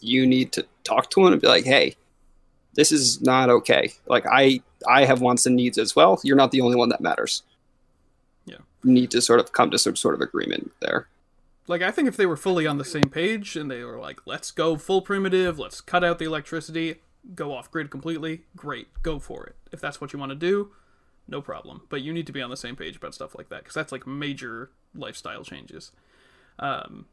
you 0.00 0.26
need 0.26 0.52
to 0.52 0.66
talk 0.84 1.10
to 1.10 1.26
him 1.26 1.32
and 1.32 1.42
be 1.42 1.48
like, 1.48 1.64
hey, 1.64 1.96
this 2.74 2.92
is 2.92 3.20
not 3.20 3.50
okay. 3.50 3.92
Like, 4.06 4.24
I 4.30 4.62
I 4.88 5.04
have 5.04 5.20
wants 5.20 5.44
and 5.44 5.56
needs 5.56 5.76
as 5.76 5.94
well. 5.94 6.20
You're 6.24 6.36
not 6.36 6.52
the 6.52 6.60
only 6.62 6.76
one 6.76 6.88
that 6.88 7.00
matters. 7.00 7.42
Yeah. 8.46 8.58
You 8.82 8.92
need 8.92 9.10
to 9.10 9.20
sort 9.20 9.40
of 9.40 9.52
come 9.52 9.70
to 9.70 9.78
some 9.78 9.96
sort 9.96 10.14
of 10.14 10.20
agreement 10.22 10.72
there. 10.80 11.08
Like 11.66 11.82
I 11.82 11.90
think 11.90 12.08
if 12.08 12.16
they 12.16 12.26
were 12.26 12.36
fully 12.36 12.66
on 12.66 12.78
the 12.78 12.84
same 12.84 13.10
page 13.10 13.56
and 13.56 13.70
they 13.70 13.84
were 13.84 13.98
like, 13.98 14.20
"Let's 14.26 14.50
go 14.50 14.76
full 14.76 15.02
primitive, 15.02 15.58
let's 15.58 15.80
cut 15.80 16.02
out 16.02 16.18
the 16.18 16.24
electricity, 16.24 16.96
go 17.34 17.54
off 17.54 17.70
grid 17.70 17.90
completely," 17.90 18.44
great, 18.56 18.88
go 19.02 19.18
for 19.18 19.46
it. 19.46 19.56
If 19.72 19.80
that's 19.80 20.00
what 20.00 20.12
you 20.12 20.18
want 20.18 20.30
to 20.30 20.36
do, 20.36 20.72
no 21.28 21.40
problem. 21.40 21.82
But 21.88 22.02
you 22.02 22.12
need 22.12 22.26
to 22.26 22.32
be 22.32 22.42
on 22.42 22.50
the 22.50 22.56
same 22.56 22.76
page 22.76 22.96
about 22.96 23.14
stuff 23.14 23.34
like 23.36 23.48
that 23.50 23.60
because 23.62 23.74
that's 23.74 23.92
like 23.92 24.06
major 24.06 24.70
lifestyle 24.94 25.44
changes. 25.44 25.92
Um, 26.58 27.06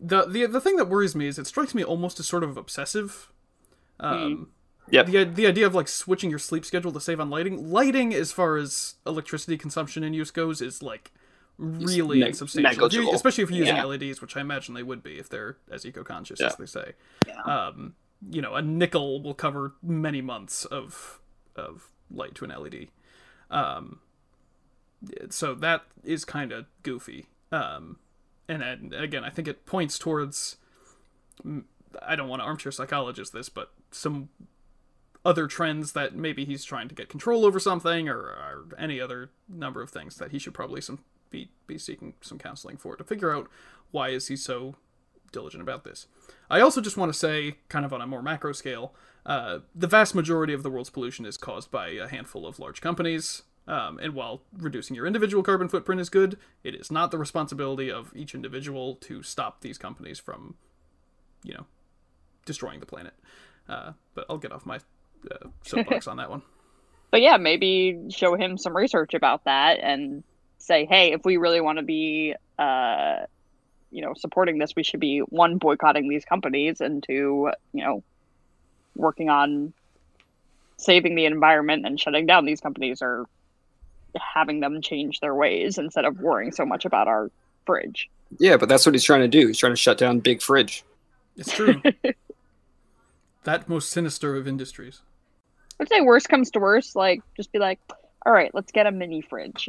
the 0.00 0.24
the 0.26 0.46
the 0.46 0.60
thing 0.60 0.76
that 0.76 0.86
worries 0.88 1.14
me 1.14 1.26
is 1.26 1.38
it 1.38 1.46
strikes 1.46 1.74
me 1.74 1.84
almost 1.84 2.18
as 2.20 2.26
sort 2.26 2.42
of 2.44 2.56
obsessive. 2.56 3.30
Um, 4.00 4.50
Yep. 4.90 5.06
the 5.06 5.24
the 5.24 5.46
idea 5.46 5.64
of 5.64 5.74
like 5.76 5.86
switching 5.86 6.28
your 6.28 6.40
sleep 6.40 6.64
schedule 6.64 6.92
to 6.92 7.00
save 7.00 7.20
on 7.20 7.30
lighting, 7.30 7.70
lighting 7.70 8.12
as 8.12 8.32
far 8.32 8.56
as 8.56 8.96
electricity 9.06 9.56
consumption 9.56 10.02
and 10.02 10.14
use 10.14 10.30
goes 10.32 10.60
is 10.60 10.82
like 10.82 11.12
really 11.56 12.22
insubstantial, 12.22 12.72
negligible. 12.88 13.14
especially 13.14 13.44
if 13.44 13.50
you're 13.50 13.60
using 13.60 13.76
Yeah. 13.76 13.84
LEDs, 13.84 14.20
which 14.20 14.36
I 14.36 14.40
imagine 14.40 14.74
they 14.74 14.82
would 14.82 15.02
be 15.02 15.18
if 15.18 15.28
they're 15.28 15.56
as 15.70 15.86
eco-conscious 15.86 16.40
Yeah. 16.40 16.46
as 16.48 16.56
they 16.56 16.66
say. 16.66 16.94
Um, 17.44 17.94
you 18.30 18.42
know, 18.42 18.54
a 18.54 18.62
nickel 18.62 19.22
will 19.22 19.34
cover 19.34 19.74
many 19.82 20.20
months 20.20 20.64
of 20.64 21.20
of 21.56 21.90
light 22.10 22.34
to 22.36 22.44
an 22.44 22.50
LED. 22.50 22.88
Um, 23.50 24.00
so 25.30 25.54
that 25.54 25.82
is 26.04 26.24
kind 26.24 26.52
of 26.52 26.66
goofy. 26.82 27.26
Um, 27.50 27.98
and, 28.48 28.62
and 28.62 28.94
again, 28.94 29.24
I 29.24 29.30
think 29.30 29.48
it 29.48 29.66
points 29.66 29.98
towards. 29.98 30.56
I 32.00 32.16
don't 32.16 32.28
want 32.28 32.40
to 32.40 32.46
armchair 32.46 32.72
psychologist 32.72 33.32
this, 33.32 33.48
but 33.48 33.72
some 33.90 34.30
other 35.24 35.46
trends 35.46 35.92
that 35.92 36.14
maybe 36.14 36.44
he's 36.44 36.64
trying 36.64 36.88
to 36.88 36.94
get 36.94 37.08
control 37.08 37.44
over 37.44 37.60
something, 37.60 38.08
or, 38.08 38.18
or 38.18 38.64
any 38.78 39.00
other 39.00 39.30
number 39.48 39.82
of 39.82 39.90
things 39.90 40.16
that 40.16 40.30
he 40.30 40.38
should 40.38 40.54
probably 40.54 40.80
some 40.80 41.00
be 41.30 41.50
be 41.66 41.78
seeking 41.78 42.14
some 42.20 42.38
counseling 42.38 42.76
for 42.76 42.94
to 42.96 43.04
figure 43.04 43.34
out 43.34 43.48
why 43.90 44.08
is 44.10 44.28
he 44.28 44.36
so 44.36 44.74
diligent 45.32 45.62
about 45.62 45.84
this. 45.84 46.06
I 46.50 46.60
also 46.60 46.80
just 46.80 46.96
want 46.96 47.12
to 47.12 47.18
say, 47.18 47.56
kind 47.68 47.84
of 47.84 47.92
on 47.92 48.00
a 48.00 48.06
more 48.06 48.22
macro 48.22 48.52
scale, 48.52 48.94
uh, 49.24 49.60
the 49.74 49.86
vast 49.86 50.14
majority 50.14 50.52
of 50.52 50.62
the 50.62 50.70
world's 50.70 50.90
pollution 50.90 51.24
is 51.26 51.36
caused 51.36 51.70
by 51.70 51.88
a 51.88 52.08
handful 52.08 52.46
of 52.46 52.58
large 52.58 52.80
companies. 52.80 53.42
Um, 53.66 53.98
and 54.00 54.14
while 54.14 54.42
reducing 54.58 54.96
your 54.96 55.06
individual 55.06 55.42
carbon 55.42 55.68
footprint 55.68 56.00
is 56.00 56.08
good, 56.08 56.36
it 56.64 56.74
is 56.74 56.90
not 56.90 57.10
the 57.10 57.18
responsibility 57.18 57.90
of 57.90 58.12
each 58.14 58.34
individual 58.34 58.96
to 58.96 59.22
stop 59.22 59.60
these 59.60 59.78
companies 59.78 60.18
from, 60.18 60.56
you 61.44 61.54
know, 61.54 61.66
destroying 62.44 62.80
the 62.80 62.86
planet. 62.86 63.14
Uh, 63.68 63.92
but 64.14 64.26
I'll 64.28 64.38
get 64.38 64.50
off 64.50 64.66
my 64.66 64.80
uh, 65.30 65.48
soapbox 65.64 66.06
on 66.08 66.16
that 66.16 66.28
one. 66.28 66.42
But 67.12 67.20
yeah, 67.20 67.36
maybe 67.36 68.06
show 68.08 68.34
him 68.34 68.58
some 68.58 68.76
research 68.76 69.14
about 69.14 69.44
that 69.44 69.78
and 69.80 70.24
say, 70.58 70.86
hey, 70.86 71.12
if 71.12 71.24
we 71.24 71.36
really 71.36 71.60
want 71.60 71.78
to 71.78 71.84
be, 71.84 72.34
uh, 72.58 73.26
you 73.92 74.02
know, 74.02 74.14
supporting 74.14 74.58
this, 74.58 74.74
we 74.74 74.82
should 74.82 75.00
be 75.00 75.20
one 75.20 75.58
boycotting 75.58 76.08
these 76.08 76.24
companies 76.24 76.80
and 76.80 77.02
two, 77.02 77.50
you 77.72 77.84
know, 77.84 78.02
working 78.96 79.28
on 79.28 79.72
saving 80.78 81.14
the 81.14 81.26
environment 81.26 81.86
and 81.86 82.00
shutting 82.00 82.26
down 82.26 82.44
these 82.44 82.60
companies 82.60 83.02
or 83.02 83.26
having 84.16 84.60
them 84.60 84.80
change 84.80 85.20
their 85.20 85.34
ways 85.34 85.78
instead 85.78 86.04
of 86.04 86.20
worrying 86.20 86.52
so 86.52 86.64
much 86.64 86.84
about 86.84 87.06
our 87.06 87.30
fridge. 87.66 88.10
Yeah, 88.38 88.56
but 88.56 88.68
that's 88.68 88.84
what 88.84 88.94
he's 88.94 89.04
trying 89.04 89.20
to 89.20 89.28
do. 89.28 89.46
He's 89.46 89.58
trying 89.58 89.72
to 89.72 89.76
shut 89.76 89.98
down 89.98 90.20
Big 90.20 90.42
Fridge. 90.42 90.84
It's 91.36 91.52
true. 91.52 91.80
that 93.44 93.68
most 93.68 93.90
sinister 93.90 94.36
of 94.36 94.48
industries. 94.48 95.00
I'd 95.80 95.88
say 95.88 96.00
worst 96.00 96.28
comes 96.28 96.50
to 96.52 96.60
worst, 96.60 96.96
like 96.96 97.22
just 97.36 97.52
be 97.52 97.58
like, 97.58 97.78
all 98.24 98.32
right, 98.32 98.54
let's 98.54 98.72
get 98.72 98.86
a 98.86 98.90
mini 98.90 99.20
fridge. 99.20 99.68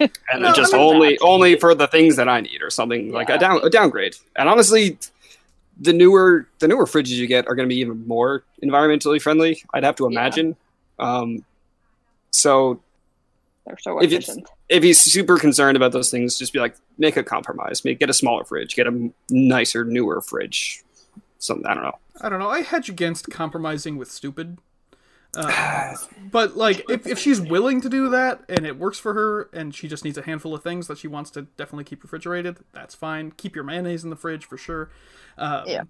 And 0.00 0.42
No, 0.42 0.52
just 0.52 0.74
only 0.74 1.10
that. 1.14 1.18
only 1.22 1.56
for 1.56 1.74
the 1.74 1.86
things 1.86 2.16
that 2.16 2.28
I 2.28 2.40
need 2.40 2.62
or 2.62 2.70
something 2.70 3.12
like 3.12 3.30
a 3.30 3.38
down 3.38 3.60
a 3.64 3.70
downgrade. 3.70 4.16
And 4.36 4.48
honestly, 4.48 4.98
the 5.80 5.92
newer 5.92 6.46
the 6.60 6.68
newer 6.68 6.86
fridges 6.86 7.08
you 7.10 7.26
get 7.26 7.46
are 7.48 7.54
going 7.54 7.68
to 7.68 7.72
be 7.74 7.80
even 7.80 8.06
more 8.06 8.44
environmentally 8.62 9.20
friendly. 9.20 9.62
I'd 9.74 9.84
have 9.84 9.96
to 9.96 10.04
Yeah. 10.04 10.10
imagine. 10.20 10.56
Um, 10.98 11.44
so 12.30 12.80
They're 13.66 13.78
so 13.78 13.98
If 14.00 14.12
efficient. 14.12 14.48
if 14.68 14.82
he's 14.82 14.98
super 15.00 15.38
concerned 15.38 15.76
about 15.76 15.92
those 15.92 16.10
things, 16.10 16.38
just 16.38 16.52
be 16.52 16.58
like, 16.60 16.74
make 16.98 17.16
a 17.16 17.22
compromise. 17.24 17.84
Make 17.84 17.98
get 17.98 18.10
a 18.10 18.14
smaller 18.14 18.44
fridge, 18.44 18.74
get 18.74 18.86
a 18.86 19.10
nicer, 19.30 19.84
newer 19.84 20.20
fridge. 20.20 20.82
Something 21.38 21.66
I 21.66 21.74
don't 21.74 21.82
know. 21.82 21.98
I 22.20 22.28
don't 22.28 22.38
know. 22.38 22.50
I 22.50 22.60
hedge 22.62 22.88
against 22.88 23.28
compromising 23.30 23.96
with 23.96 24.10
stupid. 24.10 24.58
Uh, 25.36 25.94
but 26.30 26.56
like, 26.56 26.84
if, 26.90 27.06
if 27.06 27.18
she's 27.18 27.40
willing 27.40 27.80
to 27.80 27.88
do 27.88 28.08
that 28.10 28.42
and 28.48 28.66
it 28.66 28.78
works 28.78 28.98
for 28.98 29.14
her, 29.14 29.48
and 29.52 29.74
she 29.74 29.88
just 29.88 30.04
needs 30.04 30.18
a 30.18 30.22
handful 30.22 30.54
of 30.54 30.62
things 30.62 30.88
that 30.88 30.98
she 30.98 31.08
wants 31.08 31.30
to 31.32 31.42
definitely 31.56 31.84
keep 31.84 32.02
refrigerated, 32.02 32.58
that's 32.72 32.94
fine. 32.94 33.30
Keep 33.32 33.54
your 33.54 33.64
mayonnaise 33.64 34.04
in 34.04 34.10
the 34.10 34.16
fridge 34.16 34.44
for 34.44 34.56
sure. 34.58 34.90
Um, 35.38 35.64
Yeah. 35.66 35.82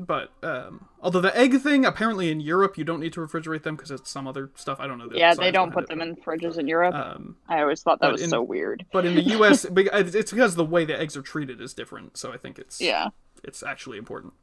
But 0.00 0.30
um, 0.44 0.86
although 1.02 1.20
the 1.20 1.36
egg 1.36 1.60
thing, 1.60 1.84
apparently 1.84 2.30
in 2.30 2.38
Europe 2.38 2.78
you 2.78 2.84
don't 2.84 3.00
need 3.00 3.12
to 3.14 3.20
refrigerate 3.20 3.64
them 3.64 3.74
because 3.74 3.90
it's 3.90 4.08
some 4.08 4.28
other 4.28 4.50
stuff. 4.54 4.78
I 4.78 4.86
don't 4.86 4.96
know. 4.98 5.08
Yeah, 5.12 5.34
they 5.34 5.50
don't 5.50 5.72
put 5.72 5.82
it, 5.84 5.88
them 5.88 6.00
in 6.00 6.14
fridges 6.14 6.56
in 6.56 6.68
Europe. 6.68 6.94
Um, 6.94 7.34
I 7.48 7.62
always 7.62 7.82
thought 7.82 8.00
that 8.00 8.12
was 8.12 8.22
in- 8.22 8.30
so 8.30 8.40
weird. 8.40 8.86
but 8.92 9.04
in 9.04 9.16
the 9.16 9.22
U.S., 9.22 9.64
it's 9.76 10.30
because 10.30 10.54
the 10.54 10.64
way 10.64 10.84
the 10.84 10.96
eggs 10.98 11.16
are 11.16 11.22
treated 11.22 11.60
is 11.60 11.74
different. 11.74 12.16
So 12.16 12.32
I 12.32 12.36
think 12.36 12.60
it's 12.60 12.80
Yeah. 12.80 13.08
it's 13.42 13.60
actually 13.64 13.98
important. 13.98 14.34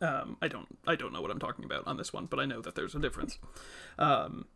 Um, 0.00 0.36
I 0.40 0.48
don't 0.48 0.66
I 0.86 0.94
don't 0.94 1.12
know 1.12 1.20
what 1.20 1.30
I'm 1.30 1.40
talking 1.40 1.64
about 1.64 1.86
on 1.86 1.96
this 1.96 2.12
one, 2.12 2.26
but 2.26 2.38
I 2.38 2.44
know 2.46 2.60
that 2.60 2.74
there's 2.74 2.94
a 2.94 3.00
difference. 3.00 3.38
Um, 3.98 4.46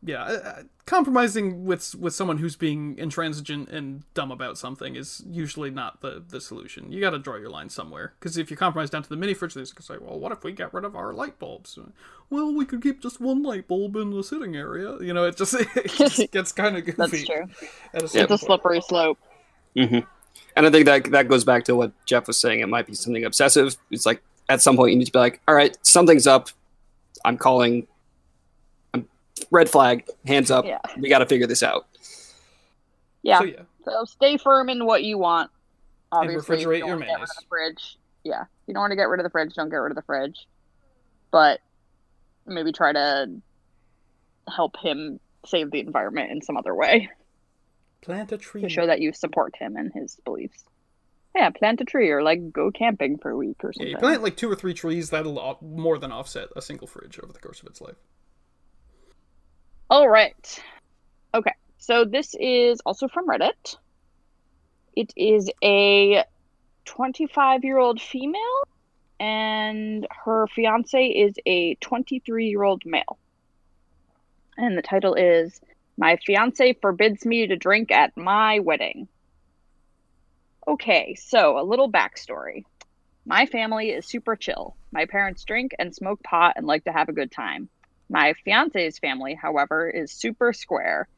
yeah, 0.00 0.22
uh, 0.22 0.32
uh, 0.32 0.62
compromising 0.86 1.64
with 1.64 1.96
with 1.96 2.14
someone 2.14 2.38
who's 2.38 2.54
being 2.54 2.96
intransigent 2.98 3.68
and 3.68 4.04
dumb 4.14 4.30
about 4.30 4.56
something 4.56 4.94
is 4.94 5.24
usually 5.28 5.70
not 5.70 6.00
the 6.02 6.22
the 6.26 6.40
solution. 6.40 6.92
You 6.92 7.00
got 7.00 7.10
to 7.10 7.18
draw 7.18 7.34
your 7.34 7.50
line 7.50 7.68
somewhere 7.68 8.14
because 8.20 8.38
if 8.38 8.48
you 8.48 8.56
compromise 8.56 8.90
down 8.90 9.02
to 9.02 9.08
the 9.08 9.16
mini 9.16 9.34
fridge, 9.34 9.54
they 9.54 9.62
just 9.62 9.82
say, 9.82 9.96
"Well, 10.00 10.18
what 10.20 10.30
if 10.30 10.44
we 10.44 10.52
get 10.52 10.72
rid 10.72 10.84
of 10.84 10.94
our 10.94 11.12
light 11.12 11.40
bulbs?" 11.40 11.76
Well, 12.30 12.54
we 12.54 12.64
could 12.64 12.80
keep 12.82 13.00
just 13.02 13.20
one 13.20 13.42
light 13.42 13.66
bulb 13.66 13.96
in 13.96 14.10
the 14.10 14.22
sitting 14.22 14.54
area. 14.54 14.98
You 15.00 15.12
know, 15.14 15.24
it 15.24 15.36
just 15.36 15.54
it 15.76 15.90
just 15.96 16.30
gets 16.30 16.52
kind 16.52 16.76
of 16.76 16.84
goofy. 16.84 16.96
That's 16.96 17.22
true. 17.24 17.48
At 17.92 18.04
a 18.04 18.08
It's 18.12 18.30
certain 18.30 18.32
a 18.32 18.38
point. 18.38 18.38
slippery 18.38 18.80
slope. 18.80 19.18
hmm 19.76 20.00
And 20.56 20.66
I 20.66 20.70
think 20.70 20.86
that 20.86 21.10
that 21.12 21.28
goes 21.28 21.44
back 21.44 21.64
to 21.66 21.76
what 21.76 21.92
Jeff 22.06 22.26
was 22.26 22.40
saying. 22.40 22.60
It 22.60 22.68
might 22.68 22.86
be 22.86 22.94
something 22.94 23.24
obsessive. 23.24 23.76
It's 23.90 24.06
like 24.06 24.22
at 24.48 24.62
some 24.62 24.76
point 24.76 24.92
you 24.92 24.98
need 24.98 25.06
to 25.06 25.12
be 25.12 25.18
like, 25.18 25.40
all 25.48 25.54
right, 25.54 25.76
something's 25.82 26.26
up. 26.26 26.48
I'm 27.24 27.36
calling. 27.36 27.86
I'm 28.94 29.08
red 29.50 29.68
flag, 29.68 30.04
hands 30.26 30.50
up. 30.50 30.64
Yeah. 30.64 30.78
We 30.98 31.08
got 31.08 31.18
to 31.18 31.26
figure 31.26 31.46
this 31.46 31.62
out. 31.62 31.86
Yeah. 33.22 33.38
So 33.38 33.44
yeah, 33.44 33.62
So 33.84 34.04
stay 34.04 34.36
firm 34.36 34.68
in 34.68 34.84
what 34.86 35.04
you 35.04 35.18
want. 35.18 35.50
Obviously, 36.10 36.56
if 36.56 36.62
you 36.62 36.68
refrigerate 36.68 36.78
don't 36.80 36.88
your 36.88 36.96
wanna 36.96 37.06
get 37.06 37.12
rid 37.12 37.14
of 37.14 37.20
mayonnaise. 37.20 37.28
the 37.40 37.46
fridge. 37.48 37.98
Yeah, 38.24 38.42
if 38.42 38.48
you 38.66 38.74
don't 38.74 38.80
want 38.80 38.92
to 38.92 38.96
get 38.96 39.08
rid 39.08 39.20
of 39.20 39.24
the 39.24 39.30
fridge, 39.30 39.54
don't 39.54 39.68
get 39.68 39.76
rid 39.76 39.92
of 39.92 39.96
the 39.96 40.02
fridge. 40.02 40.46
But 41.30 41.60
maybe 42.46 42.72
try 42.72 42.92
to 42.92 43.30
help 44.48 44.76
him 44.78 45.20
save 45.46 45.70
the 45.70 45.80
environment 45.80 46.30
in 46.30 46.40
some 46.40 46.56
other 46.56 46.74
way 46.74 47.10
plant 48.00 48.32
a 48.32 48.38
tree. 48.38 48.62
to 48.62 48.68
show 48.68 48.86
that 48.86 49.00
you 49.00 49.12
support 49.12 49.54
him 49.56 49.76
and 49.76 49.92
his 49.92 50.16
beliefs. 50.24 50.64
Yeah, 51.38 51.50
plant 51.50 51.80
a 51.80 51.84
tree 51.84 52.10
or 52.10 52.20
like 52.20 52.52
go 52.52 52.72
camping 52.72 53.16
for 53.16 53.30
a 53.30 53.36
week 53.36 53.62
or 53.62 53.68
Yeah, 53.68 53.78
something. 53.78 53.90
you 53.92 53.96
plant 53.98 54.22
like 54.24 54.36
two 54.36 54.50
or 54.50 54.56
three 54.56 54.74
trees, 54.74 55.10
that'll 55.10 55.56
more 55.62 55.96
than 55.96 56.10
offset 56.10 56.48
a 56.56 56.60
single 56.60 56.88
fridge 56.88 57.16
over 57.22 57.32
the 57.32 57.38
course 57.38 57.60
of 57.60 57.68
its 57.68 57.80
life. 57.80 57.94
All 59.88 60.08
right. 60.08 60.60
Okay. 61.32 61.52
So 61.78 62.04
this 62.04 62.34
is 62.40 62.80
also 62.84 63.06
from 63.06 63.28
Reddit. 63.28 63.76
It 64.96 65.12
is 65.16 65.48
a 65.62 66.24
25 66.86 67.62
year 67.62 67.78
old 67.78 68.00
female, 68.00 68.42
and 69.20 70.08
her 70.24 70.48
fiance 70.48 71.06
is 71.06 71.34
a 71.46 71.76
23 71.76 72.48
year 72.48 72.64
old 72.64 72.84
male. 72.84 73.16
And 74.56 74.76
the 74.76 74.82
title 74.82 75.14
is 75.14 75.60
My 75.96 76.16
Fiance 76.26 76.72
Forbids 76.82 77.24
Me 77.24 77.46
to 77.46 77.54
Drink 77.54 77.92
at 77.92 78.16
My 78.16 78.58
Wedding. 78.58 79.06
Okay, 80.68 81.14
so 81.14 81.58
a 81.58 81.64
little 81.64 81.90
backstory. 81.90 82.62
My 83.24 83.46
family 83.46 83.88
is 83.88 84.04
super 84.04 84.36
chill. 84.36 84.76
My 84.92 85.06
parents 85.06 85.42
drink 85.44 85.72
and 85.78 85.94
smoke 85.94 86.22
pot 86.22 86.54
and 86.56 86.66
like 86.66 86.84
to 86.84 86.92
have 86.92 87.08
a 87.08 87.14
good 87.14 87.32
time. 87.32 87.70
My 88.10 88.34
fiance's 88.44 88.98
family, 88.98 89.32
however, 89.32 89.88
is 89.88 90.12
super 90.12 90.52
square. 90.52 91.08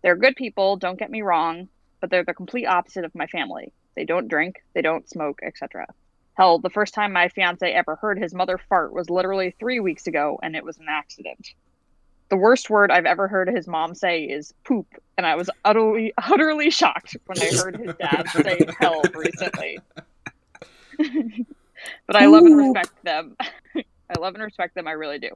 They're 0.00 0.16
good 0.16 0.36
people, 0.36 0.76
don't 0.76 0.98
get 0.98 1.10
me 1.10 1.20
wrong, 1.20 1.68
but 2.00 2.08
they're 2.08 2.24
the 2.24 2.32
complete 2.32 2.64
opposite 2.64 3.04
of 3.04 3.14
my 3.14 3.26
family. 3.26 3.74
They 3.94 4.06
don't 4.06 4.26
drink, 4.26 4.62
they 4.72 4.80
don't 4.80 5.06
smoke, 5.06 5.40
etc. 5.42 5.86
Hell, 6.32 6.58
the 6.58 6.70
first 6.70 6.94
time 6.94 7.12
my 7.12 7.28
fiance 7.28 7.70
ever 7.70 7.96
heard 7.96 8.18
his 8.18 8.32
mother 8.32 8.56
fart 8.56 8.94
was 8.94 9.10
literally 9.10 9.54
three 9.58 9.80
weeks 9.80 10.06
ago, 10.06 10.38
and 10.42 10.56
it 10.56 10.64
was 10.64 10.78
an 10.78 10.86
accident. 10.88 11.50
The 12.30 12.36
worst 12.36 12.70
word 12.70 12.90
I've 12.90 13.06
ever 13.06 13.28
heard 13.28 13.48
his 13.48 13.68
mom 13.68 13.94
say 13.94 14.24
is 14.24 14.54
poop, 14.64 14.86
and 15.16 15.26
I 15.26 15.36
was 15.36 15.50
utterly, 15.64 16.12
utterly 16.18 16.70
shocked 16.70 17.16
when 17.26 17.38
I 17.40 17.56
heard 17.56 17.76
his 17.76 17.94
dad 17.96 18.28
say 18.30 18.60
hell 18.78 19.02
recently. 19.14 19.78
but 22.06 22.16
I 22.16 22.26
love 22.26 22.44
and 22.44 22.56
respect 22.56 23.04
them. 23.04 23.36
I 23.76 24.18
love 24.18 24.34
and 24.34 24.42
respect 24.42 24.74
them, 24.74 24.86
I 24.86 24.92
really 24.92 25.18
do. 25.18 25.30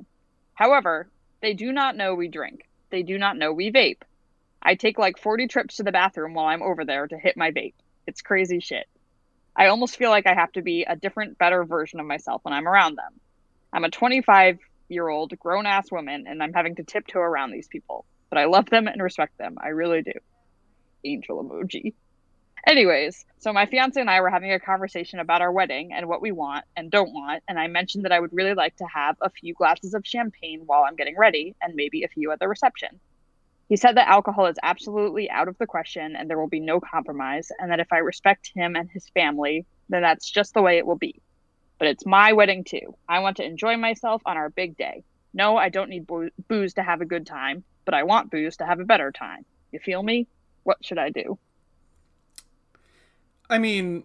However, 0.54 1.08
they 1.40 1.54
do 1.54 1.72
not 1.72 1.96
know 1.96 2.14
we 2.14 2.28
drink. 2.28 2.66
They 2.90 3.02
do 3.02 3.18
not 3.18 3.36
know 3.36 3.52
we 3.52 3.70
vape. 3.70 4.02
I 4.62 4.74
take 4.74 4.98
like 4.98 5.18
40 5.18 5.46
trips 5.46 5.76
to 5.76 5.82
the 5.82 5.92
bathroom 5.92 6.34
while 6.34 6.46
I'm 6.46 6.62
over 6.62 6.84
there 6.84 7.06
to 7.06 7.18
hit 7.18 7.36
my 7.36 7.50
vape. 7.50 7.74
It's 8.06 8.22
crazy 8.22 8.60
shit. 8.60 8.86
I 9.54 9.66
almost 9.66 9.96
feel 9.96 10.10
like 10.10 10.26
I 10.26 10.34
have 10.34 10.52
to 10.52 10.62
be 10.62 10.84
a 10.84 10.96
different, 10.96 11.38
better 11.38 11.64
version 11.64 12.00
of 12.00 12.06
myself 12.06 12.44
when 12.44 12.54
I'm 12.54 12.66
around 12.68 12.96
them. 12.96 13.20
I'm 13.72 13.84
a 13.84 13.90
25 13.90 14.58
year 14.88 15.08
old 15.08 15.38
grown 15.38 15.66
ass 15.66 15.90
woman 15.90 16.26
and 16.26 16.42
I'm 16.42 16.52
having 16.52 16.76
to 16.76 16.84
tiptoe 16.84 17.20
around 17.20 17.50
these 17.50 17.68
people. 17.68 18.04
But 18.30 18.38
I 18.38 18.44
love 18.44 18.68
them 18.70 18.88
and 18.88 19.02
respect 19.02 19.38
them. 19.38 19.56
I 19.60 19.68
really 19.68 20.02
do. 20.02 20.12
Angel 21.04 21.42
emoji. 21.42 21.94
Anyways, 22.66 23.24
so 23.38 23.52
my 23.52 23.66
fiance 23.66 23.98
and 23.98 24.10
I 24.10 24.20
were 24.20 24.28
having 24.28 24.52
a 24.52 24.60
conversation 24.60 25.20
about 25.20 25.40
our 25.40 25.52
wedding 25.52 25.92
and 25.92 26.06
what 26.06 26.20
we 26.20 26.32
want 26.32 26.64
and 26.76 26.90
don't 26.90 27.14
want, 27.14 27.42
and 27.48 27.58
I 27.58 27.66
mentioned 27.68 28.04
that 28.04 28.12
I 28.12 28.20
would 28.20 28.32
really 28.32 28.54
like 28.54 28.76
to 28.76 28.86
have 28.92 29.16
a 29.22 29.30
few 29.30 29.54
glasses 29.54 29.94
of 29.94 30.06
champagne 30.06 30.62
while 30.66 30.82
I'm 30.82 30.96
getting 30.96 31.16
ready 31.16 31.54
and 31.62 31.74
maybe 31.74 32.02
a 32.02 32.08
few 32.08 32.30
at 32.32 32.40
the 32.40 32.48
reception. 32.48 33.00
He 33.68 33.76
said 33.76 33.96
that 33.96 34.08
alcohol 34.08 34.46
is 34.46 34.58
absolutely 34.62 35.30
out 35.30 35.48
of 35.48 35.56
the 35.58 35.66
question 35.66 36.16
and 36.16 36.28
there 36.28 36.38
will 36.38 36.48
be 36.48 36.60
no 36.60 36.80
compromise, 36.80 37.50
and 37.58 37.70
that 37.70 37.80
if 37.80 37.92
I 37.92 37.98
respect 37.98 38.50
him 38.54 38.76
and 38.76 38.90
his 38.90 39.08
family, 39.10 39.64
then 39.88 40.02
that's 40.02 40.28
just 40.28 40.52
the 40.52 40.62
way 40.62 40.78
it 40.78 40.86
will 40.86 40.96
be. 40.96 41.22
But 41.78 41.88
it's 41.88 42.06
my 42.06 42.32
wedding 42.32 42.64
too. 42.64 42.96
I 43.08 43.20
want 43.20 43.36
to 43.38 43.44
enjoy 43.44 43.76
myself 43.76 44.22
on 44.26 44.36
our 44.36 44.50
big 44.50 44.76
day. 44.76 45.04
No, 45.32 45.56
I 45.56 45.68
don't 45.68 45.90
need 45.90 46.06
boo- 46.06 46.30
booze 46.48 46.74
to 46.74 46.82
have 46.82 47.00
a 47.00 47.06
good 47.06 47.26
time, 47.26 47.64
but 47.84 47.94
I 47.94 48.02
want 48.02 48.30
booze 48.30 48.56
to 48.58 48.66
have 48.66 48.80
a 48.80 48.84
better 48.84 49.12
time. 49.12 49.44
You 49.70 49.78
feel 49.78 50.02
me? 50.02 50.26
What 50.64 50.84
should 50.84 50.98
I 50.98 51.10
do? 51.10 51.38
I 53.50 53.58
mean, 53.58 54.04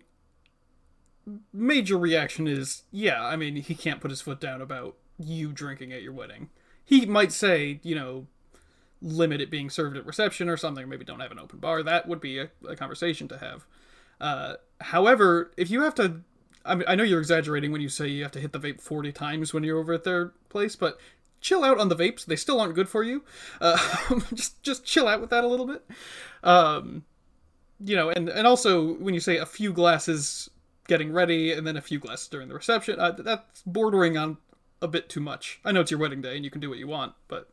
major 1.52 1.98
reaction 1.98 2.48
is 2.48 2.84
yeah. 2.92 3.26
I 3.26 3.36
mean, 3.36 3.56
he 3.56 3.76
can't 3.76 4.02
put 4.02 4.12
his 4.12 4.22
foot 4.22 4.40
down 4.40 4.62
about 4.62 4.96
you 5.18 5.52
drinking 5.52 5.92
at 5.92 6.02
your 6.02 6.14
wedding. 6.14 6.50
He 6.86 7.06
might 7.06 7.32
say, 7.32 7.80
you 7.84 7.96
know, 7.96 8.28
limit 9.02 9.42
it 9.42 9.52
being 9.52 9.70
served 9.70 9.98
at 9.98 10.06
reception 10.06 10.50
or 10.50 10.58
something. 10.58 10.88
Maybe 10.88 11.06
don't 11.06 11.20
have 11.20 11.32
an 11.32 11.40
open 11.40 11.60
bar. 11.60 11.84
That 11.84 12.08
would 12.08 12.22
be 12.22 12.40
a, 12.40 12.50
a 12.68 12.76
conversation 12.76 13.28
to 13.30 13.38
have. 13.38 13.66
Uh, 14.20 14.56
however, 14.80 15.52
if 15.58 15.70
you 15.70 15.82
have 15.82 15.96
to, 15.96 16.22
I 16.66 16.76
mean, 16.76 16.86
I 16.88 16.96
know 16.96 17.04
you're 17.04 17.20
exaggerating 17.20 17.72
when 17.72 17.82
you 17.82 17.90
say 17.90 18.08
you 18.08 18.24
have 18.24 18.32
to 18.34 18.40
hit 18.40 18.54
the 18.54 18.60
vape 18.60 18.82
40 18.82 19.12
times 19.12 19.54
when 19.54 19.64
you're 19.64 19.80
over 19.80 19.94
at 19.94 20.04
their 20.04 20.34
place, 20.50 20.76
but 20.76 20.98
chill 21.42 21.64
out 21.64 21.78
on 21.78 21.90
the 21.90 21.96
vapes. 21.96 22.26
They 22.26 22.36
still 22.36 22.60
aren't 22.60 22.76
good 22.76 22.90
for 22.90 23.04
you. 23.04 23.24
Uh, 23.62 23.78
just 24.34 24.64
just 24.64 24.86
chill 24.86 25.08
out 25.08 25.22
with 25.22 25.30
that 25.30 25.44
a 25.44 25.48
little 25.48 25.68
bit. 25.68 25.86
Um, 26.44 27.04
you 27.84 27.96
know, 27.96 28.10
and 28.10 28.30
and 28.30 28.48
also 28.48 28.94
when 28.96 29.14
you 29.14 29.20
say 29.20 29.38
a 29.38 29.46
few 29.46 29.74
glasses 29.74 30.50
getting 30.88 31.14
ready 31.14 31.52
and 31.52 31.66
then 31.66 31.78
a 31.78 31.82
few 31.82 32.00
glasses 32.00 32.28
during 32.28 32.48
the 32.48 32.56
reception, 32.56 33.00
uh, 33.00 33.12
that's 33.12 33.62
bordering 33.66 34.18
on 34.18 34.38
a 34.82 34.88
bit 34.88 35.10
too 35.10 35.22
much. 35.22 35.60
I 35.64 35.72
know 35.72 35.82
it's 35.82 35.92
your 35.92 36.00
wedding 36.00 36.22
day 36.22 36.36
and 36.36 36.44
you 36.44 36.52
can 36.52 36.62
do 36.62 36.70
what 36.70 36.80
you 36.80 36.88
want, 36.88 37.14
but 37.28 37.50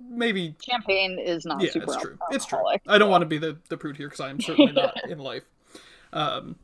maybe 0.00 0.54
Champagne 0.62 1.18
is 1.18 1.44
not 1.44 1.60
yeah, 1.60 1.70
it's 1.74 1.96
true. 1.96 2.18
It's 2.30 2.46
true. 2.46 2.62
I 2.86 2.98
don't 2.98 3.10
want 3.10 3.22
to 3.22 3.26
be 3.26 3.38
the, 3.38 3.58
the 3.68 3.76
prude 3.76 3.96
here 3.96 4.08
because 4.08 4.20
I'm 4.20 4.40
certainly 4.40 4.72
not 4.72 4.94
in 5.08 5.18
life. 5.18 5.44
Um, 6.12 6.56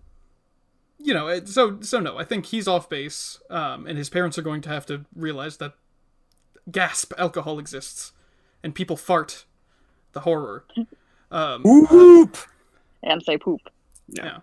you 0.99 1.15
know, 1.15 1.45
so 1.45 1.81
so 1.81 2.01
no, 2.01 2.19
I 2.19 2.25
think 2.25 2.47
he's 2.47 2.69
off 2.69 2.89
base, 2.89 3.41
um, 3.51 3.87
and 3.87 3.99
his 3.99 4.09
parents 4.09 4.39
are 4.39 4.43
going 4.43 4.61
to 4.63 4.69
have 4.69 4.87
to 4.87 5.05
realize 5.15 5.57
that 5.59 5.75
gasp 6.71 7.13
alcohol 7.19 7.59
exists, 7.59 8.13
and 8.63 8.75
people 8.75 8.97
fart, 8.97 9.45
the 10.13 10.21
horror. 10.21 10.65
Um, 11.31 11.63
Whoop! 11.63 12.37
and 13.03 13.23
say 13.23 13.37
poop. 13.39 13.61
Yeah. 14.09 14.25
yeah, 14.25 14.39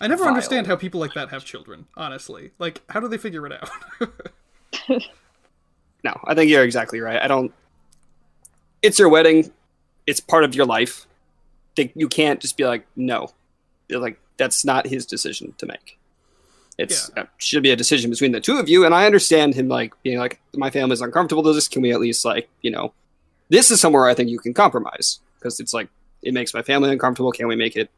I 0.00 0.08
never 0.08 0.24
Vile. 0.24 0.28
understand 0.28 0.66
how 0.66 0.76
people 0.76 1.00
like 1.00 1.14
that 1.14 1.30
have 1.30 1.44
children. 1.44 1.86
Honestly, 1.96 2.50
like 2.58 2.82
how 2.90 3.00
do 3.00 3.08
they 3.08 3.18
figure 3.18 3.46
it 3.46 3.52
out? 3.52 5.00
No, 6.04 6.18
I 6.24 6.34
think 6.34 6.50
you're 6.50 6.64
exactly 6.64 7.00
right. 7.00 7.20
I 7.20 7.28
don't. 7.28 7.52
It's 8.82 8.98
your 8.98 9.08
wedding. 9.08 9.52
It's 10.06 10.20
part 10.20 10.44
of 10.44 10.54
your 10.54 10.66
life. 10.66 11.06
They, 11.76 11.92
you 11.94 12.08
can't 12.08 12.40
just 12.40 12.56
be 12.56 12.64
like, 12.64 12.86
no. 12.96 13.30
You're 13.88 14.00
like 14.00 14.18
that's 14.40 14.64
not 14.64 14.86
his 14.86 15.04
decision 15.04 15.54
to 15.58 15.66
make. 15.66 15.98
It's 16.78 17.10
it 17.10 17.18
uh, 17.18 17.24
should 17.36 17.62
be 17.62 17.72
a 17.72 17.76
decision 17.76 18.08
between 18.08 18.32
the 18.32 18.40
two 18.40 18.58
of 18.58 18.70
you. 18.70 18.86
And 18.86 18.94
I 18.94 19.04
understand 19.04 19.54
him 19.54 19.68
like 19.68 19.92
being 20.02 20.18
like, 20.18 20.40
my 20.54 20.70
family's 20.70 21.02
uncomfortable 21.02 21.42
to 21.42 21.52
this. 21.52 21.68
Can 21.68 21.82
we 21.82 21.92
at 21.92 22.00
least 22.00 22.24
like, 22.24 22.48
you 22.62 22.70
know, 22.70 22.94
this 23.50 23.70
is 23.70 23.82
somewhere 23.82 24.08
I 24.08 24.14
think 24.14 24.30
you 24.30 24.38
can 24.38 24.54
compromise 24.54 25.20
because 25.38 25.60
it's 25.60 25.74
like 25.74 25.88
it 26.22 26.32
makes 26.32 26.54
my 26.54 26.62
family 26.62 26.90
uncomfortable. 26.90 27.32
Can 27.32 27.48
we 27.48 27.54
make 27.54 27.76
it? 27.76 27.90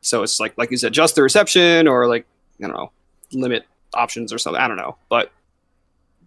So 0.00 0.24
it's 0.24 0.40
like 0.40 0.58
like 0.58 0.72
you 0.72 0.76
said, 0.78 0.92
just 0.92 1.14
the 1.14 1.22
reception 1.22 1.86
or 1.86 2.08
like 2.08 2.26
I 2.58 2.66
don't 2.66 2.76
know, 2.76 2.90
limit 3.32 3.66
options 3.94 4.32
or 4.32 4.38
something. 4.38 4.60
I 4.60 4.66
don't 4.66 4.76
know, 4.76 4.96
but 5.08 5.30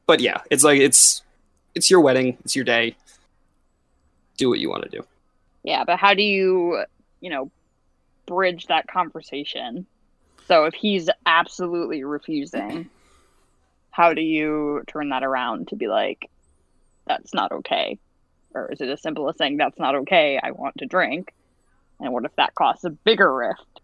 but 0.08 0.22
yeah, 0.22 0.38
it's 0.50 0.64
like 0.64 0.80
it's 0.80 1.24
it's 1.76 1.92
your 1.92 2.00
wedding, 2.00 2.38
it's 2.46 2.56
your 2.56 2.66
day. 2.66 2.96
Do 4.38 4.48
what 4.48 4.60
you 4.60 4.70
want 4.70 4.84
to 4.84 4.90
do. 4.90 5.06
Yeah, 5.64 5.84
but 5.84 6.00
how 6.00 6.14
do 6.14 6.24
you, 6.24 6.86
you 7.20 7.30
know, 7.30 7.52
bridge 8.30 8.68
that 8.68 8.88
conversation? 8.88 9.86
So 10.48 10.66
if 10.66 10.74
he's 10.74 11.10
absolutely 11.26 12.04
refusing, 12.04 12.90
how 13.92 14.14
do 14.14 14.22
you 14.22 14.84
turn 14.88 15.10
that 15.10 15.24
around 15.24 15.70
to 15.70 15.76
be 15.76 15.88
like, 15.88 16.30
that's 17.08 17.34
not 17.34 17.52
okay? 17.52 17.98
Or 18.54 18.72
is 18.72 18.82
it 18.82 18.90
as 18.90 19.02
simple 19.02 19.30
as 19.30 19.38
saying, 19.38 19.58
that's 19.58 19.80
not 19.80 19.96
okay, 19.96 20.40
I 20.42 20.52
want 20.52 20.78
to 20.78 20.86
drink? 20.86 21.34
And 22.00 22.14
what 22.14 22.26
if 22.26 22.36
that 22.38 22.56
causes 22.56 22.86
a 22.86 22.90
bigger 22.92 23.34
rift? 23.34 23.82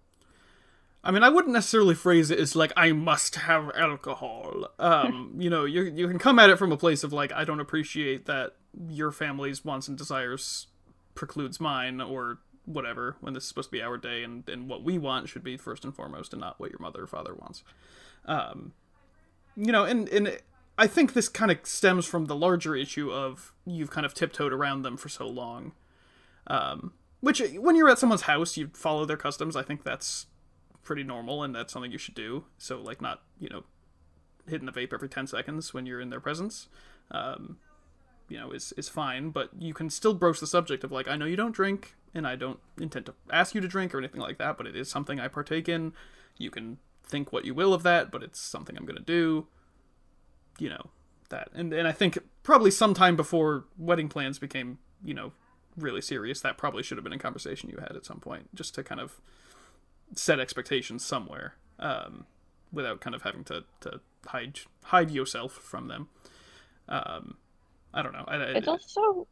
I 1.03 1.11
mean, 1.11 1.21
I 1.21 1.29
wouldn't 1.29 1.53
necessarily 1.53 1.93
phrase 1.93 2.31
it 2.31 2.39
as 2.39 2.55
like 2.55 2.73
I 2.75 2.91
must 2.91 3.35
have 3.35 3.71
alcohol. 3.75 4.67
Um, 4.79 5.35
you 5.37 5.49
know, 5.49 5.65
you 5.65 5.83
you 5.83 6.07
can 6.07 6.17
come 6.17 6.39
at 6.39 6.49
it 6.49 6.57
from 6.57 6.71
a 6.71 6.77
place 6.77 7.03
of 7.03 7.13
like 7.13 7.31
I 7.31 7.45
don't 7.45 7.59
appreciate 7.59 8.25
that 8.25 8.55
your 8.89 9.11
family's 9.11 9.63
wants 9.63 9.87
and 9.87 9.97
desires 9.97 10.67
precludes 11.13 11.59
mine 11.59 12.01
or 12.01 12.39
whatever 12.65 13.15
when 13.21 13.33
this 13.33 13.43
is 13.43 13.49
supposed 13.49 13.69
to 13.69 13.71
be 13.71 13.81
our 13.81 13.97
day 13.97 14.23
and 14.23 14.47
and 14.49 14.67
what 14.67 14.83
we 14.83 14.97
want 14.97 15.29
should 15.29 15.43
be 15.43 15.57
first 15.57 15.83
and 15.83 15.95
foremost 15.95 16.33
and 16.33 16.41
not 16.41 16.59
what 16.59 16.71
your 16.71 16.79
mother 16.79 17.03
or 17.03 17.07
father 17.07 17.33
wants. 17.33 17.63
Um, 18.25 18.73
you 19.55 19.71
know, 19.71 19.83
and 19.83 20.09
and 20.09 20.39
I 20.77 20.87
think 20.87 21.13
this 21.13 21.29
kind 21.29 21.51
of 21.51 21.59
stems 21.63 22.05
from 22.05 22.25
the 22.25 22.35
larger 22.35 22.75
issue 22.75 23.11
of 23.11 23.53
you've 23.65 23.91
kind 23.91 24.05
of 24.05 24.13
tiptoed 24.13 24.51
around 24.51 24.81
them 24.81 24.97
for 24.97 25.09
so 25.09 25.27
long. 25.27 25.73
Um, 26.47 26.93
which 27.21 27.41
when 27.57 27.75
you're 27.75 27.89
at 27.89 27.97
someone's 27.97 28.23
house, 28.23 28.55
you 28.55 28.69
follow 28.73 29.05
their 29.05 29.17
customs. 29.17 29.55
I 29.55 29.63
think 29.63 29.83
that's 29.83 30.27
pretty 30.85 31.03
normal 31.03 31.43
and 31.43 31.53
that's 31.53 31.73
something 31.73 31.91
you 31.91 31.97
should 31.97 32.15
do 32.15 32.45
so 32.57 32.79
like 32.79 33.01
not 33.01 33.23
you 33.39 33.49
know 33.49 33.63
hitting 34.47 34.67
the 34.67 34.71
vape 34.71 34.93
every 34.93 35.09
10 35.09 35.27
seconds 35.27 35.73
when 35.73 35.85
you're 35.85 35.99
in 35.99 36.11
their 36.11 36.19
presence 36.19 36.69
um, 37.11 37.57
you 38.29 38.37
know 38.37 38.51
is 38.51 38.71
is 38.77 38.87
fine 38.87 39.31
but 39.31 39.49
you 39.57 39.73
can 39.73 39.89
still 39.89 40.13
broach 40.13 40.39
the 40.39 40.47
subject 40.47 40.83
of 40.83 40.91
like 40.91 41.07
i 41.07 41.17
know 41.17 41.25
you 41.25 41.35
don't 41.35 41.55
drink 41.55 41.95
and 42.15 42.25
i 42.25 42.35
don't 42.35 42.59
intend 42.79 43.05
to 43.05 43.13
ask 43.29 43.53
you 43.53 43.61
to 43.61 43.67
drink 43.67 43.93
or 43.93 43.99
anything 43.99 44.21
like 44.21 44.37
that 44.37 44.57
but 44.57 44.65
it 44.65 44.75
is 44.75 44.89
something 44.89 45.19
i 45.19 45.27
partake 45.27 45.69
in 45.69 45.93
you 46.37 46.49
can 46.49 46.77
think 47.03 47.31
what 47.31 47.45
you 47.45 47.53
will 47.53 47.73
of 47.73 47.83
that 47.83 48.11
but 48.11 48.23
it's 48.23 48.39
something 48.39 48.75
i'm 48.77 48.85
going 48.85 48.97
to 48.97 49.03
do 49.03 49.45
you 50.57 50.69
know 50.69 50.89
that 51.29 51.49
and 51.53 51.73
and 51.73 51.87
i 51.87 51.91
think 51.91 52.17
probably 52.41 52.71
sometime 52.71 53.15
before 53.15 53.65
wedding 53.77 54.07
plans 54.07 54.39
became 54.39 54.79
you 55.03 55.13
know 55.13 55.33
really 55.77 56.01
serious 56.01 56.41
that 56.41 56.57
probably 56.57 56.81
should 56.81 56.97
have 56.97 57.03
been 57.03 57.13
a 57.13 57.19
conversation 57.19 57.69
you 57.69 57.77
had 57.77 57.95
at 57.95 58.05
some 58.05 58.19
point 58.19 58.53
just 58.55 58.73
to 58.73 58.83
kind 58.83 59.01
of 59.01 59.19
set 60.13 60.39
expectations 60.39 61.03
somewhere 61.03 61.55
um, 61.79 62.25
without 62.71 63.01
kind 63.01 63.15
of 63.15 63.23
having 63.23 63.43
to, 63.45 63.63
to 63.81 64.01
hide 64.27 64.59
hide 64.85 65.11
yourself 65.11 65.53
from 65.53 65.87
them. 65.87 66.09
Um, 66.87 67.37
I 67.93 68.01
don't 68.01 68.13
know. 68.13 68.25
I, 68.27 68.35
I, 68.35 68.45
It's 68.57 68.67
also 68.67 69.27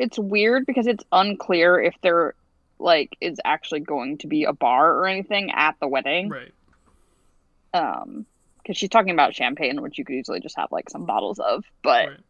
it's 0.00 0.18
weird 0.18 0.64
because 0.66 0.86
it's 0.86 1.04
unclear 1.12 1.80
if 1.80 1.94
there 2.02 2.34
like 2.78 3.14
is 3.20 3.38
actually 3.44 3.80
going 3.80 4.16
to 4.18 4.26
be 4.26 4.44
a 4.44 4.52
bar 4.52 4.96
or 4.96 5.06
anything 5.06 5.50
at 5.52 5.76
the 5.80 5.86
wedding. 5.86 6.30
right. 6.30 6.52
Um 7.74 8.26
because 8.62 8.76
she's 8.76 8.90
talking 8.90 9.12
about 9.12 9.34
champagne, 9.34 9.80
which 9.80 9.96
you 9.98 10.04
could 10.04 10.16
easily 10.16 10.40
just 10.40 10.56
have 10.56 10.70
like 10.70 10.90
some 10.90 11.04
bottles 11.06 11.38
of, 11.38 11.64
but 11.82 12.08
right. 12.08 12.20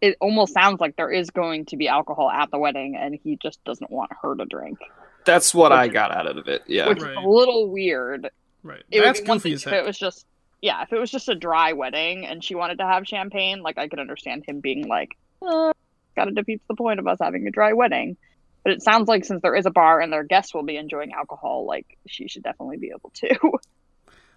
it 0.00 0.16
almost 0.20 0.52
sounds 0.54 0.80
like 0.80 0.96
there 0.96 1.10
is 1.10 1.30
going 1.30 1.66
to 1.66 1.76
be 1.76 1.86
alcohol 1.88 2.28
at 2.30 2.50
the 2.50 2.58
wedding 2.58 2.96
and 2.96 3.18
he 3.22 3.36
just 3.36 3.62
doesn't 3.64 3.90
want 3.90 4.10
her 4.22 4.34
to 4.36 4.44
drink. 4.44 4.78
That's 5.24 5.54
what 5.54 5.70
I 5.72 5.86
got 5.88 6.14
out 6.14 6.26
of 6.26 6.48
it. 6.48 6.62
Yeah. 6.66 6.88
Which 6.88 7.00
Right. 7.00 7.12
is 7.12 7.24
a 7.24 7.28
little 7.28 7.70
weird. 7.70 8.28
Right. 8.64 8.82
It 8.90 9.02
That's 9.02 9.20
would 9.20 9.28
goofy 9.28 9.52
as 9.54 9.66
if 9.66 9.72
it 9.72 9.84
was 9.84 9.98
just 9.98 10.26
yeah, 10.60 10.82
if 10.82 10.92
it 10.92 10.98
was 10.98 11.10
just 11.10 11.28
a 11.28 11.34
dry 11.34 11.72
wedding 11.72 12.24
and 12.26 12.42
she 12.42 12.54
wanted 12.54 12.78
to 12.78 12.86
have 12.86 13.06
champagne, 13.06 13.62
like 13.62 13.78
I 13.78 13.88
could 13.88 13.98
understand 13.98 14.44
him 14.46 14.60
being 14.60 14.86
like, 14.86 15.16
uh, 15.44 15.72
kind 16.14 16.28
of 16.28 16.34
defeats 16.34 16.64
the 16.68 16.74
point 16.74 17.00
of 17.00 17.06
us 17.06 17.18
having 17.20 17.46
a 17.46 17.50
dry 17.50 17.72
wedding. 17.72 18.16
But 18.64 18.74
it 18.74 18.82
sounds 18.82 19.08
like 19.08 19.24
since 19.24 19.42
there 19.42 19.56
is 19.56 19.66
a 19.66 19.70
bar 19.70 20.00
and 20.00 20.12
their 20.12 20.22
guests 20.22 20.54
will 20.54 20.62
be 20.62 20.76
enjoying 20.76 21.12
alcohol, 21.12 21.66
like 21.66 21.98
she 22.06 22.28
should 22.28 22.44
definitely 22.44 22.76
be 22.76 22.92
able 22.94 23.10
to. 23.14 23.58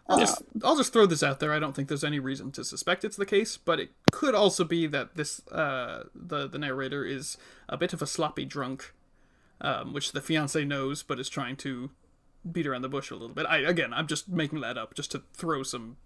I'll 0.07 0.19
just 0.19 0.43
I'll 0.63 0.77
just 0.77 0.93
throw 0.93 1.05
this 1.05 1.23
out 1.23 1.39
there. 1.39 1.51
I 1.51 1.59
don't 1.59 1.75
think 1.75 1.87
there's 1.87 2.03
any 2.03 2.19
reason 2.19 2.51
to 2.53 2.63
suspect 2.63 3.03
it's 3.03 3.17
the 3.17 3.25
case, 3.25 3.57
but 3.57 3.79
it 3.79 3.89
could 4.11 4.35
also 4.35 4.63
be 4.63 4.85
that 4.87 5.15
this 5.15 5.45
uh, 5.47 6.03
the 6.13 6.47
the 6.47 6.59
narrator 6.59 7.03
is 7.03 7.37
a 7.67 7.77
bit 7.77 7.91
of 7.91 8.01
a 8.01 8.07
sloppy 8.07 8.45
drunk, 8.45 8.93
um, 9.61 9.93
which 9.93 10.11
the 10.11 10.21
fiance 10.21 10.63
knows, 10.63 11.01
but 11.01 11.19
is 11.19 11.29
trying 11.29 11.55
to 11.57 11.89
beat 12.49 12.67
around 12.67 12.83
the 12.83 12.89
bush 12.89 13.09
a 13.09 13.15
little 13.15 13.35
bit. 13.35 13.47
I 13.47 13.57
again, 13.57 13.93
I'm 13.93 14.05
just 14.05 14.29
making 14.29 14.61
that 14.61 14.77
up 14.77 14.93
just 14.93 15.11
to 15.11 15.23
throw 15.33 15.63
some 15.63 15.97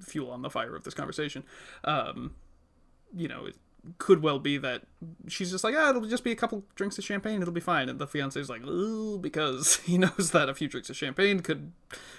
fuel 0.00 0.30
on 0.30 0.42
the 0.42 0.50
fire 0.50 0.76
of 0.76 0.84
this 0.84 0.94
conversation. 0.94 1.42
Um, 1.82 2.36
you 3.12 3.26
know, 3.26 3.46
it 3.46 3.56
could 3.98 4.22
well 4.22 4.38
be 4.38 4.58
that 4.58 4.82
she's 5.28 5.50
just 5.50 5.64
like, 5.64 5.74
ah, 5.76 5.90
it'll 5.90 6.02
just 6.02 6.22
be 6.24 6.30
a 6.30 6.36
couple 6.36 6.64
drinks 6.76 6.98
of 6.98 7.04
champagne, 7.04 7.42
it'll 7.42 7.52
be 7.52 7.60
fine, 7.60 7.88
and 7.88 7.98
the 7.98 8.06
fiance's 8.06 8.48
like, 8.48 8.62
ooh, 8.64 9.18
because 9.18 9.76
he 9.84 9.98
knows 9.98 10.30
that 10.32 10.48
a 10.48 10.54
few 10.54 10.68
drinks 10.68 10.88
of 10.90 10.96
champagne 10.96 11.40
could 11.40 11.72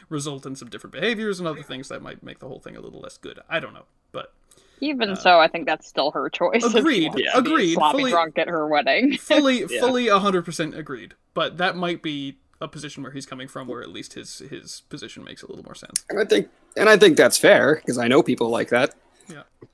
result 0.09 0.45
in 0.45 0.55
some 0.55 0.69
different 0.69 0.93
behaviors 0.93 1.39
and 1.39 1.47
other 1.47 1.63
things 1.63 1.87
that 1.89 2.01
might 2.01 2.21
make 2.23 2.39
the 2.39 2.47
whole 2.47 2.59
thing 2.59 2.75
a 2.75 2.81
little 2.81 2.99
less 2.99 3.17
good. 3.17 3.39
I 3.49 3.59
don't 3.59 3.73
know, 3.73 3.85
but 4.11 4.33
Even 4.81 5.15
so, 5.15 5.39
I 5.39 5.47
think 5.47 5.65
that's 5.65 5.87
still 5.87 6.11
her 6.11 6.29
choice. 6.29 6.63
if 6.65 6.71
she 6.73 6.77
Uh, 6.77 6.79
Agreed, 6.81 7.11
yeah. 7.15 7.31
agreed, 7.37 7.73
Sloppy 7.75 7.97
fully- 7.99 8.11
drunk 8.11 8.37
at 8.37 8.47
her 8.49 8.67
wedding. 8.67 9.17
fully, 9.17 9.61
Yeah. 9.69 9.79
fully, 9.79 10.07
hundred 10.09 10.43
percent 10.43 10.75
agreed. 10.75 11.13
But 11.33 11.57
that 11.57 11.77
might 11.77 12.01
be 12.03 12.37
a 12.59 12.67
position 12.67 13.03
where 13.03 13.11
he's 13.13 13.25
coming 13.25 13.47
from, 13.47 13.67
where 13.67 13.81
at 13.81 13.89
least 13.89 14.13
his 14.13 14.39
his 14.49 14.81
position 14.89 15.23
makes 15.23 15.43
a 15.43 15.47
little 15.47 15.63
more 15.63 15.75
sense. 15.75 16.05
And 16.09 16.19
I 16.19 16.25
think 16.25 16.49
and 16.77 16.89
I 16.89 16.97
think 16.97 17.15
that's 17.17 17.37
fair 17.37 17.75
because 17.75 17.97
I 17.97 18.07
know 18.07 18.21
people 18.23 18.49
like 18.49 18.69
that. 18.69 18.93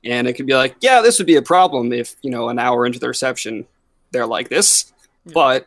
Yeah. 0.02 0.16
And 0.16 0.26
it 0.28 0.34
could 0.34 0.46
be 0.46 0.54
like, 0.54 0.76
yeah, 0.80 1.02
this 1.02 1.18
would 1.18 1.26
be 1.26 1.36
a 1.36 1.42
problem 1.42 1.92
if, 1.92 2.16
you 2.22 2.30
know, 2.30 2.48
an 2.48 2.58
hour 2.58 2.86
into 2.86 2.98
the 2.98 3.08
reception 3.08 3.66
they're 4.12 4.26
like 4.26 4.48
this. 4.48 4.92
Yeah. 5.24 5.32
But 5.34 5.66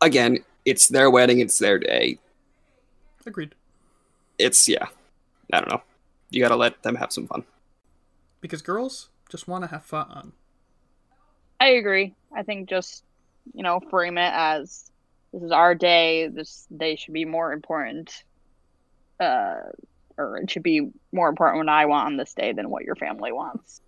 again, 0.00 0.38
it's 0.64 0.88
their 0.88 1.10
wedding, 1.10 1.40
it's 1.40 1.58
their 1.58 1.78
day. 1.78 2.18
Agreed. 3.26 3.54
It's 4.38 4.68
yeah. 4.68 4.86
I 5.52 5.60
don't 5.60 5.70
know. 5.70 5.82
You 6.30 6.42
gotta 6.42 6.56
let 6.56 6.82
them 6.82 6.94
have 6.96 7.12
some 7.12 7.26
fun. 7.26 7.44
Because 8.40 8.62
girls 8.62 9.08
just 9.28 9.48
want 9.48 9.64
to 9.64 9.70
have 9.70 9.84
fun. 9.84 10.32
I 11.60 11.68
agree. 11.70 12.14
I 12.34 12.42
think 12.42 12.68
just 12.68 13.04
you 13.52 13.62
know 13.62 13.80
frame 13.80 14.18
it 14.18 14.32
as 14.32 14.90
this 15.32 15.42
is 15.42 15.52
our 15.52 15.74
day. 15.74 16.28
This 16.28 16.66
day 16.74 16.96
should 16.96 17.14
be 17.14 17.24
more 17.24 17.52
important, 17.52 18.24
uh, 19.18 19.60
or 20.20 20.36
it 20.38 20.50
should 20.50 20.62
be 20.62 20.90
more 21.12 21.28
important 21.28 21.58
what 21.64 21.68
I 21.72 21.86
want 21.86 22.06
on 22.06 22.16
this 22.16 22.34
day 22.34 22.52
than 22.52 22.70
what 22.70 22.84
your 22.84 22.94
family 22.96 23.32
wants. 23.32 23.80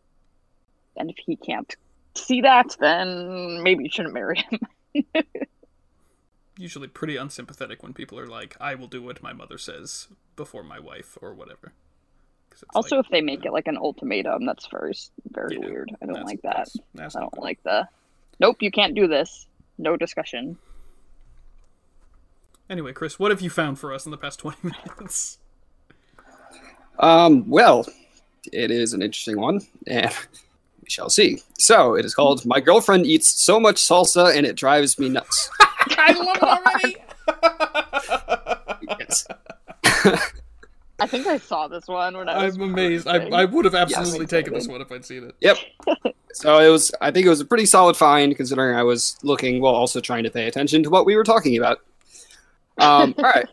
And 0.96 1.10
if 1.10 1.16
he 1.18 1.36
can't 1.36 1.74
see 2.14 2.40
that, 2.42 2.76
then 2.80 3.62
maybe 3.62 3.84
you 3.84 3.90
shouldn't 3.90 4.14
marry 4.14 4.44
him. 4.94 5.04
Usually 6.58 6.88
pretty 6.88 7.16
unsympathetic 7.16 7.82
when 7.82 7.94
people 7.94 8.18
are 8.18 8.26
like, 8.26 8.56
"I 8.60 8.74
will 8.74 8.86
do 8.86 9.02
what 9.02 9.22
my 9.22 9.32
mother 9.32 9.56
says 9.56 10.08
before 10.36 10.62
my 10.62 10.78
wife" 10.78 11.16
or 11.22 11.32
whatever. 11.32 11.72
Also, 12.74 12.96
like, 12.96 13.06
if 13.06 13.10
they 13.10 13.22
make 13.22 13.44
it 13.46 13.52
like 13.52 13.66
an 13.66 13.78
ultimatum, 13.78 14.44
that's 14.44 14.66
very 14.66 14.92
very 15.30 15.56
Yeah, 15.58 15.66
weird. 15.66 15.92
I 16.02 16.06
don't 16.06 16.24
like 16.24 16.42
that. 16.42 16.50
that's- 16.56 16.76
that's 16.94 17.16
I 17.16 17.20
don't 17.20 17.38
like 17.38 17.62
the. 17.62 17.88
Nope, 18.38 18.58
you 18.60 18.70
can't 18.70 18.94
do 18.94 19.08
this. 19.08 19.46
No 19.78 19.96
discussion. 19.96 20.58
Anyway, 22.68 22.92
Chris, 22.92 23.18
what 23.18 23.30
have 23.30 23.40
you 23.40 23.50
found 23.50 23.78
for 23.78 23.92
us 23.92 24.04
in 24.04 24.10
the 24.10 24.18
past 24.18 24.38
twenty 24.40 24.58
minutes? 24.88 25.38
Um, 26.98 27.48
well, 27.48 27.86
it 28.52 28.70
is 28.70 28.92
an 28.92 29.02
interesting 29.02 29.40
one, 29.40 29.60
and 29.86 30.10
we 30.82 30.88
shall 30.88 31.08
see. 31.10 31.40
So 31.58 31.94
it 31.94 32.04
is 32.04 32.14
called 32.14 32.44
"My 32.46 32.60
Girlfriend 32.60 33.06
Eats 33.06 33.28
So 33.42 33.58
Much 33.60 33.76
Salsa 33.76 34.36
and 34.36 34.46
It 34.46 34.56
Drives 34.56 34.98
Me 34.98 35.08
Nuts." 35.08 35.50
I 35.60 36.12
love 36.12 36.36
it 36.36 36.42
already. 36.42 36.96
yes. 38.98 39.26
I 41.00 41.06
think 41.06 41.26
I 41.26 41.36
saw 41.38 41.66
this 41.66 41.88
one 41.88 42.16
when 42.16 42.28
I 42.28 42.44
was. 42.44 42.54
I'm 42.54 42.62
amazed. 42.62 43.08
I. 43.08 43.16
I 43.30 43.44
would 43.44 43.64
have 43.64 43.74
absolutely 43.74 44.20
Yes. 44.20 44.30
taken 44.30 44.54
this 44.54 44.68
one 44.68 44.80
if 44.80 44.92
I'd 44.92 45.04
seen 45.04 45.24
it. 45.24 45.34
Yep. 45.40 45.56
So 46.34 46.58
it 46.60 46.68
was. 46.68 46.92
I 47.00 47.10
think 47.10 47.26
it 47.26 47.28
was 47.28 47.40
a 47.40 47.44
pretty 47.44 47.66
solid 47.66 47.96
find 47.96 48.36
considering 48.36 48.76
I 48.76 48.82
was 48.84 49.16
looking 49.22 49.60
while 49.60 49.74
also 49.74 50.00
trying 50.00 50.22
to 50.24 50.30
pay 50.30 50.46
attention 50.46 50.82
to 50.84 50.90
what 50.90 51.04
we 51.04 51.16
were 51.16 51.24
talking 51.24 51.56
about. 51.56 51.78
Um, 52.78 53.14
all 53.18 53.24
right. 53.24 53.48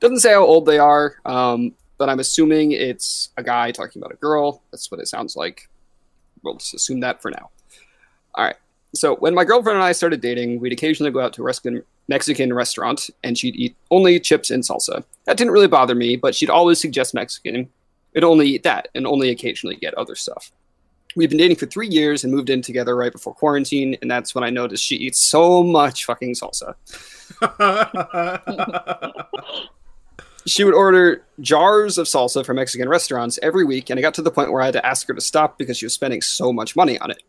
Doesn't 0.00 0.20
say 0.20 0.32
how 0.32 0.44
old 0.44 0.66
they 0.66 0.78
are, 0.78 1.16
um, 1.26 1.74
but 1.98 2.08
I'm 2.08 2.20
assuming 2.20 2.72
it's 2.72 3.30
a 3.36 3.42
guy 3.42 3.70
talking 3.70 4.00
about 4.00 4.12
a 4.12 4.16
girl. 4.16 4.62
That's 4.70 4.90
what 4.90 5.00
it 5.00 5.08
sounds 5.08 5.36
like. 5.36 5.68
We'll 6.42 6.56
just 6.56 6.74
assume 6.74 7.00
that 7.00 7.20
for 7.20 7.30
now. 7.30 7.50
All 8.34 8.44
right. 8.44 8.56
So 8.94 9.16
when 9.16 9.34
my 9.34 9.44
girlfriend 9.44 9.76
and 9.76 9.84
I 9.84 9.92
started 9.92 10.20
dating, 10.20 10.60
we'd 10.60 10.72
occasionally 10.72 11.12
go 11.12 11.20
out 11.20 11.32
to 11.34 11.42
a 11.42 11.44
Mexican 11.44 11.82
Mexican 12.08 12.52
restaurant, 12.52 13.08
and 13.22 13.38
she'd 13.38 13.54
eat 13.54 13.76
only 13.90 14.18
chips 14.18 14.50
and 14.50 14.64
salsa. 14.64 15.04
That 15.26 15.36
didn't 15.36 15.52
really 15.52 15.68
bother 15.68 15.94
me, 15.94 16.16
but 16.16 16.34
she'd 16.34 16.50
always 16.50 16.80
suggest 16.80 17.14
Mexican. 17.14 17.68
I'd 18.16 18.24
only 18.24 18.48
eat 18.48 18.64
that, 18.64 18.88
and 18.94 19.06
only 19.06 19.30
occasionally 19.30 19.76
get 19.76 19.94
other 19.94 20.16
stuff. 20.16 20.50
We've 21.14 21.28
been 21.28 21.38
dating 21.38 21.58
for 21.58 21.66
three 21.66 21.88
years 21.88 22.24
and 22.24 22.32
moved 22.32 22.50
in 22.50 22.62
together 22.62 22.96
right 22.96 23.12
before 23.12 23.34
quarantine, 23.34 23.96
and 24.00 24.10
that's 24.10 24.34
when 24.34 24.42
I 24.42 24.50
noticed 24.50 24.84
she 24.84 24.96
eats 24.96 25.20
so 25.20 25.62
much 25.62 26.06
fucking 26.06 26.34
salsa. 26.34 26.74
She 30.50 30.64
would 30.64 30.74
order 30.74 31.22
jars 31.40 31.96
of 31.96 32.08
salsa 32.08 32.44
from 32.44 32.56
Mexican 32.56 32.88
restaurants 32.88 33.38
every 33.40 33.64
week, 33.64 33.88
and 33.88 34.00
it 34.00 34.02
got 34.02 34.14
to 34.14 34.22
the 34.22 34.32
point 34.32 34.50
where 34.50 34.60
I 34.60 34.64
had 34.64 34.74
to 34.74 34.84
ask 34.84 35.06
her 35.06 35.14
to 35.14 35.20
stop 35.20 35.56
because 35.56 35.78
she 35.78 35.86
was 35.86 35.94
spending 35.94 36.20
so 36.22 36.52
much 36.52 36.74
money 36.74 36.98
on 36.98 37.12
it. 37.12 37.22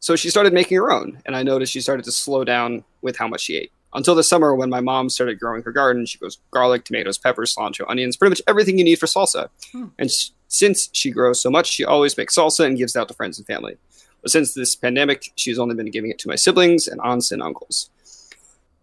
So 0.00 0.16
she 0.16 0.30
started 0.30 0.54
making 0.54 0.78
her 0.78 0.90
own, 0.90 1.20
and 1.26 1.36
I 1.36 1.42
noticed 1.42 1.74
she 1.74 1.82
started 1.82 2.06
to 2.06 2.12
slow 2.12 2.44
down 2.44 2.84
with 3.02 3.18
how 3.18 3.28
much 3.28 3.42
she 3.42 3.58
ate. 3.58 3.70
Until 3.92 4.14
the 4.14 4.22
summer, 4.22 4.54
when 4.54 4.70
my 4.70 4.80
mom 4.80 5.10
started 5.10 5.38
growing 5.38 5.62
her 5.62 5.72
garden, 5.72 6.06
she 6.06 6.16
grows 6.16 6.38
garlic, 6.50 6.86
tomatoes, 6.86 7.18
peppers, 7.18 7.54
cilantro, 7.54 7.84
onions, 7.86 8.16
pretty 8.16 8.30
much 8.30 8.40
everything 8.46 8.78
you 8.78 8.84
need 8.84 8.98
for 8.98 9.04
salsa. 9.04 9.50
Hmm. 9.70 9.88
And 9.98 10.08
s 10.08 10.32
since 10.48 10.88
she 10.94 11.10
grows 11.10 11.42
so 11.42 11.50
much, 11.50 11.66
she 11.66 11.84
always 11.84 12.16
makes 12.16 12.34
salsa 12.34 12.64
and 12.64 12.78
gives 12.78 12.96
it 12.96 12.98
out 12.98 13.08
to 13.08 13.14
friends 13.14 13.36
and 13.36 13.46
family. 13.46 13.76
But 14.22 14.30
since 14.30 14.54
this 14.54 14.74
pandemic, 14.74 15.32
she's 15.36 15.58
only 15.58 15.74
been 15.74 15.90
giving 15.90 16.10
it 16.10 16.18
to 16.20 16.28
my 16.28 16.36
siblings 16.36 16.88
and 16.88 16.98
aunts 17.02 17.30
and 17.30 17.42
uncles. 17.42 17.90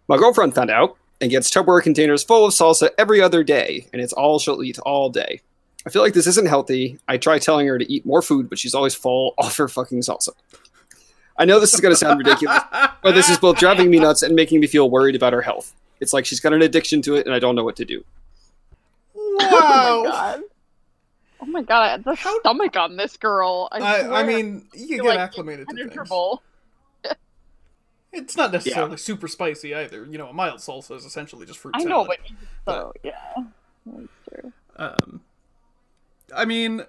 My 0.08 0.18
girlfriend 0.18 0.54
found 0.54 0.70
out 0.70 0.98
and 1.22 1.32
gets 1.32 1.50
Tupperware 1.50 1.82
containers 1.82 2.24
full 2.24 2.46
of 2.46 2.54
salsa 2.54 2.90
every 2.98 3.22
other 3.22 3.44
day, 3.44 3.88
and 3.94 4.02
it's 4.02 4.14
all 4.14 4.40
she'll 4.40 4.64
eat 4.64 4.80
all 4.80 5.10
day. 5.10 5.42
I 5.88 5.90
feel 5.90 6.02
like 6.02 6.14
this 6.14 6.28
isn't 6.28 6.48
healthy. 6.48 6.98
I 7.08 7.18
try 7.18 7.38
telling 7.40 7.68
her 7.68 7.78
to 7.78 7.92
eat 7.92 8.06
more 8.06 8.22
food, 8.22 8.50
but 8.50 8.58
she's 8.60 8.74
always 8.74 8.96
full 8.96 9.34
off 9.38 9.58
her 9.58 9.68
fucking 9.68 10.02
salsa. 10.02 10.30
I 11.38 11.46
know 11.46 11.60
this 11.60 11.74
is 11.74 11.82
going 11.82 11.92
to 11.92 11.98
sound 11.98 12.18
ridiculous, 12.20 12.62
but 13.04 13.14
this 13.14 13.30
is 13.30 13.38
both 13.38 13.58
driving 13.58 13.90
me 13.92 14.00
nuts 14.00 14.22
and 14.22 14.36
making 14.36 14.60
me 14.62 14.68
feel 14.68 14.90
worried 14.90 15.16
about 15.16 15.34
her 15.34 15.42
health. 15.42 15.74
It's 16.00 16.14
like 16.14 16.26
she's 16.26 16.40
got 16.40 16.54
an 16.54 16.62
addiction 16.62 17.02
to 17.04 17.16
it, 17.16 17.26
and 17.26 17.36
I 17.36 17.40
don't 17.40 17.56
know 17.56 17.64
what 17.64 17.76
to 17.78 17.86
do. 17.86 18.04
Oh 19.38 19.38
my 19.38 19.52
wow. 19.52 20.04
god. 20.04 20.42
Oh 21.42 21.46
my 21.46 21.62
god, 21.62 22.04
the 22.06 22.16
How- 22.16 22.40
stomach 22.40 22.78
on 22.78 22.96
this 22.96 23.18
girl. 23.18 23.68
I, 23.72 23.80
I, 23.80 24.22
I 24.22 24.24
mean, 24.24 24.66
you 24.74 24.88
feel 24.88 25.04
get 25.04 25.10
like 25.10 25.20
acclimated 25.20 25.68
to 25.68 25.76
things. 25.76 26.10
Impenetrable. 28.16 28.26
It's 28.26 28.38
not 28.38 28.52
necessarily 28.52 28.98
super 28.98 29.28
spicy 29.28 29.74
either. 29.76 30.06
You 30.06 30.18
know, 30.18 30.30
a 30.30 30.34
mild 30.34 30.60
salsa 30.60 30.96
is 30.96 31.06
essentially 31.06 31.46
just 31.46 31.60
fruit 31.60 31.76
I 31.76 31.84
salad. 31.84 31.90
know, 31.90 32.06
but 32.06 32.20
so 32.66 32.94
yeah. 33.04 33.44
That's 33.86 34.08
true. 34.30 34.54
Um, 34.78 35.22
I 36.36 36.46
mean, 36.46 36.86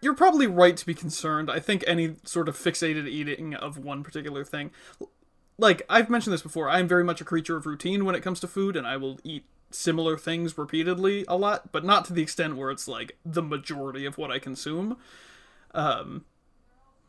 you're 0.00 0.14
probably 0.14 0.46
right 0.46 0.76
to 0.76 0.86
be 0.86 0.94
concerned. 0.94 1.50
I 1.50 1.60
think 1.60 1.84
any 1.86 2.16
sort 2.24 2.48
of 2.48 2.56
fixated 2.56 3.08
eating 3.08 3.54
of 3.54 3.78
one 3.78 4.02
particular 4.02 4.44
thing, 4.44 4.70
like 5.58 5.82
I've 5.88 6.10
mentioned 6.10 6.32
this 6.32 6.42
before, 6.42 6.68
I'm 6.68 6.88
very 6.88 7.04
much 7.04 7.20
a 7.20 7.24
creature 7.24 7.56
of 7.56 7.66
routine 7.66 8.04
when 8.04 8.14
it 8.14 8.22
comes 8.22 8.40
to 8.40 8.48
food, 8.48 8.76
and 8.76 8.86
I 8.86 8.96
will 8.96 9.18
eat 9.24 9.44
similar 9.70 10.16
things 10.16 10.56
repeatedly 10.56 11.24
a 11.28 11.36
lot, 11.36 11.72
but 11.72 11.84
not 11.84 12.04
to 12.06 12.12
the 12.12 12.22
extent 12.22 12.56
where 12.56 12.70
it's 12.70 12.86
like 12.88 13.16
the 13.24 13.42
majority 13.42 14.06
of 14.06 14.16
what 14.16 14.30
I 14.30 14.38
consume. 14.38 14.96
Um, 15.74 16.24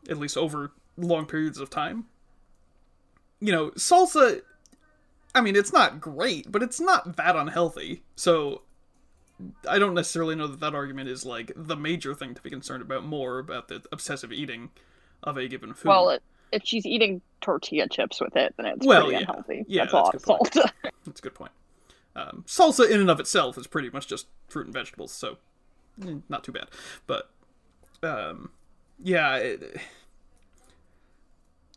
at 0.08 0.18
least 0.18 0.36
over 0.36 0.72
long 0.96 1.26
periods 1.26 1.58
of 1.58 1.70
time. 1.70 2.06
You 3.40 3.52
know, 3.52 3.70
salsa. 3.70 4.42
I 5.34 5.40
mean, 5.40 5.56
it's 5.56 5.72
not 5.72 6.00
great, 6.00 6.50
but 6.50 6.62
it's 6.62 6.80
not 6.80 7.16
that 7.16 7.36
unhealthy. 7.36 8.02
So 8.16 8.62
I 9.68 9.78
don't 9.78 9.94
necessarily 9.94 10.34
know 10.34 10.46
that 10.48 10.60
that 10.60 10.74
argument 10.74 11.08
is 11.08 11.24
like 11.24 11.52
the 11.54 11.76
major 11.76 12.14
thing 12.14 12.34
to 12.34 12.42
be 12.42 12.50
concerned 12.50 12.82
about. 12.82 13.04
More 13.04 13.38
about 13.38 13.68
the 13.68 13.82
obsessive 13.92 14.32
eating 14.32 14.70
of 15.22 15.36
a 15.36 15.46
given 15.48 15.74
food. 15.74 15.88
Well, 15.88 16.10
it, 16.10 16.22
if 16.52 16.62
she's 16.64 16.86
eating 16.86 17.20
tortilla 17.40 17.88
chips 17.88 18.20
with 18.20 18.36
it, 18.36 18.54
then 18.56 18.66
it's 18.66 18.86
Well, 18.86 19.02
pretty 19.02 19.14
yeah. 19.14 19.20
unhealthy. 19.20 19.64
Yeah, 19.68 19.84
that's 19.84 19.92
that's 19.92 20.14
it's 20.14 20.14
a 20.14 20.16
good 20.16 20.52
salt. 20.52 20.72
that's 21.04 21.20
a 21.20 21.22
good 21.22 21.34
point. 21.34 21.52
Um, 22.16 22.44
salsa 22.48 22.90
in 22.90 23.00
and 23.00 23.10
of 23.10 23.20
itself 23.20 23.56
is 23.58 23.66
pretty 23.66 23.90
much 23.90 24.08
just 24.08 24.26
fruit 24.48 24.66
and 24.66 24.74
vegetables, 24.74 25.12
so 25.12 25.38
eh, 26.04 26.14
not 26.28 26.42
too 26.42 26.52
bad. 26.52 26.66
But 27.06 27.30
um, 28.02 28.50
yeah, 29.02 29.36
it, 29.36 29.80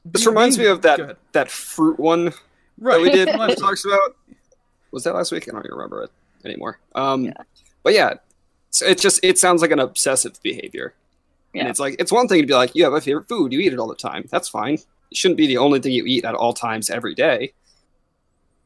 This 0.05 0.25
reminds 0.25 0.57
me 0.57 0.65
of 0.65 0.81
that 0.81 1.17
that 1.31 1.51
fruit 1.51 1.99
one 1.99 2.33
right. 2.79 2.95
that 2.95 3.01
we 3.01 3.11
did 3.11 3.27
last 3.39 3.59
talks 3.59 3.85
about. 3.85 4.15
Was 4.91 5.03
that 5.03 5.15
last 5.15 5.31
week? 5.31 5.47
I 5.47 5.51
don't 5.51 5.65
even 5.65 5.71
remember 5.71 6.03
it 6.03 6.11
anymore. 6.43 6.79
Um, 6.95 7.25
Yeah. 7.25 7.33
But 7.83 7.93
yeah, 7.93 8.13
so 8.69 8.85
it 8.85 8.99
just 8.99 9.19
it 9.23 9.37
sounds 9.37 9.61
like 9.61 9.71
an 9.71 9.79
obsessive 9.79 10.41
behavior. 10.43 10.93
And 11.53 11.67
it's 11.67 11.79
like 11.79 11.95
it's 11.99 12.11
one 12.11 12.27
thing 12.27 12.41
to 12.41 12.47
be 12.47 12.53
like, 12.53 12.75
you 12.75 12.83
have 12.85 12.93
a 12.93 13.01
favorite 13.01 13.27
food, 13.27 13.51
you 13.51 13.59
eat 13.59 13.73
it 13.73 13.79
all 13.79 13.87
the 13.87 13.95
time. 13.95 14.25
That's 14.31 14.47
fine. 14.47 14.75
It 14.75 15.17
shouldn't 15.17 15.37
be 15.37 15.47
the 15.47 15.57
only 15.57 15.79
thing 15.79 15.91
you 15.91 16.05
eat 16.05 16.23
at 16.23 16.35
all 16.35 16.53
times 16.53 16.89
every 16.89 17.13
day. 17.13 17.53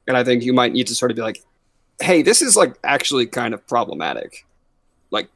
And 0.07 0.15
I 0.15 0.23
think 0.23 0.43
you 0.43 0.53
might 0.53 0.71
need 0.71 0.87
to 0.87 0.95
sort 0.95 1.11
of 1.11 1.15
be 1.15 1.23
like, 1.23 1.43
hey, 1.99 2.21
this 2.21 2.41
is 2.41 2.55
like 2.55 2.75
actually 2.83 3.25
kind 3.25 3.53
of 3.55 3.65
problematic. 3.67 4.45
Like, 5.09 5.29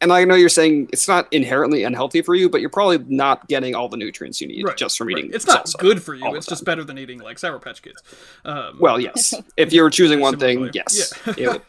and 0.00 0.12
I 0.12 0.24
know 0.24 0.34
you're 0.34 0.48
saying 0.48 0.88
it's 0.92 1.08
not 1.08 1.26
inherently 1.32 1.82
unhealthy 1.84 2.22
for 2.22 2.34
you, 2.34 2.48
but 2.48 2.60
you're 2.60 2.70
probably 2.70 2.98
not 3.08 3.48
getting 3.48 3.74
all 3.74 3.88
the 3.88 3.96
nutrients 3.96 4.40
you 4.40 4.46
need 4.48 4.64
Right, 4.64 4.76
just 4.76 4.96
from 4.96 5.08
right. 5.08 5.18
eating. 5.18 5.30
It's 5.34 5.46
not 5.46 5.66
salsa. 5.66 5.78
good 5.78 6.02
for 6.02 6.14
you. 6.14 6.34
It's 6.36 6.46
just 6.46 6.64
better 6.64 6.84
than 6.84 6.98
eating 6.98 7.18
like 7.20 7.38
Sour 7.38 7.58
Patch 7.58 7.82
Kids. 7.82 8.02
Um, 8.44 8.76
Well, 8.78 9.00
yes. 9.00 9.34
If 9.56 9.72
you're 9.72 9.90
choosing 9.90 10.20
one 10.20 10.38
thing, 10.38 10.56
Similarly. 10.58 10.72
yes. 10.74 11.12
Yeah. 11.36 11.54
it. 11.54 11.62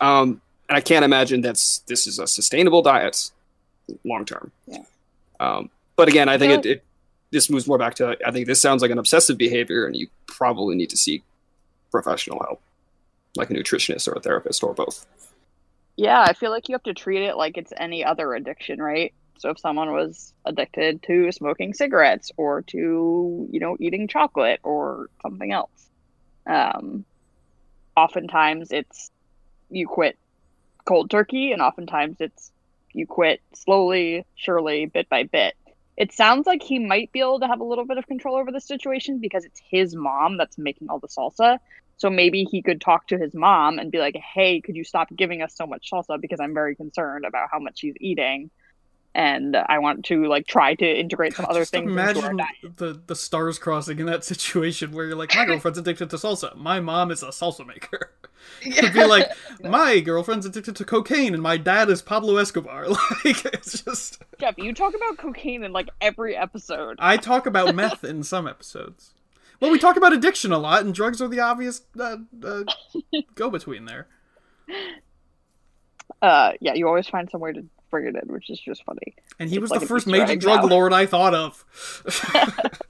Um, 0.00 0.40
and 0.68 0.76
I 0.76 0.80
can't 0.80 1.04
imagine 1.04 1.40
that's 1.42 1.78
this 1.86 2.06
is 2.06 2.18
a 2.18 2.26
sustainable 2.26 2.82
diet 2.82 3.30
long 4.04 4.24
term. 4.24 4.52
Yeah. 4.66 4.82
Um, 5.40 5.70
but 5.96 6.08
again, 6.08 6.28
I 6.28 6.38
think 6.38 6.64
Yeah. 6.64 6.72
it, 6.72 6.76
it 6.78 6.84
this 7.30 7.48
moves 7.48 7.66
more 7.66 7.78
back 7.78 7.94
to 7.96 8.16
I 8.26 8.30
think 8.30 8.46
this 8.46 8.60
sounds 8.60 8.82
like 8.82 8.90
an 8.90 8.98
obsessive 8.98 9.38
behavior, 9.38 9.86
and 9.86 9.96
you 9.96 10.08
probably 10.26 10.74
need 10.76 10.90
to 10.90 10.96
seek 10.96 11.22
professional 11.90 12.38
help, 12.40 12.60
like 13.36 13.50
a 13.50 13.54
nutritionist 13.54 14.06
or 14.08 14.12
a 14.12 14.20
therapist 14.20 14.62
or 14.62 14.74
both. 14.74 15.06
Yeah, 15.96 16.20
I 16.20 16.32
feel 16.32 16.50
like 16.50 16.68
you 16.68 16.74
have 16.74 16.82
to 16.84 16.94
treat 16.94 17.22
it 17.22 17.36
like 17.36 17.56
it's 17.58 17.72
any 17.76 18.04
other 18.04 18.34
addiction, 18.34 18.80
right? 18.80 19.12
So 19.38 19.50
if 19.50 19.58
someone 19.58 19.92
was 19.92 20.32
addicted 20.44 21.02
to 21.04 21.32
smoking 21.32 21.74
cigarettes 21.74 22.30
or 22.36 22.62
to, 22.68 23.48
you 23.50 23.60
know, 23.60 23.76
eating 23.80 24.08
chocolate 24.08 24.60
or 24.62 25.08
something 25.22 25.52
else, 25.52 25.90
um, 26.46 27.04
oftentimes 27.96 28.70
it's 28.72 29.10
you 29.70 29.86
quit 29.86 30.18
cold 30.86 31.10
turkey, 31.10 31.52
and 31.52 31.62
oftentimes 31.62 32.16
it's 32.20 32.52
you 32.92 33.06
quit 33.06 33.40
slowly, 33.54 34.26
surely, 34.36 34.86
bit 34.86 35.08
by 35.08 35.24
bit. 35.24 35.54
It 35.96 36.12
sounds 36.12 36.46
like 36.46 36.62
he 36.62 36.78
might 36.78 37.12
be 37.12 37.20
able 37.20 37.40
to 37.40 37.46
have 37.46 37.60
a 37.60 37.64
little 37.64 37.86
bit 37.86 37.98
of 37.98 38.06
control 38.06 38.36
over 38.36 38.50
the 38.52 38.60
situation 38.60 39.18
because 39.20 39.44
it's 39.44 39.60
his 39.70 39.94
mom 39.94 40.36
that's 40.38 40.58
making 40.58 40.88
all 40.90 40.98
the 41.00 41.08
salsa. 41.08 41.58
So 41.96 42.10
maybe 42.10 42.44
he 42.44 42.62
could 42.62 42.80
talk 42.80 43.06
to 43.08 43.18
his 43.18 43.34
mom 43.34 43.78
and 43.78 43.90
be 43.92 43.98
like, 43.98 44.16
"Hey, 44.16 44.60
could 44.60 44.76
you 44.76 44.84
stop 44.84 45.08
giving 45.14 45.42
us 45.42 45.54
so 45.56 45.66
much 45.66 45.90
salsa 45.90 46.20
because 46.20 46.40
I'm 46.40 46.54
very 46.54 46.74
concerned 46.74 47.24
about 47.24 47.48
how 47.50 47.58
much 47.58 47.78
she's 47.78 47.94
eating, 48.00 48.50
and 49.14 49.56
I 49.56 49.78
want 49.78 50.04
to 50.06 50.26
like 50.26 50.46
try 50.46 50.74
to 50.74 50.86
integrate 50.86 51.34
some 51.34 51.44
God, 51.44 51.52
other 51.52 51.64
things 51.64 51.90
imagine 51.90 52.38
diet." 52.38 52.76
the 52.76 53.00
the 53.06 53.16
stars 53.16 53.58
crossing 53.58 53.98
in 53.98 54.06
that 54.06 54.24
situation 54.32 54.92
where 54.92 55.06
you're 55.06 55.16
like, 55.16 55.34
my 55.34 55.44
girlfriend's 55.44 55.78
addicted 55.78 56.10
to 56.10 56.16
salsa. 56.16 56.56
My 56.56 56.80
mom 56.80 57.10
is 57.10 57.22
a 57.22 57.28
salsa 57.28 57.66
maker. 57.66 58.12
It'd 58.62 58.92
be 58.92 59.04
like, 59.04 59.30
my 59.62 60.00
girlfriend's 60.00 60.46
addicted 60.46 60.76
to 60.76 60.84
cocaine, 60.84 61.34
and 61.34 61.42
my 61.42 61.56
dad 61.56 61.88
is 61.90 62.02
Pablo 62.02 62.36
Escobar. 62.36 62.88
Like, 63.24 63.44
it's 63.44 63.82
just. 63.82 64.22
Jeff, 64.40 64.58
you 64.58 64.74
talk 64.74 64.94
about 64.94 65.16
cocaine 65.18 65.62
in 65.62 65.72
like 65.72 65.88
every 66.00 66.36
episode. 66.36 66.96
I 66.98 67.16
talk 67.16 67.46
about 67.46 67.74
meth 67.74 68.04
in 68.04 68.22
some 68.22 68.48
episodes. 68.48 69.14
Well, 69.62 69.70
we 69.70 69.78
talk 69.78 69.96
about 69.96 70.12
addiction 70.12 70.50
a 70.50 70.58
lot, 70.58 70.84
and 70.84 70.92
drugs 70.92 71.22
are 71.22 71.28
the 71.28 71.38
obvious 71.38 71.82
uh, 71.98 72.16
uh, 72.44 72.64
go 73.36 73.48
between 73.48 73.84
there. 73.84 74.08
Uh, 76.20 76.50
yeah, 76.60 76.74
you 76.74 76.88
always 76.88 77.06
find 77.06 77.30
somewhere 77.30 77.52
to 77.52 77.64
bring 77.88 78.08
it 78.08 78.16
in, 78.20 78.32
which 78.32 78.50
is 78.50 78.58
just 78.58 78.82
funny. 78.82 79.14
And 79.38 79.48
he 79.48 79.54
It's 79.54 79.60
was 79.60 79.70
like 79.70 79.78
the 79.78 79.86
first 79.86 80.08
major 80.08 80.34
drug 80.34 80.62
now. 80.62 80.66
lord 80.66 80.92
I 80.92 81.06
thought 81.06 81.32
of. 81.32 81.64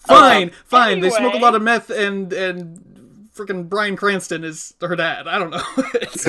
fine, 0.00 0.50
fine. 0.64 0.98
They 0.98 1.10
smoke 1.10 1.34
a 1.34 1.38
lot 1.38 1.54
of 1.54 1.62
meth, 1.62 1.90
and 1.90 2.32
and 2.32 3.28
freaking 3.36 3.68
Bryan 3.68 3.94
Cranston 3.94 4.42
is 4.42 4.74
her 4.80 4.96
dad. 4.96 5.28
I 5.28 5.38
don't 5.38 5.50
know. 5.50 5.62
It's- 5.94 6.28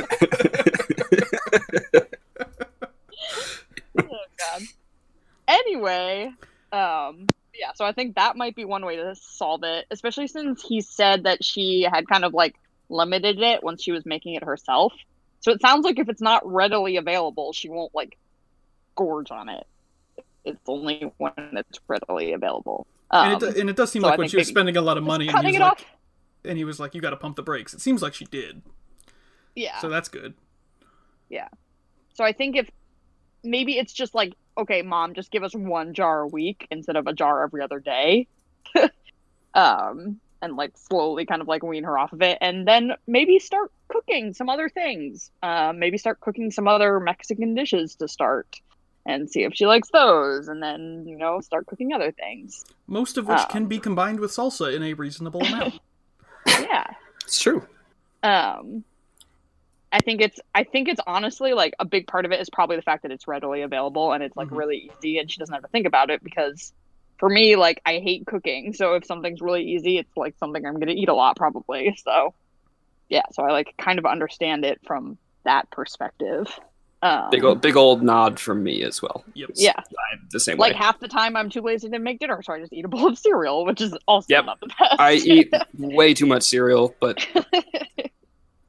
anyway, 5.47 6.31
um, 6.71 7.27
yeah. 7.53 7.73
So 7.75 7.85
I 7.85 7.91
think 7.91 8.15
that 8.15 8.35
might 8.35 8.55
be 8.55 8.65
one 8.65 8.85
way 8.85 8.95
to 8.97 9.15
solve 9.15 9.63
it, 9.63 9.85
especially 9.91 10.27
since 10.27 10.61
he 10.61 10.81
said 10.81 11.23
that 11.23 11.43
she 11.43 11.87
had 11.91 12.07
kind 12.07 12.23
of 12.23 12.33
like 12.33 12.55
limited 12.89 13.39
it 13.39 13.63
once 13.63 13.83
she 13.83 13.91
was 13.91 14.05
making 14.05 14.35
it 14.35 14.43
herself. 14.43 14.93
So 15.41 15.51
it 15.51 15.61
sounds 15.61 15.85
like 15.85 15.99
if 15.99 16.09
it's 16.09 16.21
not 16.21 16.41
readily 16.45 16.97
available, 16.97 17.53
she 17.53 17.69
won't 17.69 17.93
like 17.95 18.17
gorge 18.95 19.31
on 19.31 19.49
it. 19.49 19.65
It's 20.45 20.59
only 20.67 21.11
when 21.17 21.33
it's 21.53 21.79
readily 21.87 22.33
available. 22.33 22.87
Um, 23.11 23.33
and, 23.33 23.43
it, 23.43 23.53
do- 23.53 23.61
and 23.61 23.69
it 23.69 23.75
does 23.75 23.91
seem 23.91 24.01
so 24.01 24.07
I 24.07 24.11
like 24.11 24.19
when 24.19 24.29
she 24.29 24.37
was 24.37 24.47
spending 24.47 24.77
a 24.77 24.81
lot 24.81 24.97
of 24.97 25.03
money, 25.03 25.27
and 25.27 25.39
he 25.39 25.45
was 25.47 25.55
it 25.55 25.59
like, 25.59 25.85
and 26.45 26.57
he 26.57 26.63
was 26.63 26.79
like, 26.79 26.93
"You 26.93 27.01
got 27.01 27.09
to 27.09 27.17
pump 27.17 27.35
the 27.35 27.43
brakes." 27.43 27.73
It 27.73 27.81
seems 27.81 28.01
like 28.01 28.13
she 28.13 28.25
did, 28.25 28.61
Yeah. 29.55 29.79
so 29.79 29.89
that's 29.89 30.09
good. 30.09 30.35
Yeah. 31.29 31.47
So 32.13 32.23
I 32.23 32.33
think 32.33 32.55
if 32.55 32.69
maybe 33.43 33.77
it's 33.77 33.93
just 33.93 34.13
like, 34.13 34.33
okay, 34.59 34.81
mom, 34.81 35.13
just 35.13 35.31
give 35.31 35.43
us 35.43 35.53
one 35.53 35.93
jar 35.93 36.21
a 36.21 36.27
week 36.27 36.67
instead 36.71 36.95
of 36.95 37.07
a 37.07 37.13
jar 37.13 37.43
every 37.43 37.61
other 37.61 37.79
day. 37.79 38.27
um, 39.53 40.19
and 40.41 40.55
like 40.55 40.71
slowly 40.77 41.25
kind 41.25 41.41
of 41.41 41.47
like 41.47 41.63
wean 41.63 41.83
her 41.83 41.97
off 41.97 42.13
of 42.13 42.21
it. 42.21 42.37
And 42.41 42.67
then 42.67 42.93
maybe 43.07 43.39
start 43.39 43.71
cooking 43.89 44.33
some 44.33 44.49
other 44.49 44.69
things. 44.69 45.31
Um, 45.43 45.79
maybe 45.79 45.97
start 45.97 46.19
cooking 46.21 46.51
some 46.51 46.67
other 46.67 46.99
Mexican 46.99 47.55
dishes 47.55 47.95
to 47.95 48.07
start 48.07 48.47
and 49.05 49.29
see 49.29 49.43
if 49.43 49.53
she 49.53 49.65
likes 49.65 49.89
those. 49.91 50.47
And 50.47 50.61
then, 50.63 51.05
you 51.07 51.17
know, 51.17 51.41
start 51.41 51.65
cooking 51.67 51.91
other 51.93 52.11
things. 52.11 52.63
Most 52.87 53.17
of 53.17 53.27
which 53.27 53.39
Um. 53.39 53.47
can 53.49 53.65
be 53.65 53.79
combined 53.79 54.19
with 54.19 54.31
salsa 54.31 54.73
in 54.73 54.83
a 54.83 54.93
reasonable 54.93 55.41
amount. 55.41 55.79
Yeah. 56.47 56.87
It's 57.25 57.39
true. 57.39 57.67
um 58.23 58.83
i 59.91 59.99
think 59.99 60.21
it's 60.21 60.39
i 60.55 60.63
think 60.63 60.87
it's 60.87 61.01
honestly 61.07 61.53
like 61.53 61.73
a 61.79 61.85
big 61.85 62.07
part 62.07 62.25
of 62.25 62.31
it 62.31 62.39
is 62.39 62.49
probably 62.49 62.75
the 62.75 62.81
fact 62.81 63.03
that 63.03 63.11
it's 63.11 63.27
readily 63.27 63.61
available 63.61 64.11
and 64.13 64.23
it's 64.23 64.35
like 64.37 64.49
Mhm. 64.49 64.57
really 64.57 64.91
easy 65.01 65.17
and 65.19 65.31
she 65.31 65.39
doesn't 65.39 65.53
have 65.53 65.63
to 65.63 65.69
think 65.69 65.87
about 65.87 66.09
it 66.09 66.23
because 66.23 66.73
for 67.19 67.29
me 67.29 67.55
like 67.55 67.81
i 67.85 67.99
hate 67.99 68.25
cooking 68.27 68.73
so 68.73 68.93
if 68.95 69.05
something's 69.05 69.41
really 69.41 69.63
easy 69.63 69.97
it's 69.97 70.15
like 70.15 70.35
something 70.37 70.65
i'm 70.65 70.75
going 70.75 70.87
to 70.87 70.93
eat 70.93 71.09
a 71.09 71.13
lot 71.13 71.35
probably 71.35 71.95
so 72.03 72.33
yeah 73.09 73.23
so 73.31 73.43
i 73.43 73.51
like 73.51 73.73
kind 73.77 73.99
of 73.99 74.05
understand 74.05 74.63
it 74.65 74.79
from 74.85 75.17
that 75.45 75.69
perspective 75.71 76.47
um, 77.01 77.29
Big 77.31 77.45
old, 77.45 77.61
big 77.61 77.77
old 77.77 78.03
nod 78.03 78.41
from 78.41 78.61
me 78.61 78.83
as 78.83 79.01
well. 79.01 79.23
Yep. 79.33 79.51
yeah 79.55 79.71
I'm 79.77 80.27
the 80.31 80.39
same 80.41 80.57
like 80.57 80.73
way. 80.73 80.77
half 80.77 80.99
the 80.99 81.07
time 81.07 81.37
i'm 81.37 81.49
too 81.49 81.61
lazy 81.61 81.87
to 81.89 81.97
make 81.97 82.19
dinner 82.19 82.41
so 82.43 82.51
i 82.51 82.59
just 82.59 82.73
eat 82.73 82.83
a 82.83 82.89
bowl 82.89 83.07
of 83.07 83.17
cereal 83.25 83.65
which 83.65 83.79
is 83.79 83.97
also 84.05 84.25
Yep. 84.29 84.45
not 84.45 84.59
the 84.59 84.67
best 84.67 84.99
I 84.99 85.13
eat 85.13 85.49
way 85.77 86.13
too 86.13 86.25
much 86.25 86.43
cereal, 86.43 86.93
but 86.99 87.25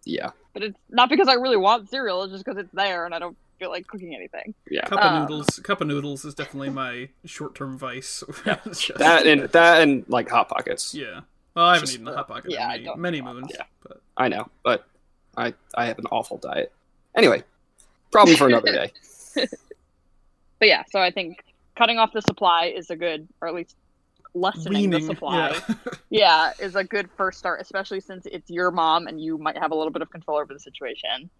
yeah, 0.04 0.30
but 0.54 0.62
it's 0.62 0.78
not 0.90 1.08
because 1.08 1.28
i 1.28 1.34
really 1.34 1.56
want 1.56 1.88
cereal 1.90 2.22
it's 2.22 2.32
just 2.32 2.44
because 2.44 2.58
it's 2.58 2.72
there 2.72 3.04
and 3.06 3.14
i 3.14 3.18
don't 3.18 3.36
feel 3.58 3.68
like 3.70 3.86
cooking 3.86 4.14
anything 4.14 4.54
yeah. 4.70 4.80
Cup 4.86 5.00
of 5.00 5.12
Um. 5.12 5.20
noodles. 5.22 5.58
Cup 5.62 5.80
of 5.82 5.86
noodles 5.88 6.24
is 6.24 6.34
definitely 6.34 6.70
my 6.70 7.10
short-term 7.26 7.76
vice. 7.76 8.22
It's 8.64 8.86
just- 8.86 8.98
That 8.98 9.26
and 9.26 9.42
that 9.50 9.82
and 9.82 10.04
like 10.08 10.30
hot 10.30 10.48
pockets. 10.48 10.94
yeah. 10.94 11.20
Well, 11.54 11.66
I 11.66 11.74
haven't 11.74 11.86
Just- 11.88 11.94
eaten 11.96 12.08
a 12.08 12.14
hot 12.16 12.28
pocket 12.28 12.50
Yeah, 12.52 12.62
in 12.64 12.68
many, 12.70 12.84
don't 12.84 12.98
many 12.98 13.20
moons. 13.20 13.52
pocket. 13.52 13.66
But 13.82 14.00
I 14.16 14.28
know, 14.28 14.48
but 14.62 14.86
I 15.36 15.52
I 15.74 15.84
have 15.86 15.98
an 15.98 16.06
awful 16.10 16.38
diet. 16.38 16.72
Anyway, 17.14 17.42
problem 18.10 18.34
for 18.38 18.46
another 18.46 18.72
day. 18.72 18.92
but 20.58 20.68
yeah, 20.68 20.84
so 20.90 20.98
I 21.00 21.10
think 21.10 21.44
cutting 21.76 21.98
off 21.98 22.12
the 22.12 22.22
supply 22.22 22.72
is 22.74 22.88
a 22.90 22.96
good, 22.96 23.28
or 23.42 23.48
at 23.48 23.54
least 23.54 23.76
lessening 24.34 24.90
weaning. 24.90 25.00
the 25.00 25.14
supply. 25.14 25.60
Yeah. 25.68 25.74
Yeah. 26.10 26.52
is 26.58 26.76
a 26.76 26.84
good 26.84 27.08
first 27.16 27.38
start, 27.38 27.60
especially 27.60 28.00
since 28.00 28.26
it's 28.26 28.50
your 28.50 28.70
mom 28.70 29.06
and 29.06 29.20
you 29.20 29.38
might 29.38 29.56
have 29.58 29.70
a 29.70 29.74
little 29.74 29.92
bit 29.92 30.02
of 30.02 30.10
control 30.10 30.38
over 30.38 30.52
the 30.52 30.60
situation. 30.60 31.30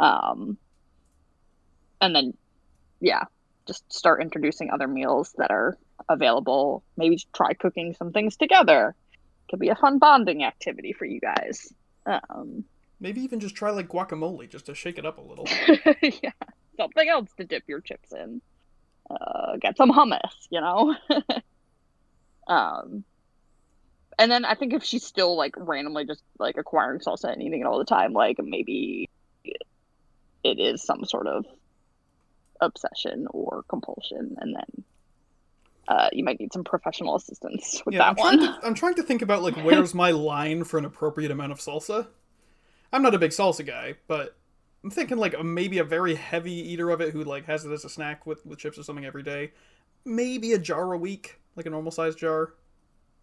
Um, 0.00 0.56
and 2.00 2.14
then, 2.14 2.34
yeah, 3.00 3.24
just 3.66 3.90
start 3.92 4.22
introducing 4.22 4.70
other 4.70 4.88
meals 4.88 5.34
that 5.38 5.50
are 5.50 5.76
available. 6.08 6.82
Maybe 6.96 7.18
try 7.34 7.54
cooking 7.54 7.94
some 7.94 8.12
things 8.12 8.36
together. 8.36 8.94
Could 9.50 9.60
be 9.60 9.68
a 9.68 9.74
fun 9.74 9.98
bonding 9.98 10.44
activity 10.44 10.92
for 10.92 11.04
you 11.04 11.20
guys. 11.20 11.72
Um, 12.06 12.64
Maybe 13.00 13.20
even 13.22 13.40
just 13.40 13.54
try 13.54 13.70
like 13.70 13.88
guacamole 13.88 14.48
just 14.48 14.66
to 14.66 14.74
shake 14.74 14.98
it 14.98 15.04
up 15.04 15.18
a 15.18 15.20
little. 15.20 15.46
yeah, 16.22 16.30
something 16.76 17.08
else 17.08 17.30
to 17.36 17.44
dip 17.44 17.64
your 17.66 17.80
chips 17.80 18.12
in. 18.12 18.40
Uh, 19.10 19.56
get 19.60 19.76
some 19.76 19.90
hummus, 19.90 20.32
you 20.50 20.60
know. 20.60 20.94
um, 22.46 23.04
and 24.18 24.30
then 24.30 24.44
I 24.44 24.54
think 24.54 24.72
if 24.72 24.84
she's 24.84 25.04
still 25.04 25.36
like 25.36 25.54
randomly 25.56 26.04
just 26.06 26.22
like 26.38 26.56
acquiring 26.56 27.00
salsa 27.00 27.32
and 27.32 27.42
eating 27.42 27.60
it 27.60 27.66
all 27.66 27.78
the 27.78 27.84
time, 27.84 28.12
like 28.12 28.38
maybe 28.42 29.08
it 30.42 30.58
is 30.60 30.82
some 30.82 31.04
sort 31.04 31.26
of 31.26 31.46
obsession 32.60 33.26
or 33.30 33.64
compulsion, 33.68 34.36
and 34.40 34.54
then 34.54 34.84
uh, 35.88 36.08
you 36.12 36.24
might 36.24 36.40
need 36.40 36.52
some 36.52 36.64
professional 36.64 37.16
assistance 37.16 37.82
with 37.84 37.94
Yeah, 37.94 38.04
I'm 38.06 38.14
that 38.14 38.16
trying, 38.16 38.38
one. 38.38 38.54
to, 38.54 38.58
I'm 38.66 38.74
trying 38.74 38.94
to 38.94 39.02
think 39.02 39.22
about 39.22 39.42
like 39.42 39.56
where's 39.56 39.94
my 39.94 40.10
line 40.10 40.64
for 40.64 40.78
an 40.78 40.84
appropriate 40.84 41.30
amount 41.30 41.52
of 41.52 41.58
salsa. 41.58 42.08
I'm 42.92 43.02
not 43.02 43.14
a 43.14 43.18
big 43.18 43.32
salsa 43.32 43.66
guy, 43.66 43.96
but 44.06 44.36
I'm 44.82 44.90
thinking 44.90 45.18
like 45.18 45.42
maybe 45.42 45.78
a 45.78 45.84
very 45.84 46.14
heavy 46.14 46.52
eater 46.52 46.90
of 46.90 47.00
it 47.00 47.12
who 47.12 47.24
like 47.24 47.46
has 47.46 47.64
it 47.64 47.72
as 47.72 47.84
a 47.84 47.88
snack 47.88 48.26
with 48.26 48.44
with 48.46 48.58
chips 48.58 48.78
or 48.78 48.82
something 48.82 49.04
every 49.04 49.22
day. 49.22 49.52
Maybe 50.04 50.52
a 50.52 50.58
jar 50.58 50.92
a 50.92 50.98
week, 50.98 51.38
like 51.56 51.66
a 51.66 51.70
normal 51.70 51.92
sized 51.92 52.18
jar. 52.18 52.52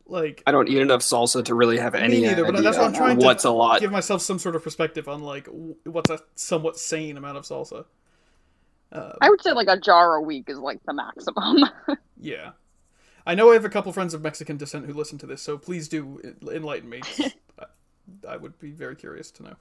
Like 0.08 0.44
I 0.48 0.52
don't 0.52 0.68
eat 0.68 0.78
enough 0.80 1.02
salsa 1.02 1.46
to 1.46 1.56
really 1.56 1.78
have 1.78 1.96
any 1.96 2.22
me 2.22 2.28
neither, 2.28 2.44
but 2.52 2.62
that's 2.64 2.78
what 2.78 2.88
I'm 2.88 2.94
trying 2.94 3.20
to 3.20 3.26
what's 3.26 3.46
a 3.46 3.52
lot. 3.52 3.80
give 3.80 3.92
myself 3.92 4.22
some 4.22 4.40
sort 4.40 4.56
of 4.56 4.64
perspective 4.64 5.08
on 5.08 5.22
like 5.22 5.48
what's 5.86 6.10
a 6.10 6.20
somewhat 6.36 6.78
sane 6.78 7.18
amount 7.18 7.38
of 7.38 7.44
salsa. 7.46 7.86
Uh, 8.92 9.14
I 9.22 9.30
would 9.30 9.42
say 9.42 9.54
like 9.54 9.70
a 9.70 9.80
jar 9.80 10.16
a 10.16 10.22
week 10.22 10.46
is 10.50 10.58
like 10.58 10.84
the 10.86 10.94
maximum. 10.94 11.66
Yeah. 12.24 12.52
I 13.26 13.34
know 13.36 13.50
I 13.50 13.54
have 13.54 13.66
a 13.66 13.70
couple 13.70 13.92
friends 13.94 14.14
of 14.14 14.22
Mexican 14.22 14.58
descent 14.58 14.86
who 14.86 14.94
listen 14.94 15.18
to 15.20 15.26
this, 15.26 15.42
so 15.42 15.58
please 15.58 15.88
do 15.88 16.20
enlighten 16.52 16.90
me. 16.90 17.02
I- 17.60 17.66
I 18.28 18.36
would 18.38 18.60
be 18.60 18.72
very 18.72 18.96
curious 18.96 19.32
to 19.32 19.44
know. 19.44 19.56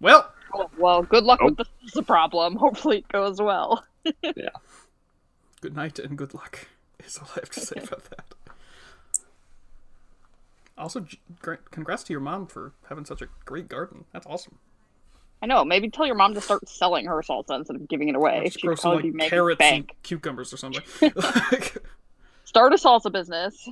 Well, 0.00 0.30
Oh, 0.52 0.68
well, 0.78 1.02
good 1.02 1.24
luck 1.24 1.38
Oh. 1.42 1.46
with 1.46 1.56
the 1.58 1.64
salsa 1.86 2.06
problem. 2.06 2.56
Hopefully 2.56 2.98
it 2.98 3.08
goes 3.08 3.40
well. 3.40 3.84
Yeah. 4.22 4.48
Good 5.60 5.74
night 5.76 5.98
and 5.98 6.16
good 6.18 6.34
luck 6.34 6.66
is 7.06 7.18
all 7.18 7.28
I 7.36 7.40
have 7.40 7.50
to 7.50 7.60
say 7.60 7.80
about 7.82 8.04
that. 8.10 8.24
Also, 10.78 11.00
j- 11.00 11.18
great, 11.42 11.70
congrats 11.70 12.02
to 12.04 12.12
your 12.12 12.20
mom 12.20 12.46
for 12.46 12.72
having 12.88 13.04
such 13.04 13.20
a 13.20 13.26
great 13.44 13.68
garden. 13.68 14.04
That's 14.12 14.26
awesome. 14.26 14.58
I 15.42 15.46
know. 15.46 15.64
Maybe 15.64 15.90
tell 15.90 16.06
your 16.06 16.14
mom 16.14 16.34
to 16.34 16.40
start 16.40 16.66
selling 16.68 17.06
her 17.06 17.22
salsa 17.22 17.56
instead 17.58 17.76
of 17.76 17.88
giving 17.88 18.08
it 18.08 18.14
away. 18.14 18.42
Just 18.44 18.60
She'd 18.60 18.66
grow 18.66 18.74
some 18.76 18.92
probably 18.92 19.10
like 19.12 19.28
carrots 19.30 19.58
bank. 19.58 19.90
and 19.90 20.02
cucumbers 20.02 20.52
or 20.52 20.56
something. 20.56 20.82
Start 22.44 22.72
a 22.72 22.76
salsa 22.76 23.12
business. 23.12 23.68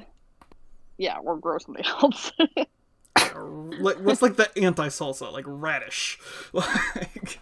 Yeah, 0.98 1.18
or 1.18 1.36
grow 1.36 1.58
something 1.58 1.84
else. 2.02 2.32
like, 2.36 3.98
what's 4.00 4.22
like 4.22 4.36
the 4.36 4.50
anti-salsa, 4.58 5.32
like 5.32 5.44
radish? 5.46 6.18
Like, 6.52 7.38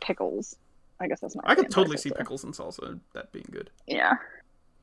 Pickles. 0.00 0.56
I 1.00 1.08
guess 1.08 1.20
that's 1.20 1.34
not. 1.36 1.44
I 1.48 1.54
could 1.56 1.70
totally 1.70 1.96
see 1.98 2.10
pickles 2.10 2.42
and 2.44 2.54
salsa 2.54 3.00
that 3.14 3.32
being 3.32 3.46
good. 3.50 3.70
Yeah. 3.86 4.14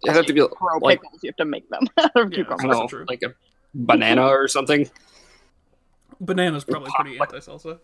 It 0.06 0.12
have 0.14 0.26
to 0.26 0.34
be 0.34 0.40
Grow 0.42 0.78
like 0.82 1.02
pickles. 1.02 1.24
You 1.24 1.30
have 1.30 1.36
to 1.38 1.46
make 1.46 1.70
them 1.70 1.88
out 1.98 2.12
of 2.16 2.32
Yeah, 2.32 2.44
cucumbers. 2.44 2.92
know, 2.92 3.06
like 3.08 3.24
a 3.24 3.34
banana 3.74 4.26
or 4.28 4.48
something. 4.48 4.90
Banana's 6.22 6.64
probably 6.64 6.92
pretty 6.96 7.20
anti-salsa. 7.20 7.80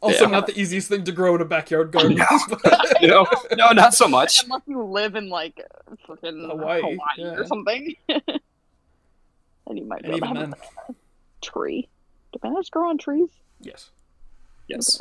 Also, 0.00 0.24
Yeah. 0.24 0.30
not 0.30 0.46
the 0.46 0.58
easiest 0.58 0.88
thing 0.88 1.02
to 1.04 1.12
grow 1.12 1.34
in 1.34 1.40
a 1.40 1.44
backyard 1.44 1.90
garden. 1.90 2.16
No. 2.18 2.24
but- 2.48 2.62
You 3.02 3.08
know, 3.08 3.26
no, 3.56 3.70
not 3.72 3.94
so 3.94 4.06
much. 4.08 4.44
Unless 4.44 4.62
you 4.66 4.82
live 4.82 5.14
in 5.16 5.28
like 5.28 5.60
fucking 6.06 6.48
Hawaii, 6.48 6.80
Hawaii, 6.82 6.96
yeah. 7.16 7.34
or 7.34 7.44
something. 7.46 7.94
then 8.06 9.76
you 9.76 9.84
might 9.84 10.02
be 10.02 10.08
and 10.10 10.16
able 10.16 10.26
to 10.26 10.32
even 10.32 10.36
have 10.36 10.50
then, 10.50 10.54
a 10.90 10.94
tree. 11.44 11.88
Do 12.32 12.38
bananas 12.40 12.70
grow 12.70 12.88
on 12.90 12.98
trees? 12.98 13.28
yes. 13.60 13.90
Yes. 14.68 15.00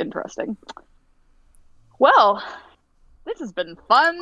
Interesting. 0.00 0.56
Well, 1.98 2.42
this 3.24 3.38
has 3.38 3.52
been 3.52 3.76
fun. 3.88 4.20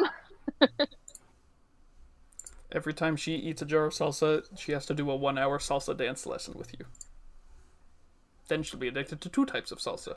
Every 2.73 2.95
time 2.95 3.17
she 3.17 3.35
eats 3.35 3.61
a 3.63 3.67
jar 3.67 3.85
of 3.85 3.93
salsa, 3.93 4.45
she 4.59 4.73
has 4.73 4.87
to 4.87 4.95
do 4.95 5.11
a 5.11 5.17
one-hour 5.17 5.59
salsa 5.59 5.97
dance 5.97 6.25
lesson 6.27 6.55
with 6.57 6.73
you. 6.79 6.87
Then 8.49 8.63
she'll 8.63 8.81
be 8.81 8.89
addicted 8.89 9.21
to 9.21 9.29
two 9.29 9.45
types 9.45 9.71
of 9.73 9.79
salsa. 9.79 10.17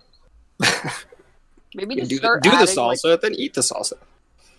Maybe 1.76 1.96
just 1.98 2.10
do 2.10 2.16
the, 2.16 2.20
start 2.20 2.44
do 2.44 2.50
the 2.52 2.56
adding, 2.58 2.76
like, 2.78 2.98
salsa, 3.00 3.20
then 3.20 3.36
eat 3.36 3.54
the 3.54 3.62
salsa. 3.62 3.94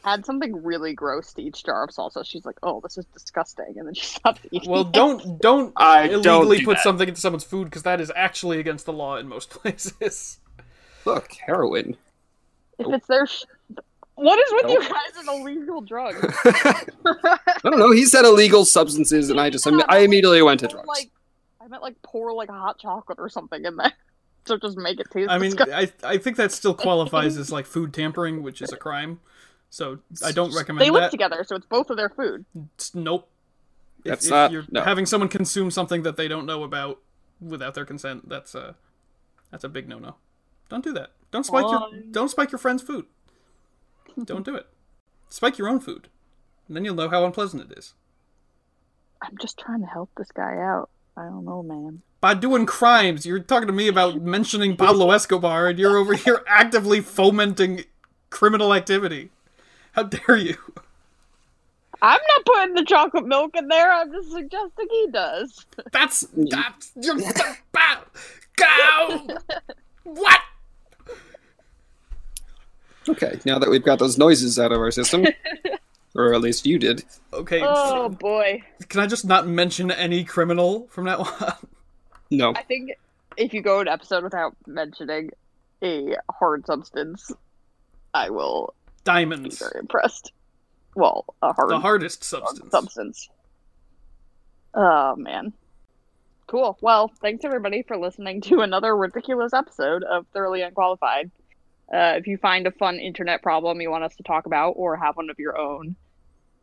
add 0.04 0.26
something 0.26 0.62
really 0.62 0.92
gross 0.92 1.32
to 1.34 1.42
each 1.42 1.64
jar 1.64 1.84
of 1.84 1.90
salsa. 1.90 2.24
She's 2.26 2.44
like, 2.44 2.56
"Oh, 2.62 2.80
this 2.82 2.98
is 2.98 3.06
disgusting," 3.06 3.74
and 3.78 3.86
then 3.86 3.94
she 3.94 4.04
stops 4.16 4.40
eating. 4.52 4.70
Well, 4.70 4.84
don't 4.84 5.40
don't 5.40 5.72
I 5.76 6.08
don't 6.08 6.22
illegally 6.26 6.58
do 6.58 6.64
put 6.66 6.74
that. 6.76 6.82
something 6.82 7.08
into 7.08 7.20
someone's 7.20 7.44
food 7.44 7.64
because 7.64 7.84
that 7.84 8.00
is 8.00 8.12
actually 8.14 8.60
against 8.60 8.84
the 8.84 8.92
law 8.92 9.16
in 9.16 9.26
most 9.28 9.48
places. 9.50 10.38
Look, 11.06 11.32
heroin. 11.46 11.96
if 12.78 12.86
it's 12.92 13.06
their. 13.06 13.26
Sh- 13.26 13.44
what 14.16 14.38
is 14.38 14.52
with 14.52 14.70
you 14.72 14.80
guys 14.82 15.16
and 15.18 15.28
illegal 15.28 15.80
drugs? 15.80 16.18
I 16.44 17.36
don't 17.62 17.78
know. 17.78 17.92
He 17.92 18.04
said 18.04 18.24
illegal 18.24 18.64
substances, 18.64 19.30
and 19.30 19.40
I 19.40 19.50
just 19.50 19.66
I 19.88 19.98
immediately 20.00 20.42
went 20.42 20.60
to 20.60 20.68
drugs. 20.68 20.86
Like, 20.88 21.10
I 21.60 21.68
meant 21.68 21.82
like 21.82 22.00
pour 22.02 22.32
like 22.32 22.48
a 22.48 22.52
hot 22.52 22.78
chocolate 22.78 23.18
or 23.18 23.28
something 23.28 23.64
in 23.64 23.76
there, 23.76 23.92
so 24.46 24.56
just 24.58 24.76
make 24.76 24.98
it 25.00 25.06
taste. 25.10 25.30
I 25.30 25.38
mean, 25.38 25.50
disgusting. 25.52 25.74
I 26.04 26.08
I 26.14 26.18
think 26.18 26.36
that 26.38 26.52
still 26.52 26.74
qualifies 26.74 27.36
as 27.38 27.52
like 27.52 27.66
food 27.66 27.92
tampering, 27.94 28.42
which 28.42 28.60
is 28.62 28.72
a 28.72 28.76
crime. 28.76 29.20
So 29.70 29.98
I 30.24 30.32
don't 30.32 30.54
recommend 30.54 30.80
They 30.86 30.90
live 30.90 31.02
that. 31.02 31.10
together, 31.10 31.44
so 31.44 31.56
it's 31.56 31.66
both 31.66 31.90
of 31.90 31.96
their 31.96 32.08
food. 32.08 32.44
It's- 32.54 32.94
Nope. 32.94 33.28
If, 33.98 34.10
That's 34.10 34.24
if 34.26 34.30
not- 34.30 34.52
you're 34.52 34.64
no. 34.70 34.82
having 34.82 35.04
someone 35.06 35.28
consume 35.28 35.70
something 35.72 36.02
that 36.04 36.16
they 36.16 36.28
don't 36.28 36.46
know 36.46 36.62
about 36.62 37.00
without 37.40 37.74
their 37.74 37.84
consent, 37.84 38.28
that's 38.28 38.54
a 38.54 38.76
that's 39.50 39.64
a 39.64 39.68
big 39.68 39.88
no-no. 39.88 40.14
Don't 40.68 40.84
do 40.84 40.92
that. 40.92 41.10
Don't 41.32 41.44
spike 41.44 41.64
your 41.68 41.90
don't 42.12 42.28
spike 42.30 42.52
your 42.52 42.58
friend's 42.60 42.82
food. 42.82 43.06
don't 44.24 44.44
do 44.44 44.54
it. 44.54 44.66
Spike 45.28 45.58
your 45.58 45.68
own 45.68 45.80
food. 45.80 46.08
And 46.68 46.76
then 46.76 46.84
you'll 46.84 46.94
know 46.94 47.08
how 47.08 47.24
unpleasant 47.24 47.70
it 47.70 47.78
is. 47.78 47.94
I'm 49.22 49.36
just 49.40 49.58
trying 49.58 49.80
to 49.80 49.86
help 49.86 50.10
this 50.16 50.30
guy 50.32 50.58
out. 50.58 50.90
I 51.16 51.24
don't 51.24 51.44
know, 51.44 51.62
man. 51.62 52.02
By 52.20 52.34
doing 52.34 52.66
crimes, 52.66 53.24
you're 53.24 53.38
talking 53.40 53.66
to 53.66 53.72
me 53.72 53.88
about 53.88 54.20
mentioning 54.20 54.76
Pablo 54.76 55.10
Escobar 55.10 55.68
and 55.68 55.78
you're 55.78 55.96
over 55.96 56.14
here 56.14 56.42
actively 56.48 57.00
fomenting 57.00 57.84
criminal 58.30 58.74
activity. 58.74 59.30
How 59.92 60.02
dare 60.02 60.36
you? 60.36 60.56
I'm 62.02 62.20
not 62.28 62.44
putting 62.44 62.74
the 62.74 62.84
chocolate 62.84 63.26
milk 63.26 63.56
in 63.56 63.68
there. 63.68 63.90
I'm 63.90 64.12
just 64.12 64.30
suggesting 64.30 64.86
he 64.90 65.08
does. 65.10 65.64
That's 65.92 66.26
that's 66.34 66.92
you're 67.00 67.16
go. 68.56 69.28
What? 70.04 70.40
Okay, 73.08 73.38
now 73.44 73.58
that 73.58 73.70
we've 73.70 73.84
got 73.84 73.98
those 73.98 74.18
noises 74.18 74.58
out 74.58 74.72
of 74.72 74.78
our 74.80 74.90
system, 74.90 75.26
or 76.14 76.34
at 76.34 76.40
least 76.40 76.66
you 76.66 76.78
did. 76.78 77.04
Okay, 77.32 77.60
Oh 77.62 78.08
boy. 78.08 78.62
can 78.88 79.00
I 79.00 79.06
just 79.06 79.24
not 79.24 79.46
mention 79.46 79.90
any 79.90 80.24
criminal 80.24 80.86
from 80.90 81.04
now 81.04 81.20
on? 81.40 81.52
No, 82.30 82.52
I 82.56 82.62
think 82.62 82.90
if 83.36 83.54
you 83.54 83.62
go 83.62 83.80
an 83.80 83.86
episode 83.88 84.24
without 84.24 84.56
mentioning 84.66 85.30
a 85.82 86.16
hard 86.30 86.66
substance, 86.66 87.30
I 88.12 88.30
will 88.30 88.74
be 88.88 89.02
Diamonds, 89.04 89.58
very 89.60 89.78
impressed. 89.78 90.32
Well, 90.96 91.24
a 91.42 91.52
hard, 91.52 91.70
the 91.70 91.78
hardest 91.78 92.28
hard 92.28 92.42
substance. 92.48 92.70
substance. 92.72 93.28
Oh 94.74 95.14
man. 95.16 95.52
Cool. 96.48 96.78
Well, 96.80 97.08
thanks 97.20 97.44
everybody 97.44 97.82
for 97.82 97.96
listening 97.96 98.40
to 98.42 98.60
another 98.60 98.96
ridiculous 98.96 99.52
episode 99.52 100.04
of 100.04 100.26
Thoroughly 100.32 100.62
Unqualified. 100.62 101.30
Uh, 101.92 102.14
if 102.16 102.26
you 102.26 102.36
find 102.36 102.66
a 102.66 102.70
fun 102.72 102.98
internet 102.98 103.42
problem 103.42 103.80
you 103.80 103.90
want 103.90 104.02
us 104.02 104.16
to 104.16 104.22
talk 104.24 104.46
about 104.46 104.72
or 104.72 104.96
have 104.96 105.16
one 105.16 105.30
of 105.30 105.38
your 105.38 105.56
own, 105.56 105.94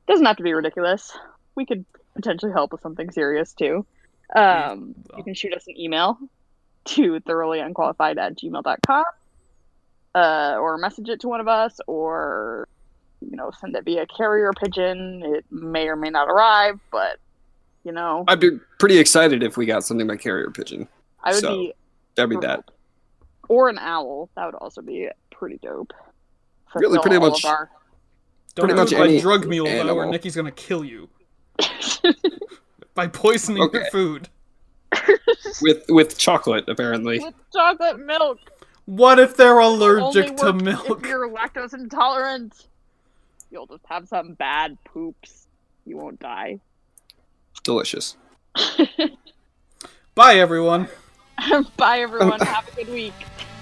doesn't 0.08 0.26
have 0.26 0.38
to 0.38 0.44
be 0.44 0.54
ridiculous. 0.54 1.12
We 1.56 1.66
could 1.66 1.86
potentially 2.16 2.52
help 2.52 2.72
with 2.72 2.82
something 2.82 3.12
serious 3.12 3.54
too. 3.54 3.86
Um. 4.36 4.96
You 5.18 5.24
can 5.24 5.34
shoot 5.34 5.54
us 5.54 5.68
an 5.68 5.80
email 5.80 6.18
to 6.86 7.20
thoroughlyunqualified 7.22 8.18
at 8.18 8.38
gmail.com 8.38 9.06
uh, 10.16 10.56
or 10.60 10.78
message 10.78 11.10
it 11.10 11.22
to 11.22 11.28
one 11.28 11.40
of 11.40 11.48
us 11.48 11.80
or 11.88 12.68
you 13.22 13.36
know 13.36 13.52
send 13.60 13.76
it 13.76 13.86
via 13.86 14.06
carrier 14.06 14.52
pigeon 14.54 15.24
it 15.24 15.46
may 15.50 15.88
or 15.88 15.96
may 15.96 16.10
not 16.10 16.28
arrive 16.30 16.80
but 16.92 17.18
you 17.84 17.92
know 17.92 18.26
I'd 18.28 18.40
be 18.40 18.60
pretty 18.80 18.98
excited 18.98 19.44
if 19.44 19.56
we 19.56 19.66
got 19.66 19.84
something 19.84 20.08
by 20.08 20.18
carrier 20.18 20.52
pigeon. 20.52 20.88
i 21.24 21.32
would 21.32 21.40
so, 21.40 21.58
be 21.58 21.74
That'd 22.16 22.30
be 22.30 22.38
that. 22.46 22.66
Thrilled. 23.48 23.58
or 23.60 23.70
an 23.70 23.78
owl 23.80 24.30
that 24.36 24.46
would 24.46 24.56
also 24.56 24.82
be 24.82 25.10
pretty 25.32 25.58
dope 25.62 25.94
Really, 26.76 26.98
pretty 27.00 27.20
much- 27.20 27.44
of 27.46 27.50
our- 27.52 27.70
Don't 28.56 28.66
pretty 28.68 28.80
much 28.80 28.92
it 28.92 29.00
any 29.00 29.20
drug 29.22 29.48
mule 29.48 29.66
though, 29.66 29.72
or 29.78 29.80
animal. 29.82 30.12
Nikki's 30.12 30.36
gonna 30.36 30.52
kill 30.52 30.84
you 30.84 31.10
by 32.96 33.08
poisoning 33.08 33.58
your 33.58 33.68
Okay. 33.68 33.90
food. 33.92 34.30
With 35.62 35.86
with 35.90 36.18
chocolate, 36.18 36.68
apparently. 36.70 37.20
with 37.20 37.34
chocolate 37.52 38.00
milk 38.00 38.40
What 38.86 39.18
if 39.20 39.36
they're 39.38 39.60
Only 39.62 39.86
allergic 39.88 40.38
to 40.38 40.54
milk? 40.54 41.00
if 41.04 41.06
you're 41.10 41.28
lactose 41.30 41.74
intolerant 41.74 42.68
you'll 43.52 43.66
just 43.68 43.86
have 43.88 44.08
some 44.08 44.34
bad 44.34 44.78
poops 44.84 45.48
you 45.86 45.98
won't 45.98 46.20
die 46.20 46.60
Delicious. 47.64 48.18
Bye, 50.16 50.36
everyone. 50.36 50.88
bye 51.78 52.00
everyone 52.00 52.40
have 52.40 52.68
a 52.72 52.76
good 52.76 52.90
week 52.90 53.14